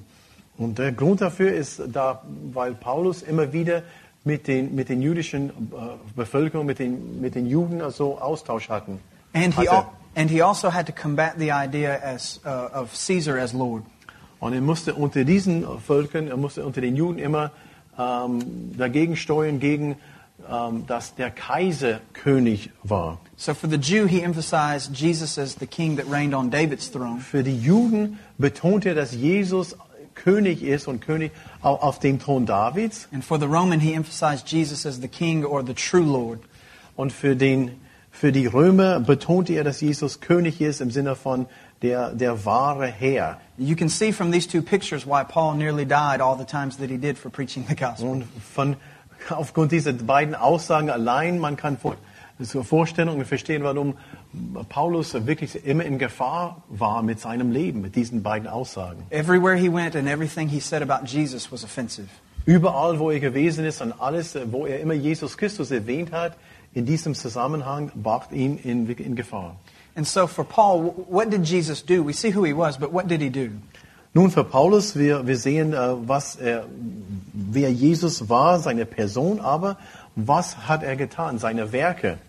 Und 0.58 0.78
der 0.78 0.92
Grund 0.92 1.22
dafür 1.22 1.52
ist 1.54 1.82
da, 1.92 2.22
weil 2.54 2.74
Paulus 2.74 3.22
immer 3.22 3.52
wieder 3.54 3.84
mit 4.24 4.48
den, 4.48 4.74
mit 4.76 4.88
den 4.90 5.02
jüdischen 5.02 5.50
äh, 5.50 5.52
Bevölkerung, 6.16 6.66
mit 6.66 6.80
den, 6.80 7.20
mit 7.20 7.36
den 7.36 7.46
Juden 7.46 7.82
also 7.82 8.20
Austausch 8.20 8.70
hatten. 8.70 9.00
And 9.34 9.54
he, 9.56 9.68
hatte. 9.68 9.72
al- 9.72 9.86
and 10.16 10.30
he 10.30 10.42
also 10.42 10.72
had 10.72 10.86
to 10.86 10.94
combat 10.94 11.34
the 11.38 11.52
idea 11.52 12.00
as, 12.02 12.40
uh, 12.46 12.70
of 12.74 12.94
Caesar 12.94 13.38
as 13.38 13.54
Lord. 13.54 13.84
Und 14.40 14.54
er 14.54 14.62
musste 14.62 14.94
unter 14.94 15.24
diesen 15.24 15.66
Völkern, 15.80 16.28
er 16.28 16.38
musste 16.38 16.66
unter 16.66 16.82
den 16.82 16.96
Juden 16.96 17.18
immer 17.18 17.52
ähm, 17.98 18.76
dagegen 18.78 19.16
steuern, 19.16 19.60
gegen, 19.60 19.96
ähm, 20.50 20.86
dass 20.88 21.16
der 21.16 21.32
Kaiser 21.32 22.00
König 22.14 22.70
war. 22.84 23.20
So 23.36 23.54
for 23.54 23.70
the 23.70 23.78
Jew, 23.78 24.06
he 24.08 24.22
emphasized 24.22 24.96
Jesus 24.96 25.38
as 25.38 25.56
the 25.60 25.68
king 25.68 25.98
that 25.98 26.06
reigned 26.10 26.34
on 26.34 26.50
David's 26.50 26.90
throne. 26.92 27.20
Für 27.20 27.44
die 27.44 27.58
Juden 27.58 28.20
betonte 28.38 28.90
er, 28.90 28.96
dass 28.96 29.14
Jesus 29.14 29.76
König 30.16 30.62
ist 30.62 30.88
und 30.88 31.02
König 31.02 31.32
au- 31.62 31.76
auf 31.76 32.00
dem 32.00 32.20
Thron 32.20 32.46
Davids. 32.46 33.08
And 33.12 33.24
for 33.24 33.40
the 33.40 33.48
Roman, 33.48 33.80
he 33.80 33.94
emphasized 33.94 34.48
Jesus 34.48 34.86
as 34.86 35.02
the 35.02 35.08
king 35.08 35.44
or 35.44 35.64
the 35.66 35.74
true 35.74 36.04
Lord. 36.06 36.40
Und 36.96 37.12
für, 37.12 37.36
den, 37.36 37.72
für 38.12 38.32
die 38.32 38.46
Römer 38.46 39.00
betonte 39.00 39.54
er, 39.54 39.64
dass 39.64 39.82
Jesus 39.82 40.20
König 40.22 40.62
ist 40.62 40.82
im 40.82 40.92
Sinne 40.92 41.16
von 41.16 41.48
der, 41.82 42.12
der 42.12 42.46
wahre 42.46 42.86
Herr. 42.88 43.40
You 43.58 43.76
can 43.76 43.90
see 43.90 44.12
from 44.14 44.32
these 44.32 44.48
two 44.48 44.62
pictures 44.62 45.06
why 45.06 45.24
Paul 45.24 45.56
nearly 45.56 45.86
died 45.86 46.22
all 46.22 46.38
the 46.38 46.46
times 46.46 46.78
that 46.78 46.90
he 46.90 46.98
did 46.98 47.18
for 47.18 47.30
preaching 47.32 47.66
the 47.68 47.76
gospel. 47.76 48.10
Und 48.10 48.24
von, 48.54 48.76
aufgrund 49.30 49.72
dieser 49.72 49.94
beiden 49.94 50.36
Aussagen 50.36 50.90
allein, 50.90 51.40
man 51.40 51.56
kann 51.58 51.78
vor, 51.78 51.96
zur 52.42 52.64
Vorstellung 52.64 53.20
und 53.20 53.26
verstehen, 53.26 53.64
warum 53.64 53.96
Paulus 54.70 55.14
wirklich 55.26 55.66
immer 55.66 55.86
in 55.86 55.98
Gefahr 56.00 56.64
war 56.70 57.04
mit 57.04 57.20
seinem 57.20 57.52
Leben, 57.52 57.82
mit 57.82 57.96
diesen 57.96 58.24
beiden 58.24 58.48
Aussagen. 58.48 59.04
Everywhere 59.12 59.56
he 59.56 59.72
went 59.72 59.96
and 59.96 60.08
everything 60.08 60.48
he 60.48 60.60
said 60.60 60.82
about 60.82 61.06
Jesus 61.06 61.52
was 61.52 61.64
offensive. 61.64 62.08
Überall, 62.46 63.00
wo 63.00 63.10
er 63.10 63.20
gewesen 63.20 63.64
ist 63.64 63.82
und 63.82 63.94
alles, 64.02 64.38
wo 64.52 64.66
er 64.66 64.82
immer 64.82 64.94
Jesus 64.96 65.38
Christus 65.38 65.72
erwähnt 65.72 66.12
hat, 66.12 66.36
in 66.74 66.86
diesem 66.86 67.16
Zusammenhang 67.16 67.92
bracht 67.96 68.32
ihn 68.32 68.58
in, 68.58 68.90
in 68.90 69.16
Gefahr. 69.16 69.56
And 69.96 70.08
so 70.08 70.28
for 70.28 70.44
Paul, 70.44 70.82
wh- 70.84 71.12
what 71.12 71.32
did 71.32 71.46
Jesus 71.46 71.86
do? 71.86 72.04
We 72.06 72.14
see 72.14 72.36
who 72.36 72.44
he 72.44 72.54
was, 72.54 72.78
but 72.78 72.92
what 72.92 73.08
did 73.08 73.22
he 73.22 73.30
do? 73.30 73.52
Nun 74.16 74.30
für 74.30 74.44
Paulus, 74.44 74.96
wir, 74.96 75.26
wir 75.26 75.38
sehen, 75.38 75.74
äh, 75.74 75.78
was 76.08 76.36
er, 76.36 76.66
wer 77.34 77.72
Jesus 77.72 78.30
war, 78.30 78.60
seine 78.60 78.86
Person, 78.86 79.40
aber 79.40 79.78
was 80.16 80.68
hat 80.68 80.84
er 80.84 80.96
getan, 80.96 81.40
seine 81.40 81.72
Werke. 81.72 82.20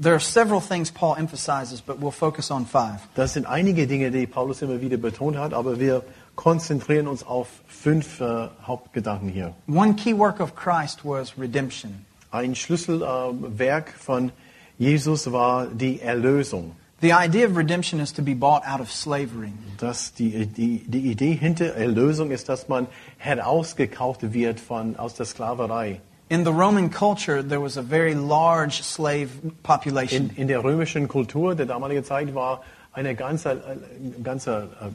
There 0.00 0.14
are 0.14 0.20
several 0.20 0.60
things 0.60 0.90
Paul 0.90 1.16
emphasizes, 1.18 1.80
but 1.80 2.00
we'll 2.00 2.10
focus 2.10 2.50
on 2.50 2.66
five. 2.66 3.00
Das 3.14 3.32
sind 3.32 3.46
einige 3.46 3.86
Dinge, 3.86 4.10
die 4.10 4.26
Paulus 4.26 4.60
immer 4.60 4.82
wieder 4.82 4.98
betont 4.98 5.38
hat, 5.38 5.54
aber 5.54 5.80
wir 5.80 6.02
konzentrieren 6.36 7.06
uns 7.06 7.26
auf 7.26 7.48
fünf 7.66 8.20
äh, 8.20 8.48
Hauptgedanken 8.66 9.28
hier. 9.30 9.54
One 9.66 9.94
key 9.94 10.16
work 10.16 10.40
of 10.40 10.54
Christ 10.54 11.04
was 11.04 11.38
redemption. 11.38 12.04
Ein 12.30 12.54
Schlüsselwerk 12.54 13.88
äh, 13.88 13.98
von 13.98 14.32
Jesus 14.78 15.32
war 15.32 15.66
die 15.66 16.00
Erlösung. 16.00 16.76
The 17.00 17.12
idea 17.12 17.46
of 17.46 17.56
redemption 17.56 17.98
is 17.98 18.12
to 18.12 18.22
be 18.22 18.34
bought 18.34 18.62
out 18.66 18.80
of 18.80 18.92
slavery. 18.92 19.52
Das, 19.78 20.12
die, 20.12 20.44
die, 20.44 20.84
die 20.86 21.10
Idee 21.10 21.34
hinter 21.34 21.74
Erlösung 21.74 22.30
ist, 22.30 22.50
dass 22.50 22.68
man 22.68 22.88
herausgekauft 23.16 24.34
wird 24.34 24.60
von, 24.60 24.96
aus 24.96 25.14
der 25.14 25.24
Sklaverei. 25.24 26.00
In 26.28 26.44
the 26.44 26.52
Roman 26.52 26.90
culture, 26.90 27.42
there 27.42 27.60
was 27.60 27.78
a 27.78 27.82
very 27.82 28.14
large 28.14 28.82
slave 28.82 29.30
population. 29.62 30.28
In, 30.36 30.42
in 30.42 30.48
der 30.48 30.62
römischen 30.62 31.08
Kultur 31.08 31.54
der 31.54 31.64
damaligen 31.64 32.04
Zeit 32.04 32.34
war 32.34 32.62
eine 32.92 33.14
ganze, 33.14 33.52
äh, 33.52 34.22
ganze 34.22 34.68
äh, 34.80 34.90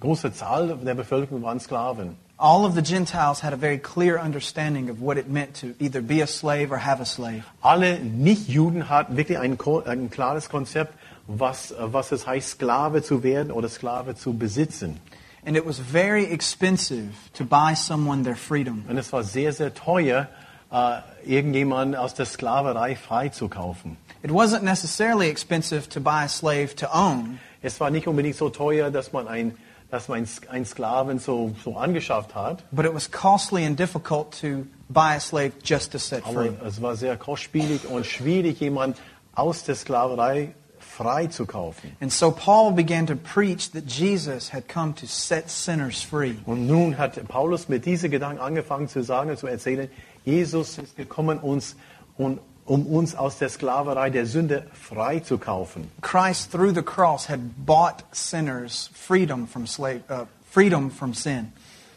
große 0.00 0.32
Zahl 0.32 0.78
der 0.82 0.94
Bevölkerung 0.94 1.42
waren 1.42 1.60
Sklaven. 1.60 2.16
All 2.38 2.64
of 2.64 2.74
the 2.74 2.82
Gentiles 2.82 3.42
had 3.42 3.52
a 3.52 3.56
very 3.56 3.78
clear 3.78 4.18
understanding 4.18 4.90
of 4.90 5.00
what 5.00 5.16
it 5.16 5.28
meant 5.28 5.54
to 5.60 5.74
either 5.78 6.00
be 6.00 6.22
a 6.22 6.26
slave 6.26 6.72
or 6.72 6.78
have 6.78 7.00
a 7.00 7.04
slave. 7.04 7.44
Alle 7.60 8.00
Nichtjuden 8.00 8.88
hatten 8.88 9.16
wirklich 9.16 9.38
ein, 9.38 9.56
ein 9.86 10.10
klares 10.10 10.48
Konzept, 10.48 10.94
was, 11.38 11.72
äh, 11.72 11.76
was 11.80 12.12
es 12.12 12.26
heißt, 12.26 12.50
Sklave 12.50 13.02
zu 13.02 13.22
werden 13.22 13.52
oder 13.52 13.68
Sklave 13.68 14.14
zu 14.14 14.34
besitzen. 14.34 15.00
And 15.44 15.56
it 15.56 15.66
was 15.66 15.78
very 15.78 16.24
expensive 16.24 17.10
to 17.34 17.44
buy 17.44 17.74
someone 17.74 18.22
their 18.22 18.36
freedom. 18.36 18.84
Und 18.88 18.96
es 18.96 19.12
war 19.12 19.24
sehr, 19.24 19.52
sehr 19.52 19.74
teuer, 19.74 20.28
äh, 20.70 20.98
irgendjemanden 21.24 21.96
aus 21.96 22.14
der 22.14 22.26
Sklaverei 22.26 22.96
freizukaufen. 22.96 23.96
It 24.22 24.30
wasn't 24.30 24.62
necessarily 24.62 25.28
expensive 25.28 25.88
to 25.88 26.00
buy 26.00 26.24
a 26.24 26.28
slave 26.28 26.76
to 26.76 26.86
own, 26.92 27.40
Es 27.60 27.78
war 27.78 27.90
nicht 27.90 28.08
unbedingt 28.08 28.36
so 28.36 28.50
teuer, 28.50 28.90
dass 28.90 29.12
man 29.12 29.28
ein 29.28 29.56
dass 29.90 30.08
man 30.08 30.26
einen 30.48 30.64
Sklaven 30.64 31.18
so, 31.18 31.54
so 31.62 31.76
angeschafft 31.76 32.34
hat, 32.34 32.64
but 32.72 32.86
it 32.86 32.94
was 32.94 33.10
costly 33.10 33.66
and 33.66 33.78
difficult 33.78 34.30
to 34.40 34.66
buy 34.88 35.16
a 35.16 35.20
slave 35.20 35.52
just 35.62 35.92
to 35.92 35.98
set 35.98 36.24
aber 36.24 36.46
free. 36.46 36.66
es 36.66 36.80
war 36.80 36.96
sehr 36.96 37.14
kostspielig 37.18 37.86
und 37.86 38.06
schwierig, 38.06 38.58
jemanden 38.60 38.98
aus 39.34 39.64
der 39.64 39.74
Sklaverei 39.74 40.54
freizukaufen. 40.96 41.96
And 42.00 42.12
so 42.12 42.30
Paul 42.30 42.72
began 42.72 43.06
to 43.06 43.16
preach 43.16 43.70
that 43.72 43.86
Jesus 43.86 44.52
had 44.52 44.68
come 44.68 44.94
to 44.94 45.06
set 45.06 45.50
sinners 45.50 46.02
free. 46.02 46.34
Und 46.44 46.66
nun 46.66 46.98
hat 46.98 47.16
Paulus 47.28 47.68
mit 47.68 47.84
diesen 47.84 48.10
Gedanken 48.10 48.40
angefangen 48.40 48.88
zu 48.88 49.02
sagen 49.02 49.30
und 49.30 49.38
zu 49.38 49.46
erzählen, 49.46 49.88
Jesus 50.24 50.78
ist 50.78 50.96
gekommen, 50.96 51.38
uns, 51.38 51.76
um, 52.16 52.38
um 52.64 52.86
uns 52.86 53.14
aus 53.14 53.38
der 53.38 53.48
Sklaverei 53.48 54.10
der 54.10 54.26
Sünde 54.26 54.66
freizukaufen. 54.72 55.90
Christ 56.00 56.52
through 56.52 56.74
the 56.74 56.82
cross 56.82 57.28
had 57.28 57.40
bought 57.64 58.04
sinners 58.12 58.90
freedom 58.94 59.46
from 59.46 59.66
slave 59.66 60.02
uh, 60.10 60.26
freedom 60.50 60.90
from 60.90 61.14
sin. 61.14 61.52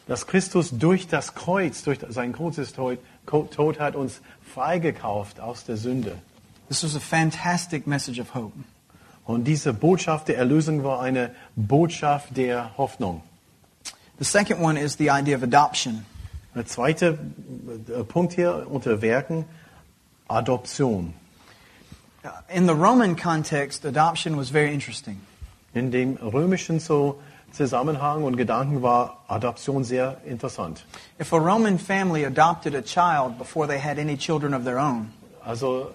Dass 0.07 0.27
Christus 0.27 0.69
durch 0.71 1.07
das 1.07 1.33
Kreuz, 1.33 1.83
durch 1.83 1.99
sein 2.09 2.31
Kreuzestod 2.31 2.99
Tod 3.25 3.79
hat 3.79 3.95
uns 3.95 4.21
freigekauft 4.53 5.39
aus 5.39 5.65
der 5.65 5.77
Sünde. 5.77 6.15
This 6.69 6.83
was 6.83 6.95
a 6.95 6.99
fantastic 6.99 7.87
message 7.87 8.19
of 8.19 8.33
hope. 8.33 8.53
Und 9.25 9.45
diese 9.45 9.73
Botschaft 9.73 10.27
der 10.27 10.37
Erlösung 10.37 10.83
war 10.83 11.01
eine 11.01 11.31
Botschaft 11.55 12.37
der 12.37 12.77
Hoffnung. 12.77 13.23
The 14.19 14.23
second 14.23 14.61
one 14.61 14.79
is 14.79 14.97
the 14.97 15.09
idea 15.09 15.35
of 15.35 15.43
adoption. 15.43 16.05
Der 16.55 16.65
zweite 16.65 17.17
äh, 17.89 18.03
Punkt 18.03 18.33
hier 18.33 18.67
unter 18.69 19.01
Werken, 19.01 19.45
Adoption. 20.27 21.13
In 22.47 22.65
the 22.65 22.73
Roman 22.73 23.15
context, 23.15 23.85
adoption 23.85 24.37
was 24.37 24.49
very 24.49 24.73
interesting. 24.73 25.19
In 25.73 25.91
dem 25.91 26.17
römischen 26.17 26.79
so 26.79 27.19
Zusammenhang 27.51 28.23
und 28.23 28.37
Gedanken 28.37 28.81
war 28.81 29.23
Adoption 29.27 29.83
sehr 29.83 30.17
interessant. 30.25 30.85
If 31.19 31.33
a 31.33 31.37
Roman 31.37 31.77
family 31.77 32.25
adopted 32.25 32.73
a 32.73 32.81
child 32.81 33.37
before 33.37 33.67
they 33.67 33.79
had 33.79 33.99
any 33.99 34.17
children 34.17 34.53
of 34.53 34.63
their 34.63 34.79
own, 34.79 35.11
Also 35.45 35.91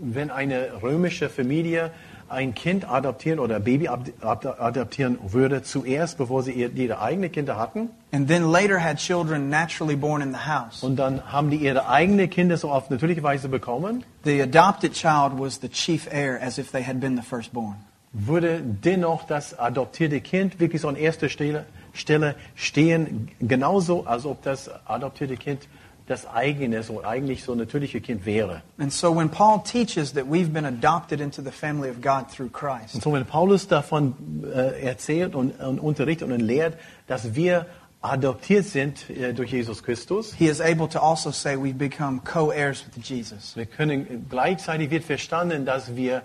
wenn 0.00 0.30
eine 0.30 0.82
römische 0.82 1.28
Familie 1.28 1.92
ein 2.32 2.54
Kind 2.54 2.88
adoptieren 2.90 3.38
oder 3.38 3.60
Baby 3.60 3.88
ab- 3.88 4.08
ab- 4.20 4.56
adoptieren 4.60 5.18
würde, 5.28 5.62
zuerst, 5.62 6.18
bevor 6.18 6.42
sie 6.42 6.52
ihr- 6.52 6.72
ihre 6.74 7.00
eigenen 7.00 7.30
Kinder 7.30 7.56
hatten, 7.56 7.90
and 8.12 8.26
then 8.28 8.50
later 8.50 8.82
had 8.82 8.96
children 8.98 9.48
naturally 9.50 9.94
born 9.96 10.22
in 10.22 10.32
the 10.32 10.46
house, 10.50 10.82
und 10.82 10.96
dann 10.96 11.30
haben 11.30 11.50
die 11.50 11.56
ihre 11.58 11.88
eigenen 11.88 12.28
Kinder 12.30 12.56
so 12.56 12.70
auf 12.70 12.90
natürliche 12.90 13.22
Weise 13.22 13.48
bekommen, 13.48 14.04
the 14.24 14.42
adopted 14.42 14.92
child 14.94 15.38
was 15.38 15.60
the 15.60 15.68
chief 15.68 16.06
heir 16.10 16.40
as 16.42 16.58
if 16.58 16.72
they 16.72 16.82
had 16.84 16.98
been 17.00 17.16
the 17.16 17.22
firstborn. 17.22 17.76
würde 18.12 18.60
dennoch 18.62 19.24
das 19.26 19.58
adoptierte 19.58 20.20
Kind 20.20 20.60
wirklich 20.60 20.82
so 20.82 20.88
an 20.88 20.96
erster 20.96 21.28
Stelle, 21.28 21.64
Stelle 21.94 22.34
stehen, 22.54 23.28
genauso 23.40 24.04
als 24.06 24.26
ob 24.26 24.42
das 24.42 24.70
adoptierte 24.86 25.36
Kind 25.36 25.66
das 26.06 26.26
eigene, 26.26 26.82
so 26.82 27.04
eigentlich 27.04 27.44
so 27.44 27.54
natürliche 27.54 28.00
Kind 28.00 28.26
wäre. 28.26 28.62
And 28.78 28.92
so 28.92 29.14
when 29.14 29.28
Paul 29.28 29.62
teaches 29.62 30.12
that 30.14 30.24
we've 30.24 30.52
been 30.52 30.64
adopted 30.64 31.20
into 31.20 31.42
the 31.42 31.50
family 31.50 31.88
of 31.88 32.00
God 32.00 32.28
through 32.30 32.50
Christ, 32.50 32.94
Und 32.94 33.02
so 33.02 33.12
wenn 33.12 33.24
Paulus 33.24 33.68
davon 33.68 34.14
äh, 34.44 34.82
erzählt 34.82 35.34
und, 35.34 35.58
und 35.60 35.78
unterrichtet 35.78 36.30
und 36.30 36.40
lehrt, 36.40 36.76
dass 37.06 37.34
wir 37.34 37.66
adoptiert 38.00 38.64
sind 38.64 39.08
äh, 39.10 39.32
durch 39.32 39.52
Jesus 39.52 39.82
Christus, 39.82 40.34
he 40.34 40.46
is 40.46 40.60
able 40.60 40.88
to 40.88 40.98
also 40.98 41.30
say 41.30 41.56
we've 41.56 41.78
become 41.78 42.20
co-heirs 42.24 42.84
with 42.84 43.08
Jesus. 43.08 43.56
wir 43.56 43.66
können 43.66 44.26
gleichzeitig 44.28 44.90
wird 44.90 45.04
verstanden, 45.04 45.64
dass 45.64 45.94
wir, 45.94 46.22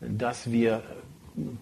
dass 0.00 0.50
wir 0.50 0.82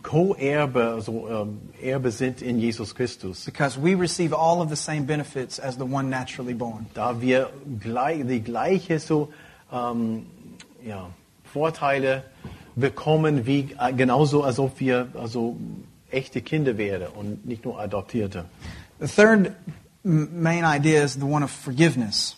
Co-Erbe, 0.02 1.00
so 1.00 1.28
ähm, 1.28 1.60
Erbe 1.82 2.10
sind 2.10 2.42
in 2.42 2.58
Jesus 2.58 2.94
Christus. 2.94 3.44
Because 3.44 3.78
we 3.80 3.94
receive 3.94 4.32
all 4.32 4.60
of 4.60 4.68
the 4.70 4.76
same 4.76 5.04
benefits 5.06 5.58
as 5.58 5.76
the 5.76 5.84
one 5.84 6.08
naturally 6.08 6.54
born. 6.54 6.86
Da 6.94 7.20
wir 7.20 7.50
gleich, 7.80 8.26
die 8.26 8.40
gleiche 8.40 8.98
so 8.98 9.32
ähm, 9.72 10.26
ja, 10.84 11.10
Vorteile 11.44 12.24
bekommen 12.74 13.46
wie 13.46 13.74
äh, 13.78 13.92
genauso, 13.92 14.42
als 14.42 14.58
ob 14.58 14.80
wir 14.80 15.08
also 15.14 15.56
echte 16.10 16.40
Kinder 16.42 16.76
wären 16.78 17.08
und 17.14 17.46
nicht 17.46 17.64
nur 17.64 17.78
Adoptierte. 17.80 18.44
The 19.00 19.08
third 19.08 19.52
main 20.02 20.64
idea 20.64 21.02
is 21.02 21.14
the 21.14 21.24
one 21.24 21.44
of 21.44 21.50
forgiveness. 21.50 22.36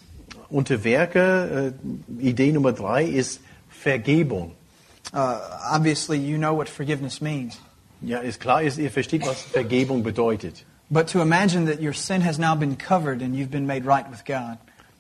Unter 0.51 0.83
Werke, 0.83 1.75
äh, 2.21 2.23
Idee 2.27 2.53
Nummer 2.53 2.73
drei 2.73 3.05
ist 3.05 3.41
Vergebung. 3.69 4.53
Uh, 5.13 5.41
obviously, 5.73 6.19
you 6.19 6.37
know 6.37 6.55
what 6.55 6.69
forgiveness 6.69 7.21
means. 7.21 7.59
Ja, 8.01 8.19
ist 8.19 8.41
klar, 8.41 8.63
ist, 8.63 8.79
ihr 8.79 8.91
versteht, 8.91 9.27
was 9.27 9.43
Vergebung 9.43 10.03
bedeutet. 10.03 10.65
But 10.91 11.09
to 11.09 11.21
imagine 11.21 11.67
that 11.67 11.81
your 11.81 11.93
sin 11.93 12.23
has 12.23 12.39
now 12.39 12.55
been 12.55 12.77
covered 12.77 13.23
and 13.23 13.35
you've 13.35 13.51
been 13.51 13.67
made 13.67 13.85
right 13.85 14.09
with 14.11 14.25
God. 14.25 14.59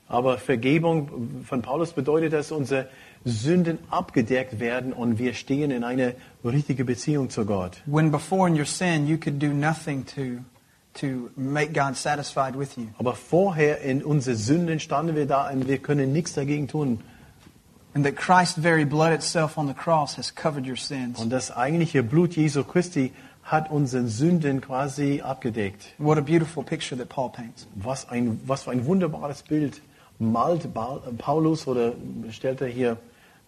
Aber 0.08 0.38
Vergebung 0.38 1.44
von 1.44 1.62
Paulus 1.62 1.92
bedeutet, 1.92 2.32
dass 2.32 2.50
unsere 2.50 2.88
Sünden 3.24 3.78
abgedeckt 3.90 4.58
werden 4.58 4.92
und 4.92 5.18
wir 5.18 5.34
stehen 5.34 5.70
in 5.70 5.84
eine 5.84 6.14
richtige 6.44 6.84
Beziehung 6.84 7.30
zu 7.30 7.44
Gott. 7.44 7.82
When 7.86 8.10
before 8.10 8.48
in 8.48 8.58
your 8.58 8.66
sin 8.66 9.06
you 9.06 9.18
could 9.18 9.38
do 9.38 9.48
nothing 9.48 10.04
to, 10.06 10.42
to 10.94 11.30
make 11.36 11.72
God 11.72 11.96
satisfied 11.96 12.58
with 12.58 12.76
you. 12.76 12.86
Aber 12.98 13.14
vorher 13.14 13.80
in 13.82 14.02
unsere 14.02 14.36
Sünden 14.36 14.80
standen 14.80 15.14
wir 15.14 15.26
da 15.26 15.50
und 15.50 15.68
wir 15.68 15.78
können 15.78 16.12
nichts 16.12 16.32
dagegen 16.32 16.68
tun. 16.68 17.00
And 17.98 18.06
that 18.06 18.14
Christ's 18.14 18.56
very 18.56 18.84
blood 18.84 19.12
itself 19.12 19.58
on 19.58 19.66
the 19.66 19.74
cross 19.74 20.14
has 20.18 20.30
covered 20.30 20.64
your 20.64 20.76
sins. 20.76 21.18
Und 21.18 21.30
das 21.30 21.50
eigentliche 21.50 22.04
Blut 22.04 22.36
Jesu 22.36 22.62
Christi 22.62 23.10
hat 23.42 23.72
unsere 23.72 24.06
Sünden 24.06 24.60
quasi 24.60 25.20
abgedeckt. 25.20 25.94
What 25.98 26.16
a 26.16 26.20
beautiful 26.20 26.62
picture 26.62 26.96
that 26.96 27.08
Paul 27.08 27.30
paints. 27.30 27.66
Was 27.74 28.08
ein, 28.08 28.40
was 28.46 28.62
für 28.62 28.70
ein 28.70 28.86
wunderbares 28.86 29.42
Bild 29.42 29.80
malt 30.20 30.68
Paulus 31.18 31.66
oder 31.66 31.94
stellt 32.30 32.60
er 32.60 32.68
hier 32.68 32.98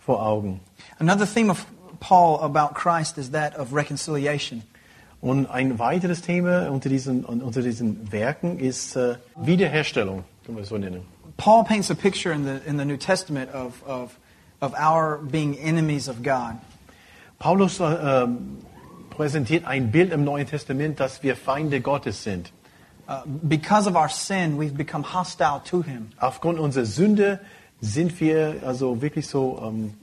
vor 0.01 0.21
Augen. 0.21 0.59
Another 0.99 1.27
theme 1.27 1.49
of 1.49 1.65
Paul 2.01 2.41
about 2.43 2.75
Christ 2.75 3.19
is 3.19 3.31
that 3.31 3.57
of 3.57 3.73
reconciliation. 3.73 4.65
Und 5.21 5.47
ein 5.47 5.79
weiteres 5.79 6.23
Thema 6.23 6.73
unter 6.73 6.89
diesen, 6.89 7.25
unter 7.25 7.63
diesen 7.63 8.11
Werken 8.11 8.59
ist 8.59 8.97
äh, 8.97 9.15
Wiederherstellung, 9.37 10.25
können 10.45 10.59
wir 10.59 10.63
es 10.63 10.71
so 10.71 10.77
nennen. 10.77 11.03
Paul 11.37 11.63
paints 11.63 11.89
a 11.89 11.95
picture 11.95 12.35
in 12.35 12.45
the, 12.45 12.61
in 12.67 12.79
the 12.79 12.85
New 12.85 12.97
Testament 12.97 13.55
of, 13.55 13.87
of 13.87 14.19
of 14.61 14.75
our 14.75 15.19
being 15.19 15.59
enemies 15.59 16.09
of 16.09 16.23
God. 16.23 16.59
Paulus 17.39 17.81
äh, 17.81 17.85
ähm, 17.85 18.59
präsentiert 19.11 19.65
ein 19.65 19.91
Bild 19.91 20.13
im 20.13 20.25
Neuen 20.25 20.47
Testament, 20.47 21.01
dass 21.01 21.23
wir 21.23 21.37
Feinde 21.37 21.81
Gottes 21.81 22.23
sind. 22.23 22.53
Uh, 23.09 23.23
because 23.27 23.89
of 23.89 23.97
our 23.97 24.09
sin, 24.09 24.57
we've 24.57 24.77
become 24.77 25.03
hostile 25.03 25.61
to 25.65 25.83
Him. 25.83 26.11
Aufgrund 26.19 26.61
unserer 26.61 26.85
Sünde 26.85 27.41
sind 27.81 28.21
wir 28.21 28.63
also 28.65 29.03
wirklich 29.03 29.27
so 29.27 29.61
ähm, 29.65 29.95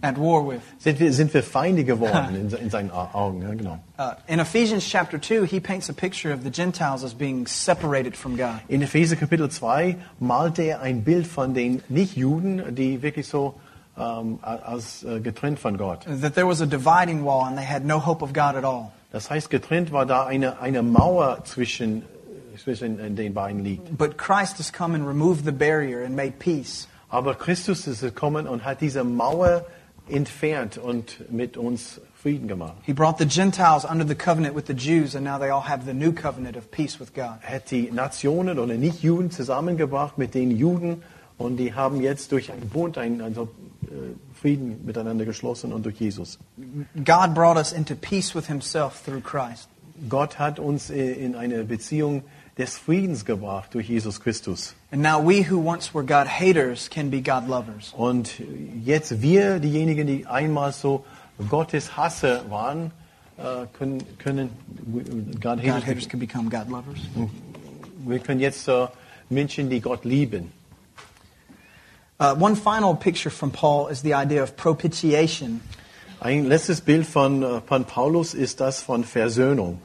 At 0.00 0.16
war 0.16 0.46
with. 0.48 0.60
sind 0.78 1.00
wir 1.00 1.12
sind 1.12 1.32
wir 1.34 1.42
Feinde 1.42 1.84
geworden 1.84 2.34
in, 2.52 2.56
in 2.56 2.70
seinen 2.70 2.90
Au- 2.90 3.08
Augen. 3.12 3.42
Ja, 3.42 3.54
genau. 3.54 3.78
Uh, 3.98 4.12
in 4.28 4.38
Ephesians 4.38 4.84
chapter 4.88 5.20
2, 5.20 5.44
he 5.46 5.58
paints 5.60 5.90
a 5.90 5.92
picture 5.92 6.32
of 6.32 6.42
the 6.44 6.50
Gentiles 6.50 7.02
as 7.02 7.12
being 7.14 7.46
separated 7.46 8.16
from 8.16 8.36
God. 8.36 8.60
In 8.68 8.82
Epheser 8.82 9.16
Kapitel 9.16 9.48
2 9.50 9.96
malte 10.20 10.62
er 10.62 10.80
ein 10.82 11.02
Bild 11.02 11.26
von 11.26 11.52
den 11.54 11.82
Nichtjuden, 11.88 12.74
die 12.74 13.02
wirklich 13.02 13.26
so 13.26 13.54
ähm, 13.98 14.38
als 14.42 15.02
äh, 15.02 15.18
getrennt 15.20 15.58
von 15.58 15.76
Gott. 15.76 16.06
That 16.20 16.34
there 16.34 16.46
was 16.46 16.60
a 16.62 16.66
dividing 16.66 17.24
wall 17.24 17.44
and 17.46 17.56
they 17.58 17.66
had 17.66 17.84
no 17.84 17.98
hope 17.98 18.22
of 18.22 18.32
God 18.32 18.54
at 18.54 18.64
all. 18.64 18.92
Das 19.10 19.30
heißt, 19.30 19.50
getrennt 19.50 19.90
war 19.90 20.06
da 20.06 20.26
eine, 20.26 20.60
eine 20.60 20.82
Mauer 20.82 21.42
zwischen, 21.44 22.02
zwischen 22.62 23.00
äh, 23.00 23.10
den 23.10 23.34
beiden 23.34 23.64
liegt. 23.64 23.96
But 23.98 24.16
Christ 24.18 24.58
has 24.58 24.72
come 24.72 24.94
and 24.94 25.04
removed 25.06 25.44
the 25.44 25.50
barrier 25.50 26.04
and 26.04 26.14
made 26.14 26.34
peace. 26.38 26.86
Aber 27.10 27.34
Christus 27.34 27.86
ist 27.86 28.02
gekommen 28.02 28.46
und 28.46 28.64
hat 28.64 28.80
diese 28.82 29.02
Mauer 29.02 29.64
entfernt 30.10 30.78
und 30.78 31.30
mit 31.30 31.56
uns 31.56 32.00
Frieden 32.14 32.48
gemacht. 32.48 32.74
He 32.82 32.92
brought 32.92 33.18
the 33.18 33.26
Gentiles 33.26 33.84
under 33.84 34.06
the 34.06 34.14
covenant 34.14 34.56
with 34.56 34.66
the 34.66 34.74
Jews, 34.74 35.14
and 35.14 35.24
now 35.24 35.38
they 35.38 35.50
all 35.50 35.68
have 35.68 35.84
the 35.86 35.94
new 35.94 36.12
covenant 36.12 36.56
of 36.56 36.70
peace 36.70 36.98
with 36.98 37.14
God. 37.14 37.38
Er 37.42 37.56
hat 37.56 37.70
die 37.70 37.90
Nationen 37.92 38.58
oder 38.58 38.74
Nichtjuden 38.74 39.30
zusammengebracht 39.30 40.18
mit 40.18 40.34
den 40.34 40.50
Juden 40.50 41.02
und 41.38 41.56
die 41.56 41.74
haben 41.74 42.00
jetzt 42.00 42.32
durch 42.32 42.50
einen 42.50 42.68
Bund 42.68 42.98
einen, 42.98 43.20
also, 43.20 43.48
äh, 43.84 44.14
Frieden 44.34 44.84
miteinander 44.84 45.24
geschlossen 45.24 45.72
und 45.72 45.86
durch 45.86 46.00
Jesus. 46.00 46.38
God 47.04 47.34
brought 47.34 47.56
us 47.56 47.72
into 47.72 47.94
peace 47.94 48.34
with 48.34 48.46
himself 48.46 49.02
through 49.04 49.22
Christ. 49.22 49.68
Gott 50.08 50.38
hat 50.38 50.58
uns 50.58 50.90
äh, 50.90 51.12
in 51.12 51.34
eine 51.34 51.64
Beziehung 51.64 52.22
des 52.58 52.76
Friedens 52.76 53.24
gebracht 53.24 53.74
durch 53.74 53.88
Jesus 53.88 54.20
Christus. 54.20 54.74
And 54.90 55.02
now 55.02 55.20
we 55.20 55.48
who 55.48 55.58
once 55.58 55.94
were 55.94 56.04
God 56.04 56.26
haters 56.26 56.90
can 56.90 57.10
be 57.10 57.22
God 57.22 57.46
lovers. 57.48 57.94
Und 57.96 58.42
jetzt 58.84 59.22
wir, 59.22 59.60
diejenigen, 59.60 60.06
die 60.06 60.26
einmal 60.26 60.72
so 60.72 61.04
Gottes 61.48 61.96
Hasser 61.96 62.50
waren, 62.50 62.90
äh, 63.36 63.66
können, 63.72 64.02
können 64.18 64.50
God 65.40 65.40
God 65.40 65.62
haters 65.62 65.86
haters, 65.86 66.08
can 66.08 66.18
become 66.18 66.50
God 66.50 66.68
lovers. 66.68 66.98
wir 68.06 68.18
können 68.18 68.40
jetzt 68.40 68.66
äh, 68.68 68.88
Menschen, 69.30 69.70
die 69.70 69.80
Gott 69.80 70.04
lieben. 70.04 70.52
Uh, 72.20 72.34
one 72.34 72.56
final 72.56 72.96
picture 72.96 73.30
from 73.30 73.52
Paul 73.52 73.86
is 73.86 74.02
the 74.02 74.14
idea 74.14 74.42
of 74.42 74.56
propitiation. 74.56 75.60
Ein 76.20 76.46
letztes 76.46 76.80
Bild 76.80 77.06
von, 77.06 77.44
äh, 77.44 77.60
von 77.60 77.84
Paulus 77.84 78.34
ist 78.34 78.58
das 78.58 78.82
von 78.82 79.04
Versöhnung. 79.04 79.80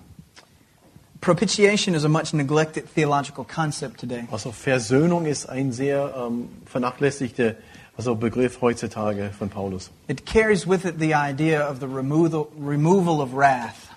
Propitiation 1.23 1.95
is 1.95 2.03
a 2.03 2.09
much 2.09 2.33
neglected 2.33 2.85
theological 2.93 3.45
concept 3.45 3.97
today. 3.97 4.27
Also 4.29 4.51
Versöhnung 4.51 5.25
ist 5.25 5.47
ein 5.47 5.71
sehr 5.71 6.13
ähm, 6.17 6.49
vernachlässigter 6.65 7.55
also 7.95 8.15
Begriff 8.15 8.59
heutzutage 8.59 9.29
von 9.31 9.49
Paulus. 9.49 9.89
It 10.09 10.25
carries 10.25 10.67
with 10.67 10.83
it 10.83 10.99
the 10.99 11.13
idea 11.13 11.61
of 11.61 11.79
the 11.79 11.87
removal, 11.87 12.49
removal 12.57 13.21
of 13.21 13.33
wrath. 13.33 13.89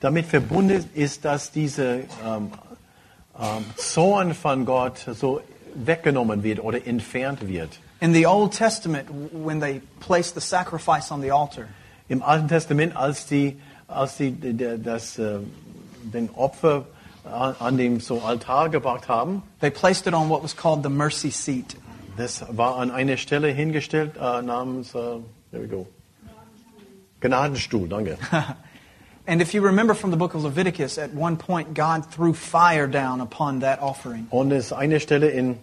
Damit 0.00 0.26
verbunden 0.26 0.84
ist, 0.94 1.24
dass 1.24 1.52
dieser 1.52 1.98
ähm, 1.98 2.50
ähm, 3.38 3.64
Zorn 3.76 4.34
von 4.34 4.64
Gott 4.64 4.98
so 5.14 5.40
weggenommen 5.76 6.42
wird 6.42 6.58
oder 6.58 6.84
entfernt 6.84 7.46
wird. 7.46 7.78
In 8.00 8.12
the 8.12 8.26
Old 8.26 8.52
Testament, 8.52 9.08
when 9.32 9.60
they 9.60 9.80
placed 10.00 10.34
the 10.34 10.40
sacrifice 10.40 11.12
on 11.12 11.22
the 11.22 11.30
altar, 11.30 11.68
Im 12.08 12.20
Alten 12.20 12.48
Testament, 12.48 12.96
als 12.96 13.26
die, 13.26 13.60
als 13.86 14.16
die 14.16 14.34
das, 14.82 15.18
äh, 15.18 15.38
den 16.02 16.30
Opfer 16.34 16.86
an, 17.24 17.76
dem 17.78 18.00
so 18.00 18.20
Altar 18.20 18.68
gebracht 18.68 19.08
haben, 19.08 19.42
they 19.60 19.70
placed 19.70 20.06
it 20.06 20.14
on 20.14 20.28
what 20.28 20.42
was 20.42 20.56
called 20.56 20.82
the 20.82 20.90
mercy 20.90 21.30
seat. 21.30 21.76
das 22.16 22.44
war 22.50 22.78
an 22.78 22.90
einer 22.90 23.16
Stelle 23.16 23.48
hingestellt 23.48 24.16
äh, 24.16 24.42
namens, 24.42 24.94
äh, 24.94 25.18
there 25.50 25.62
we 25.62 25.68
go, 25.68 25.86
Gnadenstuhl, 27.20 27.88
danke. 27.88 28.18
And 29.24 29.40
if 29.40 29.54
you 29.54 29.62
remember 29.62 29.94
from 29.94 30.10
the 30.10 30.16
book 30.16 30.34
of 30.34 30.42
Leviticus, 30.42 30.98
at 30.98 31.14
one 31.14 31.36
point 31.36 31.74
God 31.74 32.10
threw 32.10 32.32
fire 32.32 32.88
down 32.88 33.20
upon 33.20 33.60
that 33.60 33.80
offering. 33.80 34.26
Und 34.30 34.50
es 34.50 34.72
eine 34.72 34.98
Stelle 34.98 35.28
in, 35.28 35.58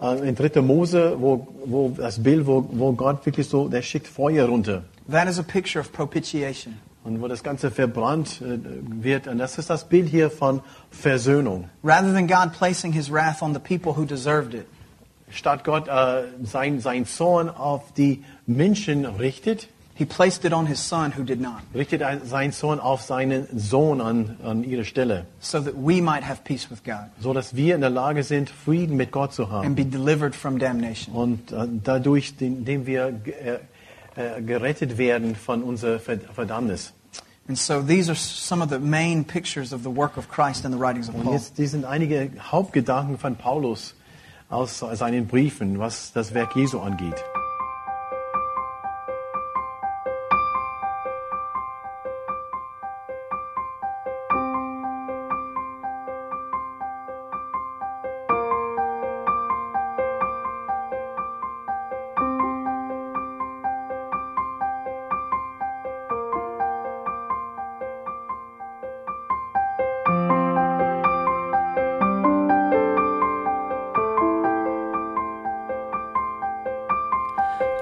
äh, 0.00 0.28
in 0.28 0.36
3. 0.36 0.60
Mose, 0.62 1.20
wo, 1.20 1.48
wo 1.64 1.88
das 1.88 2.22
Bild, 2.22 2.46
wo, 2.46 2.64
wo 2.70 2.92
Gott 2.92 3.26
wirklich 3.26 3.48
so, 3.48 3.68
der 3.68 3.82
schickt 3.82 4.06
Feuer 4.06 4.46
runter. 4.46 4.84
That 5.10 5.26
is 5.26 5.40
a 5.40 5.42
picture 5.42 5.80
of 5.80 5.92
propitiation. 5.92 6.78
Und 7.04 7.20
wo 7.20 7.26
das 7.28 7.42
Ganze 7.42 7.70
verbrannt 7.72 8.40
äh, 8.42 8.58
wird. 9.02 9.26
Und 9.26 9.38
das 9.38 9.58
ist 9.58 9.68
das 9.70 9.88
Bild 9.88 10.08
hier 10.08 10.30
von 10.30 10.60
Versöhnung. 10.90 11.68
Rather 11.82 12.12
than 12.12 12.26
God 12.28 12.52
placing 12.52 12.92
his 12.92 13.10
wrath 13.10 13.42
on 13.42 13.54
the 13.54 13.58
people 13.60 13.96
who 13.96 14.04
deserved 14.04 14.54
it, 14.54 14.66
Statt 15.30 15.64
Gott 15.64 15.88
äh, 15.88 16.24
sein, 16.44 16.78
sein 16.80 17.06
Zorn 17.06 17.48
auf 17.48 17.92
die 17.94 18.22
Menschen 18.46 19.06
richtet, 19.06 19.66
he 19.94 20.04
placed 20.04 20.44
it 20.44 20.52
on 20.52 20.66
his 20.66 20.78
son 20.86 21.12
who 21.16 21.22
did 21.24 21.40
not, 21.40 21.62
richtet 21.74 22.02
er 22.02 22.20
sein 22.24 22.52
Zorn 22.52 22.78
auf 22.78 23.00
seinen 23.02 23.46
Sohn 23.58 24.00
an, 24.02 24.36
an 24.44 24.62
ihre 24.62 24.84
Stelle. 24.84 25.24
so 25.40 25.58
that 25.58 25.74
we 25.74 26.02
might 26.02 26.22
have 26.22 26.42
peace 26.44 26.70
with 26.70 26.84
God 26.84 27.06
So 27.20 27.32
dass 27.32 27.56
wir 27.56 27.74
in 27.74 27.80
der 27.80 27.88
Lage 27.90 28.22
sind, 28.24 28.50
Frieden 28.50 28.96
mit 28.96 29.10
Gott 29.10 29.32
zu 29.32 29.44
and 29.44 29.52
haben. 29.52 29.74
be 29.74 29.84
delivered 29.86 30.34
from 30.36 30.58
damnation. 30.58 31.14
Und 31.14 31.50
äh, 31.50 31.66
dadurch, 31.82 32.34
indem 32.38 32.86
wir 32.86 33.06
äh, 33.08 33.58
äh, 34.16 34.42
gerettet 34.42 34.98
werden 34.98 35.34
von 35.36 35.62
unserer 35.62 35.98
Ver- 35.98 36.18
Verdammnis. 36.34 36.92
And 37.48 37.58
so 37.58 37.82
these 37.82 38.08
are 38.08 38.14
some 38.16 38.62
of 38.62 38.70
the 38.70 38.78
main 38.78 39.24
pictures 39.24 39.72
of 39.72 39.82
the 39.82 39.88
work 39.94 40.16
of 40.16 40.28
Christ 40.30 40.64
in 40.64 40.72
the 40.72 40.78
writings 40.78 41.08
of 41.08 41.14
Und 41.16 41.24
Paul. 41.24 41.32
jetzt, 41.34 41.58
die 41.58 41.66
sind 41.66 41.84
einige 41.84 42.30
Hauptgedanken 42.50 43.18
von 43.18 43.34
Paulus 43.36 43.94
aus 44.48 44.78
seinen 44.78 45.26
Briefen, 45.26 45.78
was 45.78 46.12
das 46.12 46.34
Werk 46.34 46.54
Jesu 46.54 46.78
angeht. 46.78 47.16